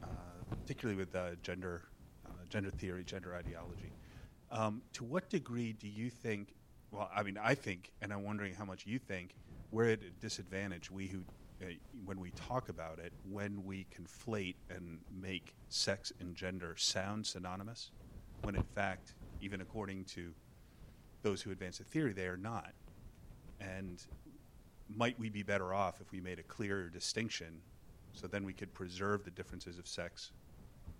uh, 0.02 0.06
particularly 0.50 0.98
with 0.98 1.14
uh, 1.14 1.30
gender, 1.42 1.82
uh, 2.26 2.30
gender 2.48 2.70
theory, 2.70 3.04
gender 3.04 3.34
ideology, 3.34 3.92
um, 4.50 4.82
to 4.92 5.04
what 5.04 5.30
degree 5.30 5.72
do 5.72 5.88
you 5.88 6.10
think? 6.10 6.54
Well, 6.90 7.08
I 7.14 7.22
mean, 7.22 7.38
I 7.38 7.54
think, 7.54 7.92
and 8.02 8.12
I'm 8.12 8.24
wondering 8.24 8.54
how 8.54 8.64
much 8.64 8.86
you 8.86 8.98
think, 8.98 9.34
we're 9.70 9.90
at 9.90 10.00
a 10.02 10.10
disadvantage, 10.20 10.90
we 10.90 11.06
who 11.06 11.22
uh, 11.62 11.66
when 12.04 12.18
we 12.18 12.30
talk 12.30 12.68
about 12.70 12.98
it, 12.98 13.12
when 13.28 13.64
we 13.64 13.86
conflate 13.94 14.56
and 14.70 14.98
make 15.12 15.54
sex 15.68 16.12
and 16.18 16.34
gender 16.34 16.74
sound 16.76 17.26
synonymous 17.26 17.90
when 18.42 18.54
in 18.54 18.62
fact, 18.74 19.14
even 19.40 19.60
according 19.60 20.04
to 20.04 20.32
those 21.22 21.42
who 21.42 21.50
advance 21.50 21.78
the 21.78 21.84
theory, 21.84 22.12
they 22.12 22.26
are 22.26 22.36
not. 22.36 22.72
And 23.60 24.02
might 24.96 25.18
we 25.18 25.28
be 25.28 25.42
better 25.42 25.72
off 25.72 26.00
if 26.00 26.10
we 26.12 26.20
made 26.20 26.38
a 26.38 26.42
clearer 26.42 26.88
distinction 26.88 27.60
so 28.12 28.26
then 28.26 28.44
we 28.44 28.52
could 28.52 28.72
preserve 28.74 29.24
the 29.24 29.30
differences 29.30 29.78
of 29.78 29.86
sex 29.86 30.32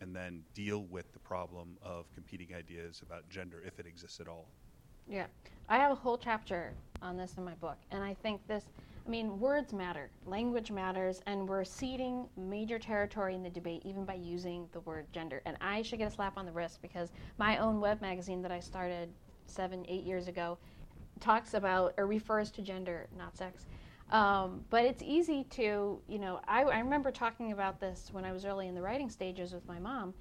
and 0.01 0.15
then 0.15 0.43
deal 0.55 0.85
with 0.85 1.13
the 1.13 1.19
problem 1.19 1.77
of 1.83 2.13
competing 2.15 2.55
ideas 2.55 3.03
about 3.03 3.29
gender 3.29 3.63
if 3.67 3.79
it 3.79 3.87
exists 3.87 4.21
at 4.21 4.29
all? 4.29 4.49
Yeah. 5.09 5.27
I 5.69 5.77
have 5.77 5.91
a 5.93 5.97
whole 5.97 6.17
chapter 6.17 6.73
on 7.03 7.17
this 7.17 7.35
in 7.37 7.45
my 7.45 7.55
book, 7.55 7.77
and 7.91 8.03
I 8.03 8.15
think 8.15 8.47
this 8.47 8.65
I 9.07 9.09
mean, 9.09 9.41
words 9.41 9.73
matter, 9.73 10.11
language 10.27 10.71
matters, 10.71 11.23
and 11.27 11.49
we're 11.49 11.65
ceding 11.65 12.29
major 12.37 12.79
territory 12.79 13.35
in 13.35 13.43
the 13.43 13.51
debate 13.51 13.83
even 13.85 14.05
by 14.05 14.15
using 14.15 14.69
the 14.73 14.81
word 14.81 15.07
gender. 15.11 15.43
And 15.47 15.57
I 15.61 15.83
should 15.83 15.99
get 15.99 16.13
a 16.13 16.15
slap 16.15 16.37
on 16.37 16.47
the 16.47 16.53
wrist 16.53 16.81
because 16.83 17.11
my 17.39 17.57
own 17.59 17.81
web 17.81 18.01
magazine 18.03 18.43
that 18.43 18.53
I 18.53 18.61
started 18.61 19.09
seven, 19.47 19.85
eight 19.89 20.05
years 20.05 20.29
ago 20.29 20.59
talks 21.19 21.55
about 21.55 21.95
or 21.97 22.07
refers 22.07 22.51
to 22.53 22.63
gender, 22.63 23.09
not 23.17 23.37
sex. 23.37 23.67
Um, 24.11 24.65
but 24.71 24.85
it's 24.85 25.03
easy 25.03 25.45
to, 25.51 26.01
you 26.09 26.19
know, 26.19 26.41
I, 26.49 26.63
I 26.63 26.81
remember 26.81 27.11
talking 27.11 27.53
about 27.53 27.81
this 27.81 28.09
when 28.13 28.25
I 28.25 28.33
was 28.33 28.45
early 28.45 28.67
in 28.67 28.75
the 28.75 28.83
writing 28.83 29.09
stages 29.09 29.53
with 29.53 29.67
my 29.69 29.79
mom, 29.79 30.15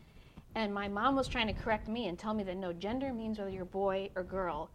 and 0.55 0.73
my 0.73 0.87
mom 0.87 1.15
was 1.15 1.27
trying 1.27 1.47
to 1.47 1.53
correct 1.53 1.87
me 1.87 2.07
and 2.07 2.17
tell 2.17 2.33
me 2.33 2.43
that 2.43 2.57
no, 2.57 2.71
gender 2.73 3.13
means 3.13 3.39
whether 3.39 3.49
you're 3.49 3.65
boy 3.65 4.09
or 4.15 4.23
girl. 4.23 4.69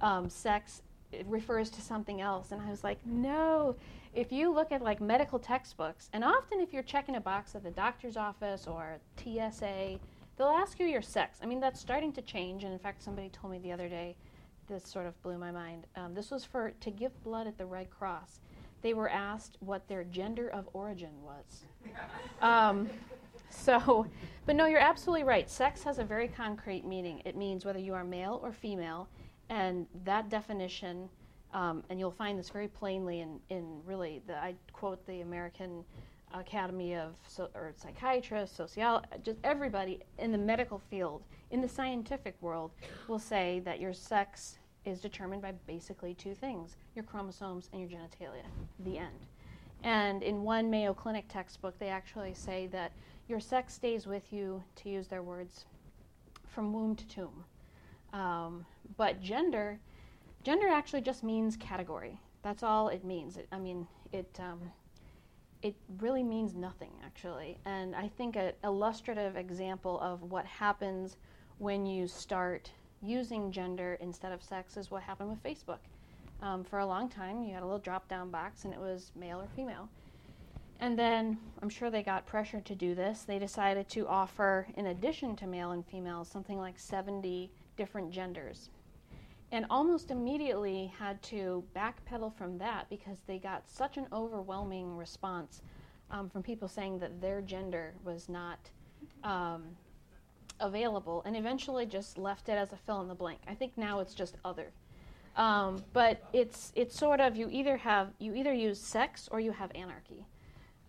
Um, 0.00 0.28
sex 0.30 0.82
refers 1.26 1.70
to 1.70 1.80
something 1.80 2.20
else. 2.20 2.52
And 2.52 2.60
I 2.60 2.70
was 2.70 2.84
like, 2.84 2.98
no. 3.04 3.76
If 4.14 4.32
you 4.32 4.52
look 4.52 4.72
at 4.72 4.82
like 4.82 5.00
medical 5.00 5.38
textbooks, 5.38 6.08
and 6.12 6.24
often 6.24 6.60
if 6.60 6.72
you're 6.72 6.82
checking 6.82 7.16
a 7.16 7.20
box 7.20 7.54
at 7.54 7.62
the 7.62 7.70
doctor's 7.70 8.16
office 8.16 8.66
or 8.66 8.98
TSA, 9.16 9.98
they'll 10.36 10.48
ask 10.48 10.80
you 10.80 10.86
your 10.86 11.02
sex. 11.02 11.38
I 11.42 11.46
mean, 11.46 11.60
that's 11.60 11.80
starting 11.80 12.12
to 12.14 12.22
change. 12.22 12.64
And 12.64 12.72
in 12.72 12.78
fact, 12.78 13.02
somebody 13.02 13.28
told 13.28 13.52
me 13.52 13.58
the 13.58 13.72
other 13.72 13.88
day, 13.88 14.16
this 14.68 14.86
sort 14.86 15.06
of 15.06 15.20
blew 15.22 15.36
my 15.36 15.50
mind. 15.50 15.86
Um, 15.96 16.14
this 16.14 16.30
was 16.30 16.44
for 16.44 16.72
to 16.80 16.90
give 16.90 17.22
blood 17.24 17.46
at 17.46 17.58
the 17.58 17.66
Red 17.66 17.90
Cross. 17.90 18.40
They 18.82 18.94
were 18.94 19.08
asked 19.08 19.56
what 19.60 19.86
their 19.88 20.04
gender 20.04 20.48
of 20.48 20.68
origin 20.72 21.10
was. 21.22 21.64
um, 22.40 22.88
so, 23.50 24.06
but 24.46 24.56
no, 24.56 24.66
you're 24.66 24.80
absolutely 24.80 25.24
right. 25.24 25.50
Sex 25.50 25.82
has 25.82 25.98
a 25.98 26.04
very 26.04 26.28
concrete 26.28 26.84
meaning. 26.84 27.20
It 27.24 27.36
means 27.36 27.64
whether 27.64 27.78
you 27.78 27.94
are 27.94 28.04
male 28.04 28.40
or 28.42 28.52
female, 28.52 29.08
and 29.48 29.86
that 30.04 30.28
definition, 30.28 31.08
um, 31.52 31.82
and 31.90 31.98
you'll 31.98 32.10
find 32.10 32.38
this 32.38 32.50
very 32.50 32.68
plainly 32.68 33.20
in, 33.20 33.40
in 33.50 33.80
really 33.84 34.22
the 34.26 34.36
I 34.36 34.54
quote 34.72 35.04
the 35.06 35.20
American 35.20 35.84
Academy 36.32 36.94
of 36.94 37.16
so, 37.26 37.48
or 37.54 37.72
psychiatrists, 37.76 38.56
sociologists, 38.56 39.16
just 39.24 39.38
everybody 39.42 40.00
in 40.18 40.30
the 40.30 40.38
medical 40.38 40.78
field, 40.78 41.22
in 41.50 41.60
the 41.60 41.68
scientific 41.68 42.36
world, 42.40 42.70
will 43.08 43.18
say 43.18 43.60
that 43.64 43.80
your 43.80 43.92
sex 43.92 44.59
is 44.84 45.00
determined 45.00 45.42
by 45.42 45.52
basically 45.66 46.14
two 46.14 46.34
things: 46.34 46.76
your 46.94 47.04
chromosomes 47.04 47.68
and 47.72 47.80
your 47.80 47.90
genitalia. 47.90 48.46
The 48.80 48.98
end. 48.98 49.26
And 49.82 50.22
in 50.22 50.42
one 50.42 50.70
Mayo 50.70 50.92
Clinic 50.92 51.26
textbook, 51.28 51.78
they 51.78 51.88
actually 51.88 52.34
say 52.34 52.66
that 52.68 52.92
your 53.28 53.40
sex 53.40 53.74
stays 53.74 54.06
with 54.06 54.32
you, 54.32 54.62
to 54.76 54.88
use 54.90 55.06
their 55.06 55.22
words, 55.22 55.64
from 56.46 56.72
womb 56.72 56.96
to 56.96 57.06
tomb. 57.08 57.44
Um, 58.12 58.66
but 58.96 59.22
gender, 59.22 59.78
gender 60.42 60.68
actually 60.68 61.00
just 61.00 61.22
means 61.22 61.56
category. 61.56 62.20
That's 62.42 62.62
all 62.62 62.88
it 62.88 63.04
means. 63.04 63.36
It, 63.36 63.46
I 63.52 63.58
mean, 63.58 63.86
it 64.12 64.38
um, 64.40 64.60
it 65.62 65.76
really 65.98 66.22
means 66.22 66.54
nothing 66.54 66.90
actually. 67.04 67.58
And 67.64 67.94
I 67.94 68.08
think 68.08 68.36
an 68.36 68.52
illustrative 68.64 69.36
example 69.36 70.00
of 70.00 70.22
what 70.22 70.46
happens 70.46 71.16
when 71.58 71.86
you 71.86 72.08
start 72.08 72.70
using 73.02 73.50
gender 73.50 73.96
instead 74.00 74.32
of 74.32 74.42
sex 74.42 74.76
is 74.76 74.90
what 74.90 75.02
happened 75.02 75.30
with 75.30 75.42
Facebook. 75.42 75.78
Um, 76.42 76.64
for 76.64 76.78
a 76.78 76.86
long 76.86 77.08
time, 77.08 77.42
you 77.42 77.52
had 77.52 77.62
a 77.62 77.66
little 77.66 77.78
drop 77.78 78.08
down 78.08 78.30
box 78.30 78.64
and 78.64 78.72
it 78.72 78.80
was 78.80 79.12
male 79.14 79.40
or 79.40 79.48
female. 79.54 79.88
And 80.80 80.98
then 80.98 81.38
I'm 81.60 81.68
sure 81.68 81.90
they 81.90 82.02
got 82.02 82.26
pressure 82.26 82.60
to 82.60 82.74
do 82.74 82.94
this. 82.94 83.22
They 83.22 83.38
decided 83.38 83.88
to 83.90 84.08
offer, 84.08 84.66
in 84.76 84.86
addition 84.86 85.36
to 85.36 85.46
male 85.46 85.72
and 85.72 85.84
female, 85.84 86.24
something 86.24 86.58
like 86.58 86.78
70 86.78 87.50
different 87.76 88.10
genders. 88.10 88.70
And 89.52 89.66
almost 89.68 90.10
immediately 90.10 90.92
had 90.98 91.22
to 91.24 91.62
backpedal 91.76 92.34
from 92.34 92.56
that 92.58 92.88
because 92.88 93.18
they 93.26 93.38
got 93.38 93.68
such 93.68 93.98
an 93.98 94.06
overwhelming 94.12 94.96
response 94.96 95.60
um, 96.10 96.30
from 96.30 96.42
people 96.42 96.68
saying 96.68 96.98
that 97.00 97.20
their 97.20 97.42
gender 97.42 97.92
was 98.04 98.28
not 98.28 98.58
um, 99.22 99.64
available 100.60 101.22
and 101.24 101.36
eventually 101.36 101.86
just 101.86 102.18
left 102.18 102.48
it 102.48 102.52
as 102.52 102.72
a 102.72 102.76
fill 102.76 103.00
in 103.00 103.08
the 103.08 103.14
blank. 103.14 103.40
I 103.48 103.54
think 103.54 103.76
now 103.76 104.00
it's 104.00 104.14
just 104.14 104.36
other. 104.44 104.72
Um, 105.36 105.82
but 105.92 106.22
it's 106.32 106.72
it's 106.74 106.98
sort 106.98 107.20
of 107.20 107.36
you 107.36 107.48
either 107.50 107.76
have 107.76 108.12
you 108.18 108.34
either 108.34 108.52
use 108.52 108.80
sex 108.80 109.28
or 109.30 109.40
you 109.40 109.52
have 109.52 109.70
anarchy. 109.74 110.26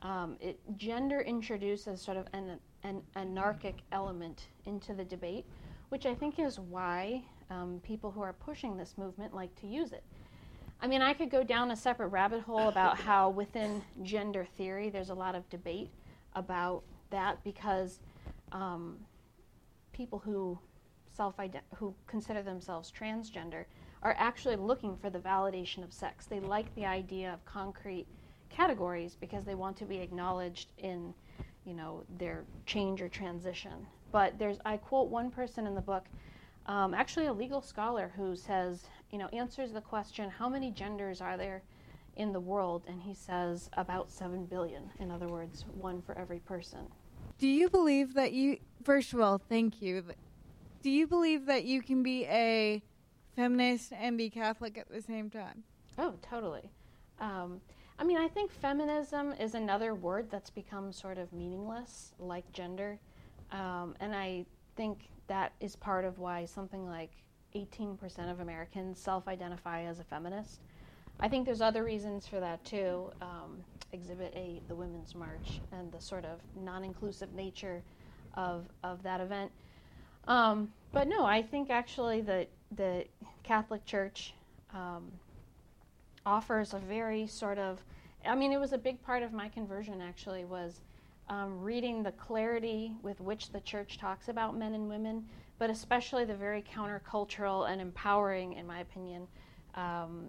Um, 0.02 0.36
it, 0.40 0.60
gender 0.78 1.22
introduces 1.22 2.02
sort 2.02 2.18
of 2.18 2.26
an, 2.34 2.60
an 2.84 3.04
anarchic 3.16 3.76
element 3.92 4.48
into 4.66 4.94
the 4.94 5.06
debate, 5.06 5.46
which 5.90 6.08
I 6.08 6.16
think 6.16 6.40
is 6.40 6.60
why 6.60 7.24
um, 7.52 7.80
people 7.84 8.10
who 8.10 8.22
are 8.22 8.34
pushing 8.34 8.78
this 8.78 8.98
movement 8.98 9.36
like 9.36 9.54
to 9.62 9.68
use 9.68 9.92
it. 9.92 10.04
I 10.82 10.88
mean, 10.88 11.04
I 11.04 11.14
could 11.14 11.30
go 11.30 11.44
down 11.44 11.70
a 11.70 11.76
separate 11.76 12.08
rabbit 12.08 12.42
hole 12.42 12.68
about 12.68 12.98
how 13.00 13.30
within 13.30 13.84
gender 14.02 14.48
theory 14.58 14.90
there's 14.90 15.10
a 15.10 15.14
lot 15.14 15.36
of 15.36 15.48
debate 15.50 15.92
about 16.34 16.82
that 17.12 17.44
because 17.44 18.00
um, 18.52 18.98
people 19.94 20.20
who 20.20 20.58
self 21.14 21.36
who 21.76 21.94
consider 22.08 22.42
themselves 22.42 22.92
transgender 22.92 23.66
are 24.02 24.16
actually 24.18 24.56
looking 24.56 24.96
for 24.98 25.10
the 25.10 25.20
validation 25.20 25.84
of 25.84 25.94
sex. 25.94 26.26
They 26.26 26.40
like 26.40 26.74
the 26.76 26.86
idea 26.86 27.34
of 27.34 27.46
concrete 27.46 28.08
categories 28.50 29.16
because 29.20 29.46
they 29.46 29.56
want 29.56 29.78
to 29.78 29.86
be 29.86 29.98
acknowledged 29.98 30.70
in, 30.78 31.14
you 31.66 31.74
know, 31.74 32.04
their 32.18 32.44
change 32.66 33.02
or 33.02 33.10
transition. 33.10 33.86
But 34.12 34.38
there's, 34.40 34.58
I 34.66 34.78
quote 34.78 35.10
one 35.10 35.32
person 35.32 35.68
in 35.68 35.76
the 35.76 35.82
book, 35.82 36.06
um, 36.66 36.94
actually 36.94 37.28
a 37.28 37.34
legal 37.34 37.62
scholar 37.62 38.12
who 38.16 38.36
says, 38.36 38.88
you 39.12 39.18
know, 39.18 39.28
answers 39.28 39.72
the 39.72 39.82
question, 39.82 40.30
how 40.30 40.50
many 40.50 40.72
genders 40.72 41.22
are 41.22 41.38
there 41.38 41.62
in 42.16 42.34
the 42.34 42.40
world? 42.40 42.84
And 42.88 43.02
he 43.02 43.14
says 43.14 43.70
about 43.74 44.10
7 44.10 44.46
billion. 44.46 44.90
In 45.00 45.12
other 45.12 45.28
words, 45.28 45.66
one 45.74 46.02
for 46.02 46.18
every 46.18 46.40
person. 46.40 46.88
Do 47.42 47.48
you 47.48 47.72
believe 47.72 48.14
that 48.14 48.34
you, 48.34 48.58
first 48.84 49.14
of 49.14 49.20
all, 49.20 49.40
thank 49.40 49.82
you. 49.82 50.04
Do 50.84 50.92
you 50.92 51.08
believe 51.08 51.48
that 51.48 51.66
you 51.66 51.82
can 51.82 52.04
be 52.04 52.24
a 52.28 52.84
feminist 53.36 53.92
and 53.94 54.16
be 54.16 54.30
Catholic 54.30 54.78
at 54.78 54.88
the 54.92 55.02
same 55.02 55.32
time? 55.32 55.64
Oh, 55.98 56.14
totally. 56.22 56.70
Um, 57.20 57.60
I 57.98 58.04
mean, 58.04 58.18
I 58.18 58.28
think 58.28 58.52
feminism 58.52 59.34
is 59.40 59.56
another 59.56 59.96
word 59.96 60.30
that's 60.30 60.52
become 60.52 60.94
sort 60.94 61.18
of 61.18 61.34
meaningless, 61.34 62.14
like 62.20 62.46
gender. 62.54 63.00
Um, 63.52 63.96
and 64.00 64.16
I 64.16 64.46
think 64.76 65.10
that 65.26 65.54
is 65.60 65.76
part 65.76 66.06
of 66.06 66.20
why 66.20 66.46
something 66.46 66.88
like 66.88 67.10
18% 67.56 68.30
of 68.30 68.42
Americans 68.42 69.00
self 69.00 69.28
identify 69.28 69.82
as 69.86 69.98
a 69.98 70.04
feminist. 70.04 70.62
I 71.22 71.28
think 71.28 71.46
there's 71.46 71.62
other 71.62 71.84
reasons 71.84 72.28
for 72.28 72.40
that 72.40 72.64
too. 72.66 73.12
Um, 73.22 73.64
Exhibit 73.94 74.34
A, 74.36 74.62
the 74.68 74.76
Women's 74.76 75.14
March, 75.14 75.62
and 75.72 75.92
the 75.92 76.02
sort 76.02 76.26
of 76.26 76.40
non 76.56 76.84
inclusive 76.84 77.34
nature 77.34 77.84
of, 78.36 78.66
of 78.84 79.04
that 79.04 79.22
event. 79.22 79.52
Um, 80.28 80.72
but 80.92 81.08
no, 81.08 81.26
I 81.26 81.42
think 81.42 81.70
actually 81.70 82.22
that 82.22 82.48
the 82.76 83.06
Catholic 83.44 83.86
Church 83.86 84.34
um, 84.74 85.12
offers 86.26 86.74
a 86.74 86.80
very 86.80 87.28
sort 87.28 87.58
of, 87.58 87.80
I 88.26 88.36
mean, 88.36 88.52
it 88.52 88.60
was 88.60 88.74
a 88.74 88.78
big 88.78 89.02
part 89.04 89.24
of 89.24 89.34
my 89.34 89.50
conversion 89.50 90.02
actually 90.02 90.46
was 90.46 90.80
um, 91.30 91.62
reading 91.62 92.04
the 92.04 92.12
clarity 92.14 92.94
with 93.02 93.20
which 93.20 93.52
the 93.52 93.62
church 93.62 93.98
talks 93.98 94.28
about 94.28 94.58
men 94.58 94.74
and 94.74 94.88
women, 94.90 95.26
but 95.60 95.70
especially 95.70 96.26
the 96.26 96.36
very 96.36 96.64
countercultural 96.64 97.70
and 97.70 97.82
empowering, 97.82 98.54
in 98.54 98.66
my 98.66 98.80
opinion, 98.80 99.28
um, 99.76 100.28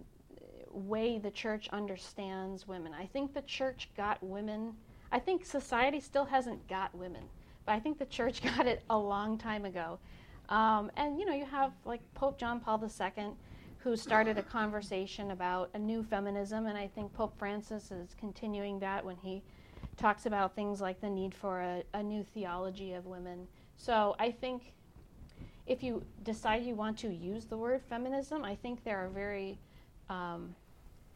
way 0.73 1.19
the 1.19 1.31
church 1.31 1.69
understands 1.73 2.67
women. 2.67 2.93
I 2.99 3.07
think 3.07 3.35
the 3.35 3.43
church 3.43 3.89
got 3.97 4.23
women. 4.23 4.75
I 5.11 5.19
think 5.19 5.45
society 5.45 6.01
still 6.01 6.25
hasn't 6.25 6.67
got 6.69 6.95
women, 6.95 7.23
but 7.67 7.73
I 7.73 7.81
think 7.81 7.99
the 7.99 8.07
church 8.07 8.43
got 8.57 8.67
it 8.67 8.83
a 8.91 8.99
long 8.99 9.39
time 9.39 9.65
ago. 9.65 9.99
Um, 10.49 10.91
and 10.97 11.19
you 11.19 11.25
know, 11.25 11.35
you 11.35 11.47
have 11.47 11.73
like 11.85 12.01
Pope 12.15 12.39
John 12.39 12.61
Paul 12.61 12.83
II, 12.83 13.25
who 13.79 13.97
started 13.97 14.39
a 14.39 14.43
conversation 14.43 15.31
about 15.31 15.71
a 15.75 15.79
new 15.79 16.03
feminism, 16.03 16.67
and 16.67 16.79
I 16.79 16.89
think 16.89 17.13
Pope 17.13 17.37
Francis 17.39 17.91
is 17.91 18.15
continuing 18.19 18.79
that 18.81 19.05
when 19.05 19.17
he 19.17 19.43
talks 19.97 20.27
about 20.27 20.55
things 20.55 20.81
like 20.81 21.01
the 21.01 21.11
need 21.11 21.35
for 21.35 21.61
a, 21.61 21.83
a 21.95 22.03
new 22.03 22.23
theology 22.23 22.95
of 22.95 23.07
women. 23.07 23.47
So 23.77 24.15
I 24.19 24.31
think 24.31 24.73
if 25.67 25.83
you 25.83 26.05
decide 26.25 26.65
you 26.65 26.75
want 26.75 26.99
to 26.99 27.09
use 27.09 27.45
the 27.45 27.57
word 27.57 27.83
feminism, 27.89 28.45
I 28.45 28.55
think 28.55 28.85
there 28.85 28.99
are 28.99 29.09
very, 29.09 29.59
um, 30.09 30.55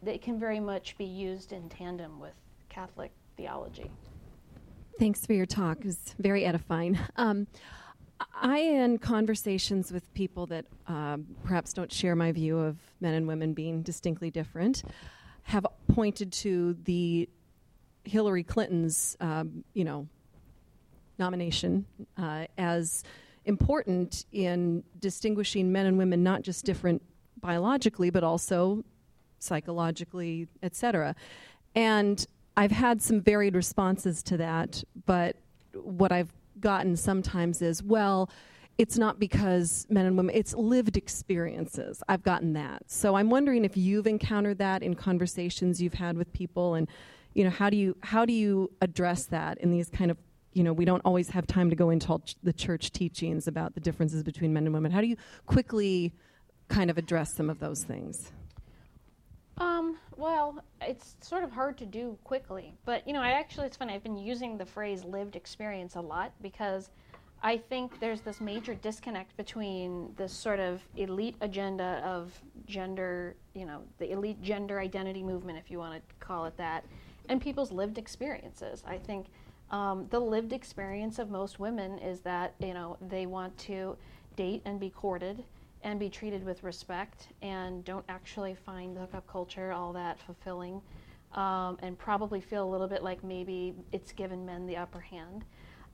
they 0.03 0.19
can 0.19 0.39
very 0.39 0.61
much 0.61 0.97
be 0.97 1.05
used 1.05 1.53
in 1.53 1.69
tandem 1.69 2.21
with 2.21 2.35
Catholic 2.69 3.13
theology. 3.37 3.91
Thanks 4.99 5.27
for 5.27 5.35
your 5.35 5.47
talk. 5.47 5.79
It 5.81 5.87
was 5.87 6.15
very 6.19 6.45
edifying. 6.45 6.99
Um, 7.17 7.47
I, 8.35 8.59
in 8.61 8.99
conversations 8.99 9.93
with 9.93 10.13
people 10.15 10.47
that 10.47 10.65
um, 10.87 11.27
perhaps 11.45 11.75
don't 11.75 11.93
share 11.93 12.17
my 12.17 12.33
view 12.33 12.59
of 12.59 12.79
men 13.01 13.13
and 13.13 13.27
women 13.27 13.53
being 13.53 13.83
distinctly 13.83 14.31
different, 14.31 14.83
have 15.43 15.67
pointed 15.89 16.33
to 16.33 16.77
the 16.85 17.29
Hillary 18.05 18.43
Clinton's, 18.43 19.17
um, 19.21 19.65
you 19.75 19.85
know, 19.85 20.09
nomination 21.19 21.85
uh, 22.17 22.47
as 22.57 23.05
important 23.45 24.25
in 24.33 24.83
distinguishing 24.99 25.73
men 25.73 25.87
and 25.87 25.99
women, 25.99 26.23
not 26.23 26.43
just 26.43 26.65
different 26.65 27.03
biologically, 27.41 28.11
but 28.11 28.25
also 28.25 28.85
psychologically, 29.39 30.49
etc. 30.63 31.15
And 31.75 32.27
I've 32.57 32.73
had 32.73 33.03
some 33.03 33.21
varied 33.21 33.55
responses 33.55 34.23
to 34.25 34.37
that, 34.39 34.83
but 35.05 35.37
what 35.75 36.13
I've 36.13 36.33
gotten 36.59 36.97
sometimes 36.97 37.61
is, 37.61 37.83
well, 37.83 38.31
it's 38.79 38.99
not 38.99 39.19
because 39.19 39.87
men 39.89 40.07
and 40.07 40.17
women, 40.17 40.35
it's 40.35 40.55
lived 40.55 40.97
experiences. 40.97 42.03
I've 42.09 42.23
gotten 42.23 42.53
that. 42.55 42.91
So 42.91 43.15
I'm 43.15 43.31
wondering 43.31 43.65
if 43.65 43.77
you've 43.77 44.07
encountered 44.07 44.59
that 44.59 44.83
in 44.83 44.95
conversations 44.95 45.81
you've 45.81 45.95
had 45.95 46.17
with 46.17 46.33
people 46.33 46.75
and 46.75 46.89
you 47.35 47.45
know, 47.45 47.51
how 47.51 47.69
do 47.69 47.77
you 47.77 47.95
how 48.03 48.25
do 48.25 48.33
you 48.33 48.71
address 48.81 49.27
that 49.27 49.59
in 49.59 49.71
these 49.71 49.91
kind 49.91 50.11
of 50.11 50.17
you 50.55 50.63
know, 50.63 50.73
we 50.73 50.87
don't 50.87 51.03
always 51.05 51.29
have 51.29 51.47
time 51.47 51.69
to 51.69 51.77
go 51.77 51.91
into 51.91 52.19
the 52.43 52.53
church 52.53 52.91
teachings 52.91 53.47
about 53.47 53.75
the 53.75 53.81
differences 53.81 54.23
between 54.23 54.55
men 54.55 54.65
and 54.65 54.73
women. 54.73 54.91
How 54.91 55.03
do 55.03 55.07
you 55.07 55.17
quickly 55.45 56.15
kind 56.69 56.91
of 56.91 56.99
address 56.99 57.35
some 57.37 57.51
of 57.51 57.59
those 57.59 57.85
things? 57.85 58.33
Um, 59.59 59.97
well, 60.17 60.63
it's 60.83 61.17
sort 61.21 61.43
of 61.43 61.51
hard 61.51 61.79
to 61.79 61.87
do 61.87 62.19
quickly, 62.25 62.75
but 62.85 63.07
you 63.07 63.13
know, 63.13 63.21
I 63.21 63.31
actually 63.31 63.67
it's 63.67 63.77
funny. 63.77 63.95
I've 63.95 64.03
been 64.03 64.19
using 64.19 64.59
the 64.59 64.67
phrase 64.67 65.05
lived 65.05 65.37
experience 65.37 65.95
a 65.95 66.01
lot 66.01 66.33
because 66.43 66.91
I 67.43 67.57
think 67.57 68.01
there's 68.01 68.21
this 68.21 68.41
major 68.41 68.75
disconnect 68.75 69.37
between 69.37 70.13
this 70.17 70.33
sort 70.33 70.61
of 70.61 70.83
elite 70.97 71.37
agenda 71.41 72.03
of 72.05 72.33
gender, 72.67 73.37
you 73.55 73.65
know, 73.65 73.83
the 73.99 74.11
elite 74.11 74.43
gender 74.43 74.81
identity 74.81 75.23
movement, 75.23 75.59
if 75.59 75.71
you 75.71 75.79
want 75.79 75.95
to 75.95 76.27
call 76.27 76.45
it 76.47 76.57
that, 76.57 76.85
and 77.29 77.41
people's 77.41 77.73
lived 77.73 77.99
experiences. 77.99 78.83
I 78.87 78.99
think 78.99 79.27
Um, 79.69 80.07
the 80.11 80.21
lived 80.21 80.53
experience 80.53 81.19
of 81.19 81.29
most 81.29 81.59
women 81.59 81.99
is 81.99 82.21
that 82.21 82.55
you 82.61 82.73
know 82.73 82.97
they 83.01 83.27
want 83.27 83.59
to 83.67 83.97
date 84.37 84.63
and 84.65 84.79
be 84.79 84.91
courted 84.91 85.43
and 85.87 86.01
be 86.01 86.11
treated 86.11 86.45
with 86.45 86.65
respect 86.65 87.29
and 87.43 87.85
don't 87.85 88.05
actually 88.09 88.57
find 88.57 88.99
hookup 88.99 89.25
culture 89.29 89.71
all 89.71 89.93
that 89.93 90.19
fulfilling 90.19 90.83
um, 91.35 91.79
and 91.81 91.97
probably 91.97 92.41
feel 92.41 92.65
a 92.65 92.71
little 92.71 92.89
bit 92.89 93.05
like 93.05 93.23
maybe 93.23 93.73
it's 93.93 94.11
given 94.11 94.45
men 94.45 94.67
the 94.67 94.77
upper 94.77 94.99
hand. 94.99 95.45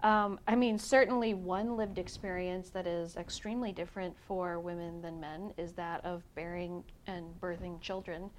Um, 0.02 0.40
I 0.48 0.56
mean, 0.56 0.78
certainly 0.78 1.34
one 1.34 1.76
lived 1.76 1.98
experience 1.98 2.70
that 2.70 2.86
is 2.86 3.16
extremely 3.16 3.70
different 3.70 4.16
for 4.26 4.58
women 4.60 5.02
than 5.02 5.20
men 5.20 5.52
is 5.58 5.74
that 5.74 6.02
of 6.06 6.22
bearing 6.34 6.82
and 7.06 7.26
birthing 7.38 7.78
children. 7.82 8.30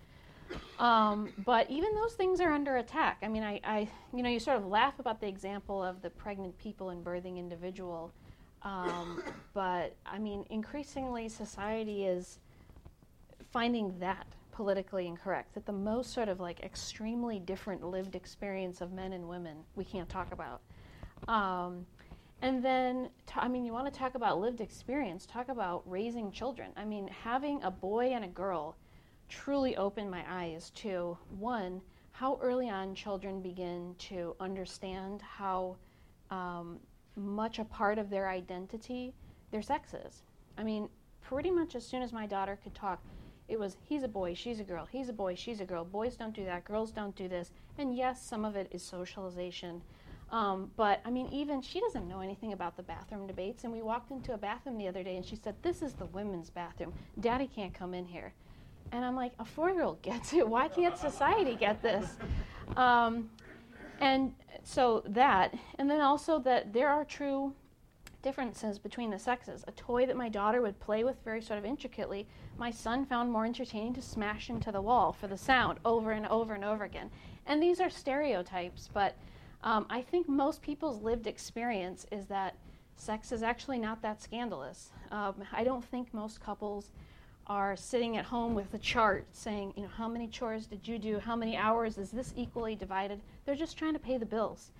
Um, 0.79 1.29
but 1.45 1.69
even 1.69 1.93
those 1.93 2.13
things 2.13 2.41
are 2.41 2.51
under 2.51 2.77
attack. 2.77 3.19
I 3.21 3.27
mean, 3.27 3.43
I, 3.43 3.59
I, 3.63 3.87
you 4.11 4.23
know, 4.23 4.29
you 4.29 4.39
sort 4.39 4.57
of 4.57 4.65
laugh 4.65 4.97
about 4.97 5.21
the 5.21 5.27
example 5.27 5.83
of 5.83 6.01
the 6.01 6.09
pregnant 6.09 6.57
people 6.57 6.89
and 6.89 7.05
birthing 7.05 7.37
individual, 7.37 8.11
um, 8.63 9.21
but 9.53 9.95
I 10.05 10.19
mean, 10.19 10.45
increasingly 10.49 11.29
society 11.29 12.05
is 12.05 12.39
finding 13.51 13.99
that 13.99 14.25
politically 14.51 15.07
incorrect. 15.07 15.53
That 15.55 15.65
the 15.65 15.73
most 15.73 16.13
sort 16.13 16.29
of 16.29 16.39
like 16.39 16.61
extremely 16.61 17.39
different 17.39 17.83
lived 17.83 18.15
experience 18.15 18.81
of 18.81 18.91
men 18.91 19.13
and 19.13 19.27
women 19.27 19.57
we 19.75 19.83
can't 19.83 20.09
talk 20.09 20.31
about. 20.31 20.61
Um, 21.27 21.85
and 22.41 22.63
then, 22.63 23.09
t- 23.25 23.35
I 23.37 23.47
mean, 23.47 23.63
you 23.65 23.71
want 23.71 23.91
to 23.91 23.97
talk 23.97 24.15
about 24.15 24.39
lived 24.39 24.59
experience, 24.59 25.25
talk 25.25 25.47
about 25.47 25.81
raising 25.85 26.31
children. 26.31 26.71
I 26.75 26.83
mean, 26.83 27.07
having 27.07 27.63
a 27.63 27.71
boy 27.71 28.07
and 28.07 28.25
a 28.25 28.27
girl 28.27 28.75
truly 29.29 29.77
opened 29.77 30.11
my 30.11 30.23
eyes 30.29 30.69
to 30.75 31.17
one, 31.39 31.81
how 32.11 32.37
early 32.41 32.69
on 32.69 32.95
children 32.95 33.41
begin 33.41 33.95
to 33.97 34.35
understand 34.39 35.21
how 35.21 35.77
um, 36.31 36.79
much 37.15 37.59
a 37.59 37.65
part 37.65 37.97
of 37.97 38.09
their 38.09 38.29
identity 38.29 39.13
their 39.53 39.61
sex 39.61 39.93
is. 39.93 40.23
I 40.57 40.63
mean, 40.63 40.89
pretty 41.21 41.51
much 41.51 41.75
as 41.75 41.85
soon 41.85 42.01
as 42.01 42.11
my 42.11 42.25
daughter 42.25 42.57
could 42.61 42.73
talk, 42.73 43.01
it 43.47 43.59
was 43.59 43.77
he's 43.83 44.03
a 44.03 44.07
boy, 44.07 44.33
she's 44.33 44.59
a 44.59 44.63
girl, 44.63 44.87
he's 44.91 45.09
a 45.09 45.13
boy, 45.13 45.35
she's 45.35 45.61
a 45.61 45.65
girl, 45.65 45.85
boys 45.85 46.15
don't 46.15 46.33
do 46.33 46.43
that, 46.45 46.65
girls 46.65 46.91
don't 46.91 47.15
do 47.15 47.27
this. 47.27 47.51
And 47.77 47.95
yes, 47.95 48.25
some 48.25 48.45
of 48.45 48.55
it 48.55 48.67
is 48.71 48.81
socialization. 48.81 49.81
Um, 50.31 50.71
but 50.75 51.01
I 51.05 51.11
mean, 51.11 51.27
even 51.27 51.61
she 51.61 51.79
doesn't 51.79 52.07
know 52.07 52.21
anything 52.21 52.53
about 52.53 52.75
the 52.75 52.83
bathroom 52.83 53.27
debates. 53.27 53.63
And 53.63 53.71
we 53.71 53.83
walked 53.83 54.09
into 54.09 54.33
a 54.33 54.37
bathroom 54.37 54.77
the 54.77 54.87
other 54.87 55.03
day 55.03 55.15
and 55.15 55.25
she 55.25 55.35
said, 55.35 55.55
This 55.61 55.83
is 55.83 55.93
the 55.93 56.07
women's 56.07 56.49
bathroom. 56.49 56.93
Daddy 57.19 57.47
can't 57.47 57.73
come 57.73 57.93
in 57.93 58.05
here. 58.05 58.33
And 58.91 59.05
I'm 59.05 59.15
like, 59.15 59.33
A 59.37 59.45
four 59.45 59.69
year 59.69 59.83
old 59.83 60.01
gets 60.01 60.33
it. 60.33 60.47
Why 60.47 60.67
can't 60.67 60.97
society 60.97 61.55
get 61.55 61.81
this? 61.83 62.09
Um, 62.75 63.29
and 64.03 64.33
so 64.63 65.01
that, 65.05 65.53
and 65.79 65.89
then 65.89 66.01
also 66.01 66.39
that 66.39 66.73
there 66.73 66.89
are 66.89 67.05
true 67.05 67.53
differences 68.21 68.77
between 68.79 69.11
the 69.11 69.19
sexes. 69.19 69.63
A 69.67 69.71
toy 69.71 70.05
that 70.05 70.17
my 70.17 70.29
daughter 70.29 70.61
would 70.61 70.79
play 70.79 71.03
with 71.03 71.23
very 71.23 71.41
sort 71.41 71.59
of 71.59 71.65
intricately, 71.65 72.27
my 72.57 72.69
son 72.69 73.05
found 73.05 73.31
more 73.31 73.45
entertaining 73.45 73.93
to 73.93 74.01
smash 74.01 74.49
into 74.49 74.71
the 74.71 74.81
wall 74.81 75.13
for 75.13 75.27
the 75.27 75.37
sound 75.37 75.79
over 75.85 76.11
and 76.11 76.27
over 76.27 76.53
and 76.53 76.65
over 76.65 76.83
again. 76.83 77.09
And 77.45 77.61
these 77.61 77.79
are 77.79 77.89
stereotypes, 77.89 78.89
but 78.93 79.15
um, 79.63 79.85
I 79.89 80.01
think 80.01 80.27
most 80.27 80.61
people's 80.61 81.01
lived 81.01 81.27
experience 81.27 82.05
is 82.11 82.25
that 82.27 82.55
sex 82.97 83.31
is 83.31 83.41
actually 83.41 83.79
not 83.79 84.01
that 84.01 84.21
scandalous. 84.21 84.91
Um, 85.11 85.35
I 85.51 85.63
don't 85.63 85.83
think 85.83 86.13
most 86.13 86.41
couples 86.41 86.91
are 87.47 87.75
sitting 87.75 88.17
at 88.17 88.25
home 88.25 88.55
with 88.55 88.73
a 88.73 88.77
chart 88.77 89.25
saying, 89.31 89.73
you 89.75 89.83
know, 89.83 89.89
how 89.89 90.07
many 90.07 90.27
chores 90.27 90.65
did 90.65 90.87
you 90.87 90.97
do? 90.97 91.19
How 91.19 91.35
many 91.35 91.57
hours? 91.57 91.97
Is 91.97 92.11
this 92.11 92.33
equally 92.37 92.75
divided? 92.75 93.19
They're 93.45 93.55
just 93.55 93.77
trying 93.77 93.93
to 93.93 93.99
pay 93.99 94.17
the 94.17 94.25
bills. 94.25 94.71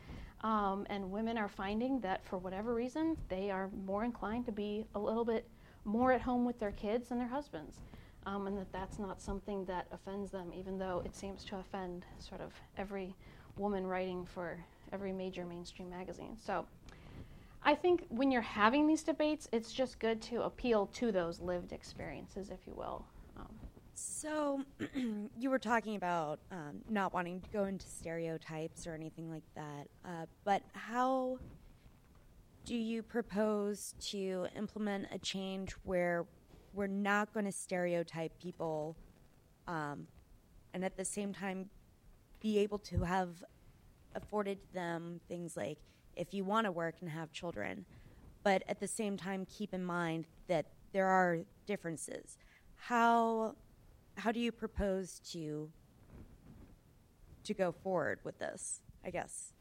Um, 0.42 0.86
and 0.90 1.12
women 1.12 1.38
are 1.38 1.48
finding 1.48 2.00
that 2.02 2.26
for 2.26 2.38
whatever 2.38 2.74
reason, 2.74 3.18
they 3.30 3.50
are 3.50 3.70
more 3.86 4.04
inclined 4.04 4.46
to 4.48 4.52
be 4.52 4.86
a 4.96 5.00
little 5.00 5.26
bit 5.26 5.48
more 5.86 6.12
at 6.12 6.22
home 6.22 6.46
with 6.46 6.60
their 6.60 6.72
kids 6.72 7.10
than 7.10 7.18
their 7.18 7.28
husbands. 7.28 7.80
Um, 8.26 8.48
and 8.48 8.58
that 8.58 8.72
that's 8.72 9.00
not 9.00 9.22
something 9.22 9.66
that 9.66 9.88
offends 9.92 10.32
them, 10.32 10.52
even 10.54 10.78
though 10.78 11.02
it 11.06 11.16
seems 11.16 11.44
to 11.46 11.58
offend 11.58 12.06
sort 12.20 12.42
of 12.42 12.54
every 12.78 13.16
woman 13.58 13.86
writing 13.86 14.26
for 14.26 14.58
every 14.92 15.12
major 15.12 15.46
mainstream 15.46 15.90
magazine. 15.90 16.38
So 16.40 16.66
I 17.66 17.76
think 17.76 18.06
when 18.10 18.32
you're 18.32 18.42
having 18.42 18.88
these 18.88 19.04
debates, 19.04 19.48
it's 19.54 19.72
just 19.72 20.00
good 20.00 20.22
to 20.24 20.44
appeal 20.44 20.88
to 20.88 21.12
those 21.12 21.40
lived 21.40 21.72
experiences, 21.72 22.50
if 22.50 22.60
you 22.68 22.74
will. 22.76 23.06
Um, 23.38 23.48
So, 23.94 24.64
you 25.38 25.50
were 25.50 25.60
talking 25.60 25.96
about 25.96 26.40
um, 26.52 26.82
not 26.90 27.14
wanting 27.14 27.40
to 27.42 27.50
go 27.52 27.66
into 27.66 27.88
stereotypes 27.88 28.86
or 28.86 28.94
anything 28.94 29.30
like 29.30 29.44
that, 29.56 29.88
uh, 30.06 30.26
but 30.44 30.62
how 30.74 31.38
do 32.66 32.76
you 32.76 33.02
propose 33.02 33.94
to 34.00 34.48
implement 34.56 35.08
a 35.12 35.18
change 35.20 35.72
where 35.84 36.26
we're 36.74 36.88
not 36.88 37.34
going 37.34 37.46
to 37.46 37.52
stereotype 37.52 38.38
people 38.42 38.96
um, 39.68 40.08
and 40.74 40.84
at 40.84 40.98
the 40.98 41.06
same 41.06 41.34
time 41.34 41.70
be 42.42 42.60
able 42.60 42.80
to 42.80 43.04
have 43.04 43.44
afforded 44.16 44.58
them 44.74 45.20
things 45.28 45.56
like 45.58 45.78
if 46.16 46.34
you 46.34 46.44
want 46.44 46.66
to 46.66 46.72
work 46.72 46.96
and 47.02 47.10
have 47.10 47.32
children, 47.32 47.86
but 48.44 48.64
at 48.68 48.80
the 48.80 48.88
same 48.88 49.18
time 49.18 49.46
keep 49.46 49.74
in 49.74 49.84
mind 49.84 50.26
that 50.48 50.66
there 50.92 51.08
are 51.08 51.40
differences. 51.66 52.38
How 52.76 53.56
how 54.16 54.32
do 54.32 54.40
you 54.40 54.52
propose 54.52 55.20
to 55.32 55.70
to 57.44 57.54
go 57.54 57.72
forward 57.72 58.20
with 58.24 58.38
this? 58.40 58.82
I 59.06 59.10
guess. 59.10 59.54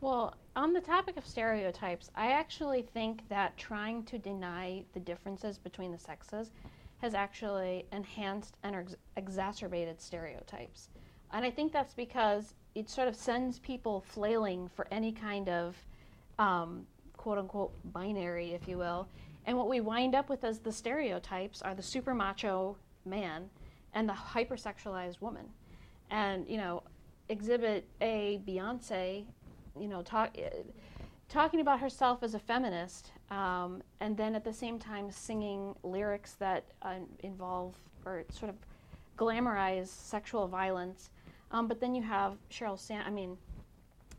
Well, 0.00 0.36
on 0.54 0.72
the 0.72 0.80
topic 0.80 1.16
of 1.16 1.26
stereotypes, 1.26 2.10
I 2.14 2.32
actually 2.32 2.82
think 2.82 3.26
that 3.28 3.56
trying 3.56 4.04
to 4.04 4.18
deny 4.18 4.84
the 4.92 5.00
differences 5.00 5.56
between 5.56 5.90
the 5.90 5.98
sexes 5.98 6.50
has 6.98 7.14
actually 7.14 7.86
enhanced 7.92 8.56
and 8.62 8.76
ex- 8.76 8.96
exacerbated 9.16 10.00
stereotypes. 10.00 10.88
And 11.32 11.44
I 11.44 11.50
think 11.50 11.72
that's 11.72 11.94
because 11.94 12.54
it 12.76 12.90
sort 12.90 13.08
of 13.08 13.16
sends 13.16 13.58
people 13.58 14.04
flailing 14.06 14.68
for 14.68 14.86
any 14.90 15.10
kind 15.10 15.48
of 15.48 15.74
um, 16.38 16.86
quote 17.16 17.38
unquote 17.38 17.72
binary, 17.92 18.52
if 18.52 18.68
you 18.68 18.76
will. 18.76 19.08
And 19.46 19.56
what 19.56 19.68
we 19.68 19.80
wind 19.80 20.14
up 20.14 20.28
with 20.28 20.44
as 20.44 20.58
the 20.58 20.70
stereotypes 20.70 21.62
are 21.62 21.74
the 21.74 21.82
super 21.82 22.14
macho 22.14 22.76
man 23.06 23.48
and 23.94 24.06
the 24.06 24.12
hypersexualized 24.12 25.22
woman. 25.22 25.46
And, 26.10 26.46
you 26.48 26.58
know, 26.58 26.82
exhibit 27.30 27.86
A, 28.02 28.42
Beyonce, 28.46 29.24
you 29.80 29.88
know, 29.88 30.02
talk, 30.02 30.36
uh, 30.38 30.50
talking 31.30 31.60
about 31.60 31.80
herself 31.80 32.22
as 32.22 32.34
a 32.34 32.38
feminist, 32.38 33.10
um, 33.30 33.82
and 34.00 34.16
then 34.16 34.34
at 34.34 34.44
the 34.44 34.52
same 34.52 34.78
time 34.78 35.10
singing 35.10 35.74
lyrics 35.82 36.34
that 36.34 36.64
uh, 36.82 36.96
involve 37.20 37.74
or 38.04 38.24
sort 38.30 38.50
of 38.50 38.56
glamorize 39.16 39.88
sexual 39.88 40.46
violence. 40.46 41.10
Um, 41.50 41.68
but 41.68 41.80
then 41.80 41.94
you 41.94 42.02
have 42.02 42.36
Sheryl 42.50 42.78
Sand. 42.78 43.04
I 43.06 43.10
mean, 43.10 43.36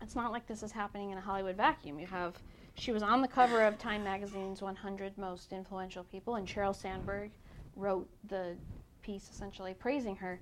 it's 0.01 0.15
not 0.15 0.31
like 0.31 0.47
this 0.47 0.63
is 0.63 0.71
happening 0.71 1.11
in 1.11 1.17
a 1.17 1.21
Hollywood 1.21 1.57
vacuum. 1.57 1.99
You 1.99 2.07
have 2.07 2.35
she 2.75 2.91
was 2.91 3.01
on 3.01 3.21
the 3.21 3.27
cover 3.27 3.63
of 3.63 3.79
Time 3.79 4.03
Magazine's 4.03 4.61
100 4.61 5.17
Most 5.17 5.51
Influential 5.51 6.03
People, 6.03 6.35
and 6.35 6.47
Sheryl 6.47 6.75
Sandberg 6.75 7.31
wrote 7.75 8.07
the 8.29 8.55
piece 9.01 9.29
essentially 9.31 9.73
praising 9.73 10.15
her. 10.17 10.39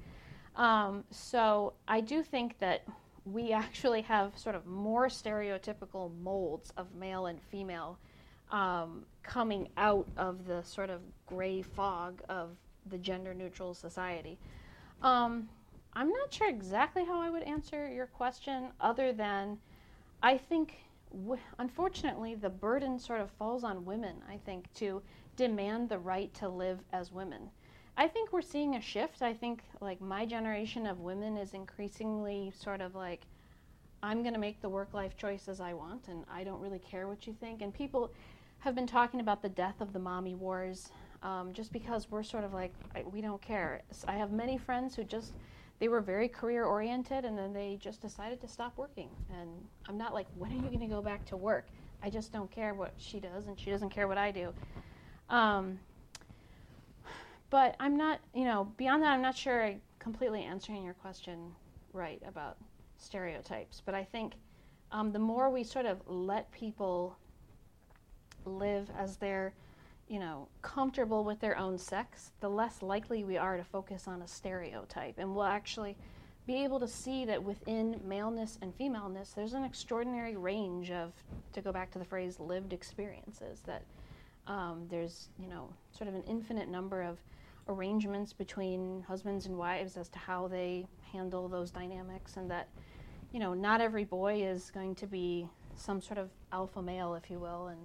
Um, 0.55 1.03
so 1.11 1.73
I 1.87 2.01
do 2.01 2.23
think 2.23 2.59
that 2.59 2.83
we 3.25 3.51
actually 3.63 4.01
have 4.01 4.37
sort 4.37 4.55
of 4.55 4.65
more 4.65 5.07
stereotypical 5.07 6.11
molds 6.21 6.73
of 6.77 6.93
male 6.93 7.27
and 7.27 7.41
female 7.41 7.97
um, 8.51 9.05
coming 9.23 9.69
out 9.77 10.07
of 10.17 10.45
the 10.45 10.61
sort 10.63 10.89
of 10.89 11.01
gray 11.25 11.61
fog 11.61 12.21
of 12.29 12.49
the 12.87 12.97
gender 12.97 13.33
neutral 13.33 13.73
society. 13.73 14.37
Um, 15.01 15.49
I'm 15.95 16.09
not 16.09 16.33
sure 16.33 16.49
exactly 16.49 17.05
how 17.05 17.21
I 17.21 17.29
would 17.29 17.43
answer 17.43 17.91
your 17.91 18.07
question, 18.07 18.69
other 18.81 19.13
than 19.13 19.57
I 20.21 20.37
think, 20.37 20.75
w- 21.11 21.41
unfortunately, 21.57 22.35
the 22.35 22.49
burden 22.49 22.99
sort 22.99 23.21
of 23.21 23.31
falls 23.31 23.63
on 23.63 23.85
women, 23.85 24.17
I 24.29 24.37
think, 24.45 24.73
to 24.75 25.01
demand 25.37 25.87
the 25.89 25.99
right 25.99 26.33
to 26.35 26.49
live 26.49 26.79
as 26.91 27.11
women. 27.11 27.49
I 27.97 28.09
think 28.09 28.33
we're 28.33 28.41
seeing 28.41 28.75
a 28.75 28.81
shift. 28.81 29.21
I 29.21 29.33
think, 29.33 29.63
like, 29.79 30.01
my 30.01 30.25
generation 30.25 30.85
of 30.85 30.99
women 30.99 31.37
is 31.37 31.53
increasingly 31.53 32.51
sort 32.57 32.81
of 32.81 32.93
like, 32.93 33.21
I'm 34.03 34.21
going 34.21 34.33
to 34.33 34.39
make 34.39 34.61
the 34.61 34.69
work 34.69 34.93
life 34.93 35.15
choices 35.15 35.61
I 35.61 35.73
want, 35.73 36.09
and 36.09 36.25
I 36.29 36.43
don't 36.43 36.59
really 36.59 36.79
care 36.79 37.07
what 37.07 37.25
you 37.25 37.33
think. 37.33 37.61
And 37.61 37.73
people 37.73 38.11
have 38.59 38.75
been 38.75 38.87
talking 38.87 39.21
about 39.21 39.41
the 39.41 39.49
death 39.49 39.79
of 39.79 39.93
the 39.93 39.99
mommy 39.99 40.35
wars 40.35 40.89
um, 41.23 41.53
just 41.53 41.71
because 41.71 42.11
we're 42.11 42.23
sort 42.23 42.43
of 42.43 42.53
like, 42.53 42.73
I, 42.93 43.03
we 43.03 43.21
don't 43.21 43.41
care. 43.41 43.81
I 44.07 44.13
have 44.15 44.31
many 44.31 44.57
friends 44.57 44.95
who 44.95 45.03
just, 45.05 45.33
they 45.79 45.87
were 45.87 46.01
very 46.01 46.27
career 46.27 46.65
oriented 46.65 47.25
and 47.25 47.37
then 47.37 47.53
they 47.53 47.77
just 47.81 48.01
decided 48.01 48.39
to 48.41 48.47
stop 48.47 48.77
working. 48.77 49.09
And 49.39 49.49
I'm 49.87 49.97
not 49.97 50.13
like, 50.13 50.27
when 50.37 50.51
are 50.51 50.55
you 50.55 50.61
going 50.61 50.79
to 50.79 50.87
go 50.87 51.01
back 51.01 51.25
to 51.25 51.37
work? 51.37 51.67
I 52.01 52.09
just 52.09 52.31
don't 52.31 52.51
care 52.51 52.73
what 52.73 52.93
she 52.97 53.19
does, 53.19 53.47
and 53.47 53.59
she 53.59 53.71
doesn't 53.71 53.89
care 53.89 54.07
what 54.07 54.17
I 54.17 54.29
do. 54.29 54.53
Um, 55.29 55.79
but 57.49 57.75
I'm 57.79 57.97
not, 57.97 58.19
you 58.33 58.43
know, 58.43 58.71
beyond 58.77 59.01
that, 59.03 59.11
I'm 59.11 59.21
not 59.21 59.35
sure 59.35 59.63
I 59.63 59.77
completely 59.97 60.43
answering 60.43 60.83
your 60.83 60.93
question 60.93 61.51
right 61.93 62.21
about 62.27 62.57
stereotypes. 62.97 63.81
But 63.83 63.95
I 63.95 64.03
think 64.03 64.33
um, 64.91 65.11
the 65.11 65.19
more 65.19 65.49
we 65.49 65.63
sort 65.63 65.85
of 65.85 65.99
let 66.05 66.51
people 66.51 67.17
live 68.45 68.89
as 68.97 69.17
they're, 69.17 69.53
you 70.07 70.19
know, 70.19 70.47
comfortable 70.61 71.23
with 71.23 71.39
their 71.39 71.57
own 71.57 71.77
sex, 71.77 72.31
the 72.39 72.49
less 72.49 72.81
likely 72.81 73.23
we 73.23 73.37
are 73.37 73.57
to 73.57 73.63
focus 73.63 74.07
on 74.07 74.21
a 74.21 74.27
stereotype. 74.27 75.15
And 75.17 75.33
we'll 75.33 75.45
actually 75.45 75.97
be 76.45 76.63
able 76.63 76.79
to 76.79 76.87
see 76.87 77.25
that 77.25 77.43
within 77.43 77.99
maleness 78.05 78.59
and 78.61 78.73
femaleness, 78.75 79.31
there's 79.35 79.53
an 79.53 79.63
extraordinary 79.63 80.35
range 80.35 80.91
of, 80.91 81.11
to 81.53 81.61
go 81.61 81.71
back 81.71 81.89
to 81.91 81.99
the 81.99 82.05
phrase, 82.05 82.39
lived 82.39 82.71
experiences. 82.71 83.61
That 83.65 83.81
um, 84.45 84.85
there's, 84.91 85.29
you 85.39 85.47
know, 85.47 85.73
sort 85.91 86.07
of 86.07 86.13
an 86.13 86.23
infinite 86.27 86.69
number 86.69 87.01
of 87.01 87.17
arrangements 87.67 88.31
between 88.31 89.03
husbands 89.07 89.47
and 89.47 89.57
wives 89.57 89.97
as 89.97 90.07
to 90.09 90.19
how 90.19 90.47
they 90.47 90.85
handle 91.11 91.47
those 91.47 91.71
dynamics, 91.71 92.37
and 92.37 92.51
that, 92.51 92.67
you 93.31 93.39
know, 93.39 93.55
not 93.55 93.81
every 93.81 94.03
boy 94.03 94.43
is 94.43 94.69
going 94.69 94.93
to 94.93 95.07
be 95.07 95.47
some 95.75 95.99
sort 95.99 96.19
of 96.19 96.29
alpha 96.51 96.79
male, 96.79 97.15
if 97.15 97.31
you 97.31 97.39
will, 97.39 97.67
and 97.69 97.79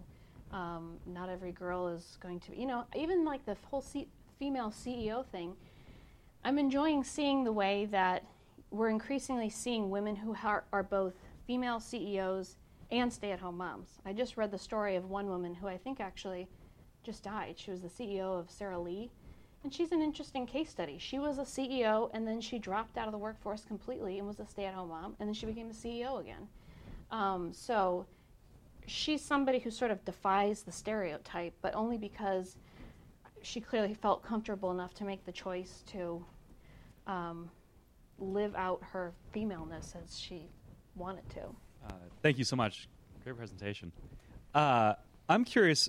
um, 0.52 0.96
not 1.06 1.28
every 1.28 1.52
girl 1.52 1.88
is 1.88 2.18
going 2.20 2.40
to, 2.40 2.50
be, 2.50 2.58
you 2.58 2.66
know, 2.66 2.84
even 2.96 3.24
like 3.24 3.44
the 3.46 3.56
whole 3.70 3.80
C- 3.80 4.08
female 4.38 4.70
CEO 4.70 5.24
thing. 5.26 5.54
I'm 6.44 6.58
enjoying 6.58 7.04
seeing 7.04 7.44
the 7.44 7.52
way 7.52 7.86
that 7.86 8.24
we're 8.70 8.88
increasingly 8.88 9.50
seeing 9.50 9.90
women 9.90 10.16
who 10.16 10.36
are, 10.44 10.64
are 10.72 10.82
both 10.82 11.14
female 11.46 11.80
CEOs 11.80 12.56
and 12.90 13.12
stay 13.12 13.32
at 13.32 13.40
home 13.40 13.56
moms. 13.56 13.98
I 14.04 14.12
just 14.12 14.36
read 14.36 14.50
the 14.50 14.58
story 14.58 14.96
of 14.96 15.10
one 15.10 15.28
woman 15.28 15.54
who 15.54 15.68
I 15.68 15.76
think 15.76 16.00
actually 16.00 16.48
just 17.02 17.22
died. 17.22 17.54
She 17.56 17.70
was 17.70 17.80
the 17.80 17.88
CEO 17.88 18.38
of 18.38 18.50
Sara 18.50 18.78
Lee. 18.78 19.10
And 19.62 19.72
she's 19.72 19.92
an 19.92 20.00
interesting 20.00 20.46
case 20.46 20.70
study. 20.70 20.96
She 20.98 21.18
was 21.18 21.38
a 21.38 21.42
CEO 21.42 22.10
and 22.14 22.26
then 22.26 22.40
she 22.40 22.58
dropped 22.58 22.96
out 22.96 23.06
of 23.06 23.12
the 23.12 23.18
workforce 23.18 23.64
completely 23.64 24.18
and 24.18 24.26
was 24.26 24.40
a 24.40 24.46
stay 24.46 24.64
at 24.64 24.74
home 24.74 24.88
mom, 24.88 25.16
and 25.20 25.28
then 25.28 25.34
she 25.34 25.44
became 25.44 25.68
a 25.68 25.74
CEO 25.74 26.20
again. 26.20 26.48
Um, 27.10 27.52
so 27.52 28.06
she's 28.90 29.22
somebody 29.22 29.60
who 29.60 29.70
sort 29.70 29.90
of 29.90 30.04
defies 30.04 30.62
the 30.62 30.72
stereotype, 30.72 31.54
but 31.62 31.74
only 31.74 31.96
because 31.96 32.56
she 33.42 33.60
clearly 33.60 33.94
felt 33.94 34.22
comfortable 34.22 34.72
enough 34.72 34.92
to 34.94 35.04
make 35.04 35.24
the 35.24 35.32
choice 35.32 35.84
to 35.86 36.22
um, 37.06 37.48
live 38.18 38.54
out 38.56 38.82
her 38.82 39.12
femaleness 39.32 39.94
as 40.02 40.18
she 40.18 40.48
wanted 40.96 41.28
to. 41.30 41.42
Uh, 41.86 41.92
thank 42.22 42.36
you 42.36 42.44
so 42.44 42.56
much. 42.56 42.88
Great 43.22 43.36
presentation. 43.36 43.92
Uh, 44.54 44.94
I'm 45.28 45.44
curious. 45.44 45.88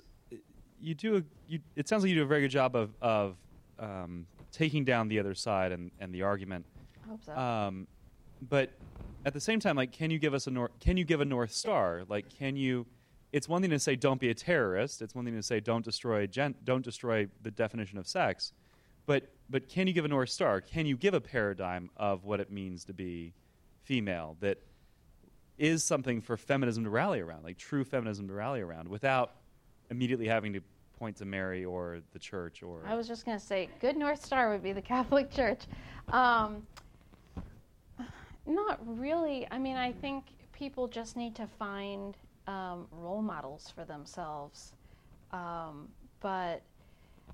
You 0.80 0.94
do. 0.94 1.16
A, 1.16 1.22
you, 1.48 1.58
it 1.74 1.88
sounds 1.88 2.04
like 2.04 2.10
you 2.10 2.16
do 2.16 2.22
a 2.22 2.26
very 2.26 2.42
good 2.42 2.50
job 2.50 2.76
of 2.76 2.90
of 3.02 3.36
um, 3.78 4.26
taking 4.52 4.84
down 4.84 5.08
the 5.08 5.18
other 5.18 5.34
side 5.34 5.72
and, 5.72 5.90
and 5.98 6.14
the 6.14 6.22
argument. 6.22 6.64
I 7.04 7.08
hope 7.08 7.24
so. 7.24 7.36
Um, 7.36 7.86
but 8.48 8.70
at 9.24 9.32
the 9.32 9.40
same 9.40 9.60
time, 9.60 9.76
like, 9.76 9.92
can 9.92 10.10
you 10.10 10.18
give 10.18 10.34
us 10.34 10.46
a 10.46 10.50
north? 10.50 10.72
Can 10.80 10.96
you 10.96 11.04
give 11.04 11.20
a 11.20 11.24
north 11.24 11.52
star? 11.52 12.02
Like, 12.08 12.28
can 12.28 12.56
you? 12.56 12.86
It's 13.32 13.48
one 13.48 13.62
thing 13.62 13.70
to 13.70 13.78
say 13.78 13.96
don't 13.96 14.20
be 14.20 14.28
a 14.30 14.34
terrorist. 14.34 15.00
It's 15.00 15.14
one 15.14 15.24
thing 15.24 15.34
to 15.34 15.42
say 15.42 15.60
don't 15.60 15.84
destroy 15.84 16.26
gen- 16.26 16.54
don't 16.64 16.84
destroy 16.84 17.28
the 17.42 17.50
definition 17.50 17.98
of 17.98 18.06
sex. 18.06 18.52
But 19.06 19.28
but 19.48 19.68
can 19.68 19.86
you 19.86 19.92
give 19.92 20.04
a 20.04 20.08
north 20.08 20.30
star? 20.30 20.60
Can 20.60 20.86
you 20.86 20.96
give 20.96 21.14
a 21.14 21.20
paradigm 21.20 21.90
of 21.96 22.24
what 22.24 22.40
it 22.40 22.50
means 22.50 22.84
to 22.86 22.92
be 22.92 23.32
female 23.84 24.36
that 24.40 24.58
is 25.58 25.84
something 25.84 26.20
for 26.20 26.36
feminism 26.36 26.84
to 26.84 26.90
rally 26.90 27.20
around, 27.20 27.44
like 27.44 27.58
true 27.58 27.84
feminism 27.84 28.26
to 28.28 28.34
rally 28.34 28.60
around, 28.60 28.88
without 28.88 29.34
immediately 29.90 30.26
having 30.26 30.52
to 30.54 30.60
point 30.98 31.16
to 31.16 31.24
Mary 31.24 31.64
or 31.64 32.00
the 32.12 32.18
church 32.18 32.62
or. 32.62 32.82
I 32.86 32.94
was 32.94 33.08
just 33.08 33.24
going 33.24 33.38
to 33.38 33.44
say, 33.44 33.68
good 33.80 33.96
North 33.96 34.24
Star 34.24 34.50
would 34.50 34.62
be 34.62 34.72
the 34.72 34.82
Catholic 34.82 35.30
Church. 35.34 35.62
Um, 36.08 36.66
not 38.46 38.80
really. 38.84 39.46
I 39.50 39.58
mean, 39.58 39.76
I 39.76 39.92
think 39.92 40.24
people 40.52 40.88
just 40.88 41.16
need 41.16 41.34
to 41.36 41.46
find 41.46 42.16
um, 42.46 42.86
role 42.90 43.22
models 43.22 43.72
for 43.74 43.84
themselves. 43.84 44.72
Um, 45.32 45.88
but 46.20 46.62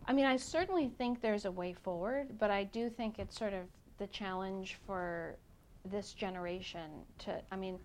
I 0.06 0.12
mean, 0.12 0.24
I 0.24 0.36
certainly 0.36 0.90
think 0.96 1.20
there's 1.20 1.44
a 1.44 1.50
way 1.50 1.72
forward, 1.72 2.38
but 2.38 2.50
I 2.50 2.64
do 2.64 2.88
think 2.88 3.18
it's 3.18 3.38
sort 3.38 3.52
of 3.52 3.64
the 3.98 4.06
challenge 4.06 4.78
for 4.86 5.36
this 5.84 6.12
generation 6.12 6.90
to, 7.18 7.40
I 7.50 7.56
mean, 7.56 7.78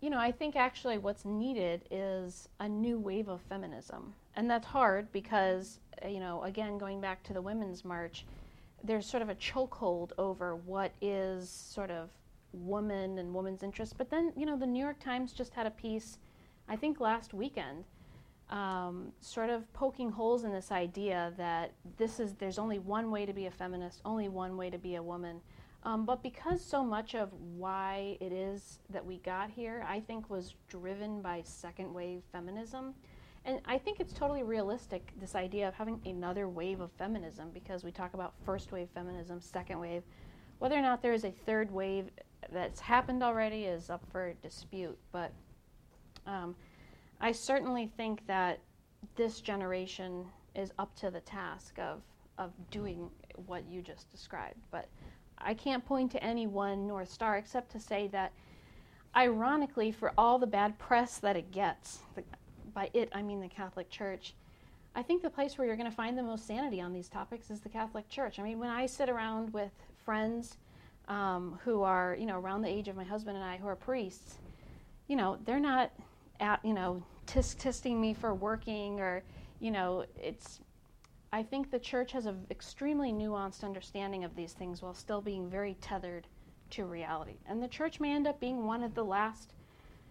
you 0.00 0.10
know, 0.10 0.18
I 0.18 0.30
think 0.30 0.56
actually 0.56 0.98
what's 0.98 1.24
needed 1.24 1.82
is 1.90 2.48
a 2.60 2.68
new 2.68 2.98
wave 2.98 3.28
of 3.28 3.40
feminism. 3.42 4.14
And 4.34 4.48
that's 4.48 4.66
hard 4.66 5.10
because, 5.12 5.80
uh, 6.04 6.08
you 6.08 6.20
know, 6.20 6.42
again, 6.44 6.78
going 6.78 7.00
back 7.00 7.22
to 7.24 7.32
the 7.32 7.40
Women's 7.40 7.84
March, 7.84 8.24
there's 8.84 9.06
sort 9.06 9.22
of 9.22 9.28
a 9.28 9.34
chokehold 9.34 10.12
over 10.18 10.54
what 10.54 10.92
is 11.00 11.48
sort 11.48 11.90
of 11.90 12.10
woman 12.64 13.18
and 13.18 13.32
woman's 13.34 13.62
interests. 13.62 13.94
But 13.96 14.10
then, 14.10 14.32
you 14.36 14.46
know, 14.46 14.56
the 14.56 14.66
New 14.66 14.82
York 14.82 14.98
Times 15.00 15.32
just 15.32 15.54
had 15.54 15.66
a 15.66 15.70
piece, 15.70 16.18
I 16.68 16.76
think 16.76 17.00
last 17.00 17.34
weekend, 17.34 17.84
um, 18.50 19.12
sort 19.20 19.50
of 19.50 19.70
poking 19.72 20.10
holes 20.10 20.44
in 20.44 20.52
this 20.52 20.70
idea 20.70 21.32
that 21.36 21.72
this 21.96 22.20
is 22.20 22.34
there's 22.34 22.58
only 22.58 22.78
one 22.78 23.10
way 23.10 23.26
to 23.26 23.32
be 23.32 23.46
a 23.46 23.50
feminist, 23.50 24.00
only 24.04 24.28
one 24.28 24.56
way 24.56 24.70
to 24.70 24.78
be 24.78 24.94
a 24.94 25.02
woman. 25.02 25.40
Um, 25.82 26.04
but 26.04 26.22
because 26.22 26.64
so 26.64 26.82
much 26.82 27.14
of 27.14 27.32
why 27.56 28.16
it 28.20 28.32
is 28.32 28.80
that 28.90 29.04
we 29.04 29.18
got 29.18 29.50
here, 29.50 29.84
I 29.88 30.00
think, 30.00 30.28
was 30.28 30.54
driven 30.68 31.22
by 31.22 31.42
second 31.44 31.92
wave 31.92 32.22
feminism. 32.32 32.94
And 33.44 33.60
I 33.64 33.78
think 33.78 34.00
it's 34.00 34.12
totally 34.12 34.42
realistic, 34.42 35.12
this 35.20 35.36
idea 35.36 35.68
of 35.68 35.74
having 35.74 36.00
another 36.04 36.48
wave 36.48 36.80
of 36.80 36.90
feminism, 36.92 37.50
because 37.54 37.84
we 37.84 37.92
talk 37.92 38.14
about 38.14 38.34
first 38.44 38.72
wave 38.72 38.88
feminism, 38.92 39.40
second 39.40 39.78
wave. 39.78 40.02
Whether 40.58 40.76
or 40.76 40.82
not 40.82 41.02
there 41.02 41.12
is 41.12 41.24
a 41.24 41.30
third 41.30 41.70
wave 41.70 42.10
that's 42.52 42.80
happened 42.80 43.22
already 43.22 43.64
is 43.64 43.90
up 43.90 44.02
for 44.10 44.32
dispute. 44.42 44.96
But 45.12 45.32
um, 46.26 46.54
I 47.20 47.32
certainly 47.32 47.90
think 47.96 48.26
that 48.26 48.60
this 49.16 49.40
generation 49.40 50.24
is 50.54 50.72
up 50.78 50.94
to 50.96 51.10
the 51.10 51.20
task 51.20 51.78
of, 51.78 52.00
of 52.38 52.52
doing 52.70 53.10
what 53.46 53.68
you 53.68 53.82
just 53.82 54.10
described. 54.10 54.58
But 54.70 54.88
I 55.38 55.54
can't 55.54 55.84
point 55.84 56.10
to 56.12 56.24
any 56.24 56.46
one 56.46 56.86
North 56.86 57.10
Star 57.10 57.36
except 57.36 57.70
to 57.72 57.80
say 57.80 58.08
that, 58.08 58.32
ironically, 59.14 59.92
for 59.92 60.12
all 60.16 60.38
the 60.38 60.46
bad 60.46 60.78
press 60.78 61.18
that 61.18 61.36
it 61.36 61.50
gets, 61.50 61.98
the, 62.14 62.22
by 62.72 62.90
it 62.94 63.10
I 63.14 63.22
mean 63.22 63.40
the 63.40 63.48
Catholic 63.48 63.90
Church, 63.90 64.34
I 64.94 65.02
think 65.02 65.22
the 65.22 65.30
place 65.30 65.58
where 65.58 65.66
you're 65.66 65.76
going 65.76 65.90
to 65.90 65.94
find 65.94 66.16
the 66.16 66.22
most 66.22 66.46
sanity 66.46 66.80
on 66.80 66.92
these 66.92 67.08
topics 67.08 67.50
is 67.50 67.60
the 67.60 67.68
Catholic 67.68 68.08
Church. 68.08 68.38
I 68.38 68.42
mean, 68.42 68.58
when 68.58 68.70
I 68.70 68.86
sit 68.86 69.10
around 69.10 69.52
with 69.52 69.72
friends 70.06 70.56
um, 71.08 71.58
who 71.64 71.82
are, 71.82 72.16
you 72.18 72.24
know, 72.24 72.38
around 72.38 72.62
the 72.62 72.68
age 72.68 72.88
of 72.88 72.96
my 72.96 73.04
husband 73.04 73.36
and 73.36 73.44
I 73.44 73.58
who 73.58 73.66
are 73.66 73.76
priests, 73.76 74.36
you 75.08 75.16
know, 75.16 75.36
they're 75.44 75.60
not 75.60 75.90
at, 76.40 76.64
you 76.64 76.72
know, 76.72 77.02
tisk 77.26 77.58
tisting 77.58 78.00
me 78.00 78.14
for 78.14 78.32
working 78.32 79.00
or, 79.00 79.22
you 79.60 79.70
know, 79.70 80.04
it's, 80.16 80.60
I 81.32 81.42
think 81.42 81.70
the 81.70 81.78
church 81.78 82.12
has 82.12 82.26
an 82.26 82.46
extremely 82.50 83.12
nuanced 83.12 83.64
understanding 83.64 84.24
of 84.24 84.34
these 84.34 84.52
things 84.52 84.80
while 84.80 84.94
still 84.94 85.20
being 85.20 85.50
very 85.50 85.76
tethered 85.80 86.26
to 86.70 86.84
reality. 86.84 87.36
And 87.46 87.62
the 87.62 87.68
church 87.68 88.00
may 88.00 88.12
end 88.14 88.26
up 88.26 88.40
being 88.40 88.64
one 88.64 88.82
of 88.82 88.94
the 88.94 89.04
last, 89.04 89.54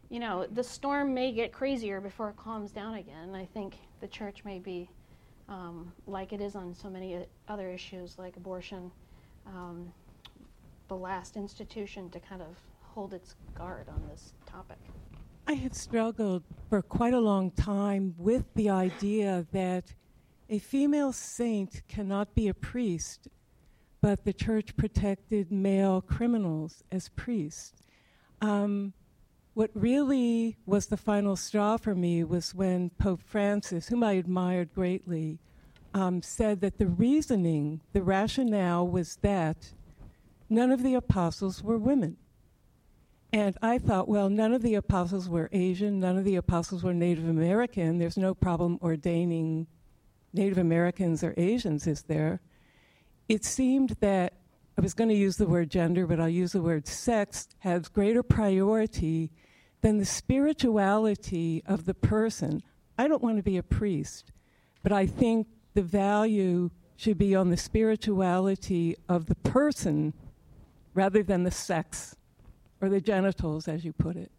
you 0.10 0.20
know, 0.20 0.46
the 0.52 0.64
storm 0.64 1.14
may 1.14 1.32
get 1.32 1.52
crazier 1.52 2.00
before 2.02 2.30
it 2.30 2.38
calms 2.38 2.72
down 2.72 2.96
again. 2.96 3.34
I 3.34 3.46
think 3.46 3.78
the 4.02 4.08
church 4.08 4.44
may 4.46 4.60
be, 4.60 4.90
um, 5.48 5.92
like 6.06 6.34
it 6.34 6.42
is 6.42 6.56
on 6.56 6.74
so 6.74 6.90
many 6.90 7.26
other 7.48 7.70
issues 7.70 8.18
like 8.18 8.38
abortion, 8.38 8.92
um, 9.48 9.92
the 10.88 10.96
last 10.96 11.36
institution 11.36 12.10
to 12.12 12.20
kind 12.20 12.42
of 12.42 12.56
hold 12.82 13.14
its 13.14 13.36
guard 13.58 13.88
on 13.90 14.02
this 14.10 14.34
topic. 14.46 14.78
I 15.48 15.54
have 15.54 15.74
struggled 15.74 16.44
for 16.70 16.82
quite 16.82 17.14
a 17.14 17.20
long 17.20 17.52
time 17.52 18.16
with 18.18 18.46
the 18.56 18.70
idea 18.70 19.46
that 19.52 19.94
a 20.50 20.60
female 20.60 21.12
saint 21.12 21.82
cannot 21.88 22.34
be 22.34 22.48
a 22.48 22.54
priest, 22.54 23.28
but 24.02 24.24
the 24.24 24.34
church 24.34 24.76
protected 24.76 25.52
male 25.52 26.02
criminals 26.02 26.84
as 26.92 27.10
priests. 27.10 27.74
Um, 28.42 28.94
what 29.54 29.72
really 29.74 30.58
was 30.66 30.88
the 30.88 30.98
final 30.98 31.36
straw 31.36 31.78
for 31.78 31.96
me 31.96 32.24
was 32.24 32.54
when 32.54 32.90
Pope 32.92 33.22
Francis, 33.22 33.88
whom 33.88 34.04
I 34.04 34.14
admired 34.14 34.74
greatly, 34.74 35.40
um, 35.96 36.22
said 36.22 36.60
that 36.60 36.78
the 36.78 36.88
reasoning, 36.88 37.80
the 37.94 38.04
rationale 38.04 38.86
was 38.86 39.16
that 39.22 39.72
none 40.50 40.70
of 40.70 40.84
the 40.84 40.94
apostles 40.94 41.64
were 41.64 41.78
women. 41.78 42.18
And 43.32 43.58
I 43.62 43.78
thought, 43.78 44.10
well, 44.10 44.30
none 44.30 44.54
of 44.54 44.62
the 44.62 44.76
apostles 44.76 45.30
were 45.30 45.50
Asian, 45.54 46.02
none 46.02 46.18
of 46.18 46.26
the 46.26 46.36
apostles 46.36 46.84
were 46.84 46.94
Native 46.94 47.28
American. 47.28 47.98
There's 47.98 48.18
no 48.18 48.36
problem 48.36 48.78
ordaining 48.82 49.68
Native 50.34 50.58
Americans 50.58 51.24
or 51.24 51.34
Asians, 51.38 51.88
is 51.88 52.04
there? 52.04 52.42
It 53.30 53.46
seemed 53.46 53.92
that 54.02 54.34
I 54.78 54.82
was 54.82 54.94
going 54.94 55.10
to 55.10 55.16
use 55.16 55.38
the 55.38 55.48
word 55.48 55.72
gender, 55.72 56.06
but 56.06 56.20
I'll 56.20 56.28
use 56.28 56.52
the 56.52 56.62
word 56.62 56.88
sex, 56.88 57.48
has 57.60 57.88
greater 57.88 58.22
priority 58.22 59.32
than 59.80 59.98
the 59.98 60.06
spirituality 60.06 61.64
of 61.66 61.86
the 61.86 61.94
person. 61.94 62.64
I 62.98 63.08
don't 63.08 63.24
want 63.24 63.38
to 63.38 63.44
be 63.44 63.56
a 63.56 63.64
priest, 63.64 64.34
but 64.84 64.92
I 64.92 65.06
think 65.06 65.48
the 65.76 65.84
value 65.84 66.72
should 66.96 67.18
be 67.18 67.36
on 67.36 67.50
the 67.50 67.58
spirituality 67.58 68.96
of 69.08 69.28
the 69.28 69.36
person 69.36 70.14
rather 70.94 71.22
than 71.22 71.44
the 71.44 71.52
sex 71.52 72.16
or 72.82 72.90
the 72.90 73.02
genitals, 73.02 73.68
as 73.68 73.86
you 73.86 73.94
put 73.94 74.16
it. 74.16 74.32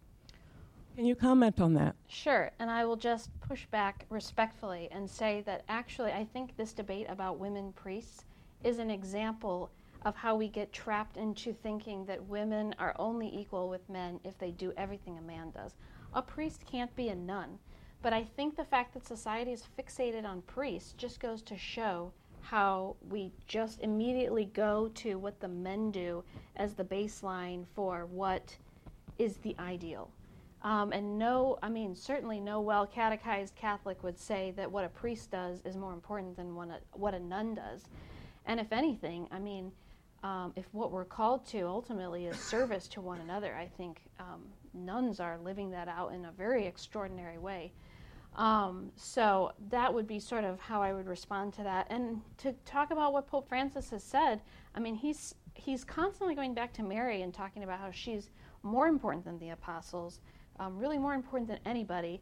Can 0.97 1.05
you 1.05 1.15
comment 1.15 1.61
on 1.61 1.75
that? 1.75 1.95
Sure, 2.09 2.51
and 2.59 2.71
I 2.71 2.87
will 2.87 2.97
just 2.97 3.29
push 3.41 3.67
back 3.67 4.07
respectfully 4.09 4.89
and 4.91 5.09
say 5.09 5.43
that 5.45 5.63
actually 5.69 6.11
I 6.11 6.25
think 6.25 6.57
this 6.57 6.73
debate 6.73 7.07
about 7.11 7.39
women 7.39 7.73
priests 7.73 8.25
is 8.65 8.79
an 8.79 8.91
example 8.91 9.71
of 10.07 10.17
how 10.17 10.37
we 10.37 10.49
get 10.49 10.73
trapped 10.73 11.19
into 11.19 11.53
thinking 11.53 12.07
that 12.07 12.25
women 12.25 12.75
are 12.79 12.95
only 12.99 13.29
equal 13.29 13.69
with 13.69 13.87
men 13.91 14.19
if 14.25 14.39
they 14.39 14.53
do 14.53 14.73
everything 14.79 15.19
a 15.19 15.23
man 15.23 15.51
does. 15.51 15.75
A 16.15 16.23
priest 16.23 16.65
can't 16.65 16.95
be 16.97 17.09
a 17.09 17.15
nun, 17.15 17.59
but 18.03 18.13
I 18.13 18.23
think 18.23 18.57
the 18.57 18.65
fact 18.65 18.95
that 18.95 19.07
society 19.07 19.53
is 19.53 19.65
fixated 19.79 20.25
on 20.25 20.43
priests 20.43 20.95
just 20.97 21.21
goes 21.21 21.43
to 21.43 21.57
show 21.57 22.13
how 22.41 22.95
we 23.11 23.33
just 23.49 23.81
immediately 23.81 24.45
go 24.45 24.89
to 24.95 25.19
what 25.19 25.41
the 25.41 25.49
men 25.49 25.91
do 25.91 26.23
as 26.57 26.75
the 26.75 26.85
baseline 26.85 27.65
for 27.75 28.07
what 28.07 28.57
is 29.19 29.39
the 29.39 29.57
ideal. 29.59 30.11
Um, 30.63 30.93
and 30.93 31.19
no, 31.19 31.59
I 31.63 31.69
mean, 31.69 31.95
certainly 31.95 32.41
no 32.41 32.61
well 32.61 32.87
catechized 32.87 33.55
Catholic 33.57 34.03
would 34.03 34.19
say 34.19 34.53
that 34.57 34.71
what 34.71 34.85
a 34.85 34.89
priest 34.89 35.31
does 35.31 35.61
is 35.65 35.77
more 35.77 35.93
important 35.93 36.37
than 36.37 36.55
what 36.55 36.69
a, 36.69 36.79
what 36.93 37.15
a 37.15 37.21
nun 37.21 37.55
does. 37.55 37.83
And 38.47 38.61
if 38.61 38.73
anything, 38.73 39.29
I 39.31 39.39
mean, 39.39 39.73
um, 40.23 40.53
if 40.57 40.65
what 40.73 40.91
we're 40.91 41.05
called 41.05 41.47
to 41.47 41.63
ultimately 41.67 42.27
is 42.27 42.37
service 42.39 42.89
to 42.89 43.01
one 43.01 43.21
another, 43.21 43.55
I 43.55 43.67
think 43.77 44.01
um, 44.19 44.43
nuns 44.77 45.21
are 45.21 45.39
living 45.39 45.71
that 45.71 45.89
out 45.89 46.13
in 46.13 46.25
a 46.27 46.33
very 46.33 46.67
extraordinary 46.67 47.39
way. 47.39 47.73
Um, 48.37 48.93
so 48.97 49.53
that 49.71 49.93
would 49.93 50.07
be 50.07 50.21
sort 50.21 50.45
of 50.45 50.61
how 50.61 50.83
I 50.83 50.93
would 50.93 51.07
respond 51.07 51.55
to 51.55 51.63
that. 51.63 51.87
And 51.89 52.21
to 52.39 52.53
talk 52.65 52.91
about 52.91 53.13
what 53.13 53.27
Pope 53.27 53.49
Francis 53.49 53.91
has 53.91 54.05
said, 54.05 54.43
I 54.75 54.81
mean, 54.81 54.95
he's 54.95 55.35
he's 55.55 55.85
constantly 55.85 56.35
going 56.35 56.53
back 56.53 56.73
to 56.75 56.83
Mary 56.83 57.23
and 57.23 57.33
talking 57.33 57.65
about 57.65 57.81
how 57.81 57.91
she's 57.91 58.29
more 58.63 58.89
important 58.89 59.25
than 59.25 59.39
the 59.39 59.51
apostles, 59.51 60.21
um, 60.61 60.77
really 60.77 60.99
more 60.99 61.15
important 61.15 61.49
than 61.49 61.59
anybody. 61.65 62.21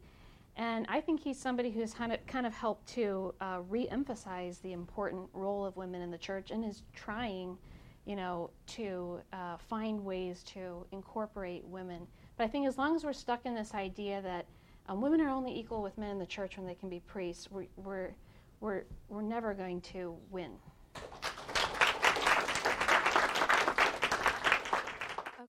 And 0.57 0.85
I 0.87 1.01
think 1.01 1.19
he's 1.21 1.37
somebody 1.37 1.69
who's 1.69 1.93
kind 1.93 2.13
of, 2.13 2.53
helped 2.53 2.87
to 2.93 3.33
uh, 3.41 3.59
re-emphasize 3.67 4.59
the 4.59 4.71
important 4.71 5.27
role 5.33 5.65
of 5.65 5.75
women 5.75 6.01
in 6.01 6.11
the 6.11 6.17
church 6.17 6.51
and 6.51 6.63
is 6.63 6.83
trying, 6.93 7.57
you 8.05 8.15
know, 8.15 8.51
to 8.67 9.19
uh, 9.33 9.57
find 9.57 9.99
ways 10.03 10.43
to 10.53 10.85
incorporate 10.93 11.65
women. 11.65 12.07
But 12.37 12.43
I 12.43 12.47
think 12.47 12.67
as 12.67 12.77
long 12.77 12.95
as 12.95 13.03
we're 13.03 13.13
stuck 13.13 13.45
in 13.45 13.55
this 13.55 13.73
idea 13.73 14.21
that 14.21 14.45
um, 14.87 15.01
women 15.01 15.21
are 15.21 15.29
only 15.29 15.57
equal 15.57 15.81
with 15.81 15.97
men 15.97 16.11
in 16.11 16.19
the 16.19 16.25
church 16.25 16.57
when 16.57 16.67
they 16.67 16.75
can 16.75 16.89
be 16.89 16.99
priests, 16.99 17.49
we're, 17.49 17.67
we're, 17.77 18.11
we're, 18.59 18.83
we're 19.09 19.21
never 19.21 19.53
going 19.53 19.81
to 19.81 20.15
win. 20.29 20.51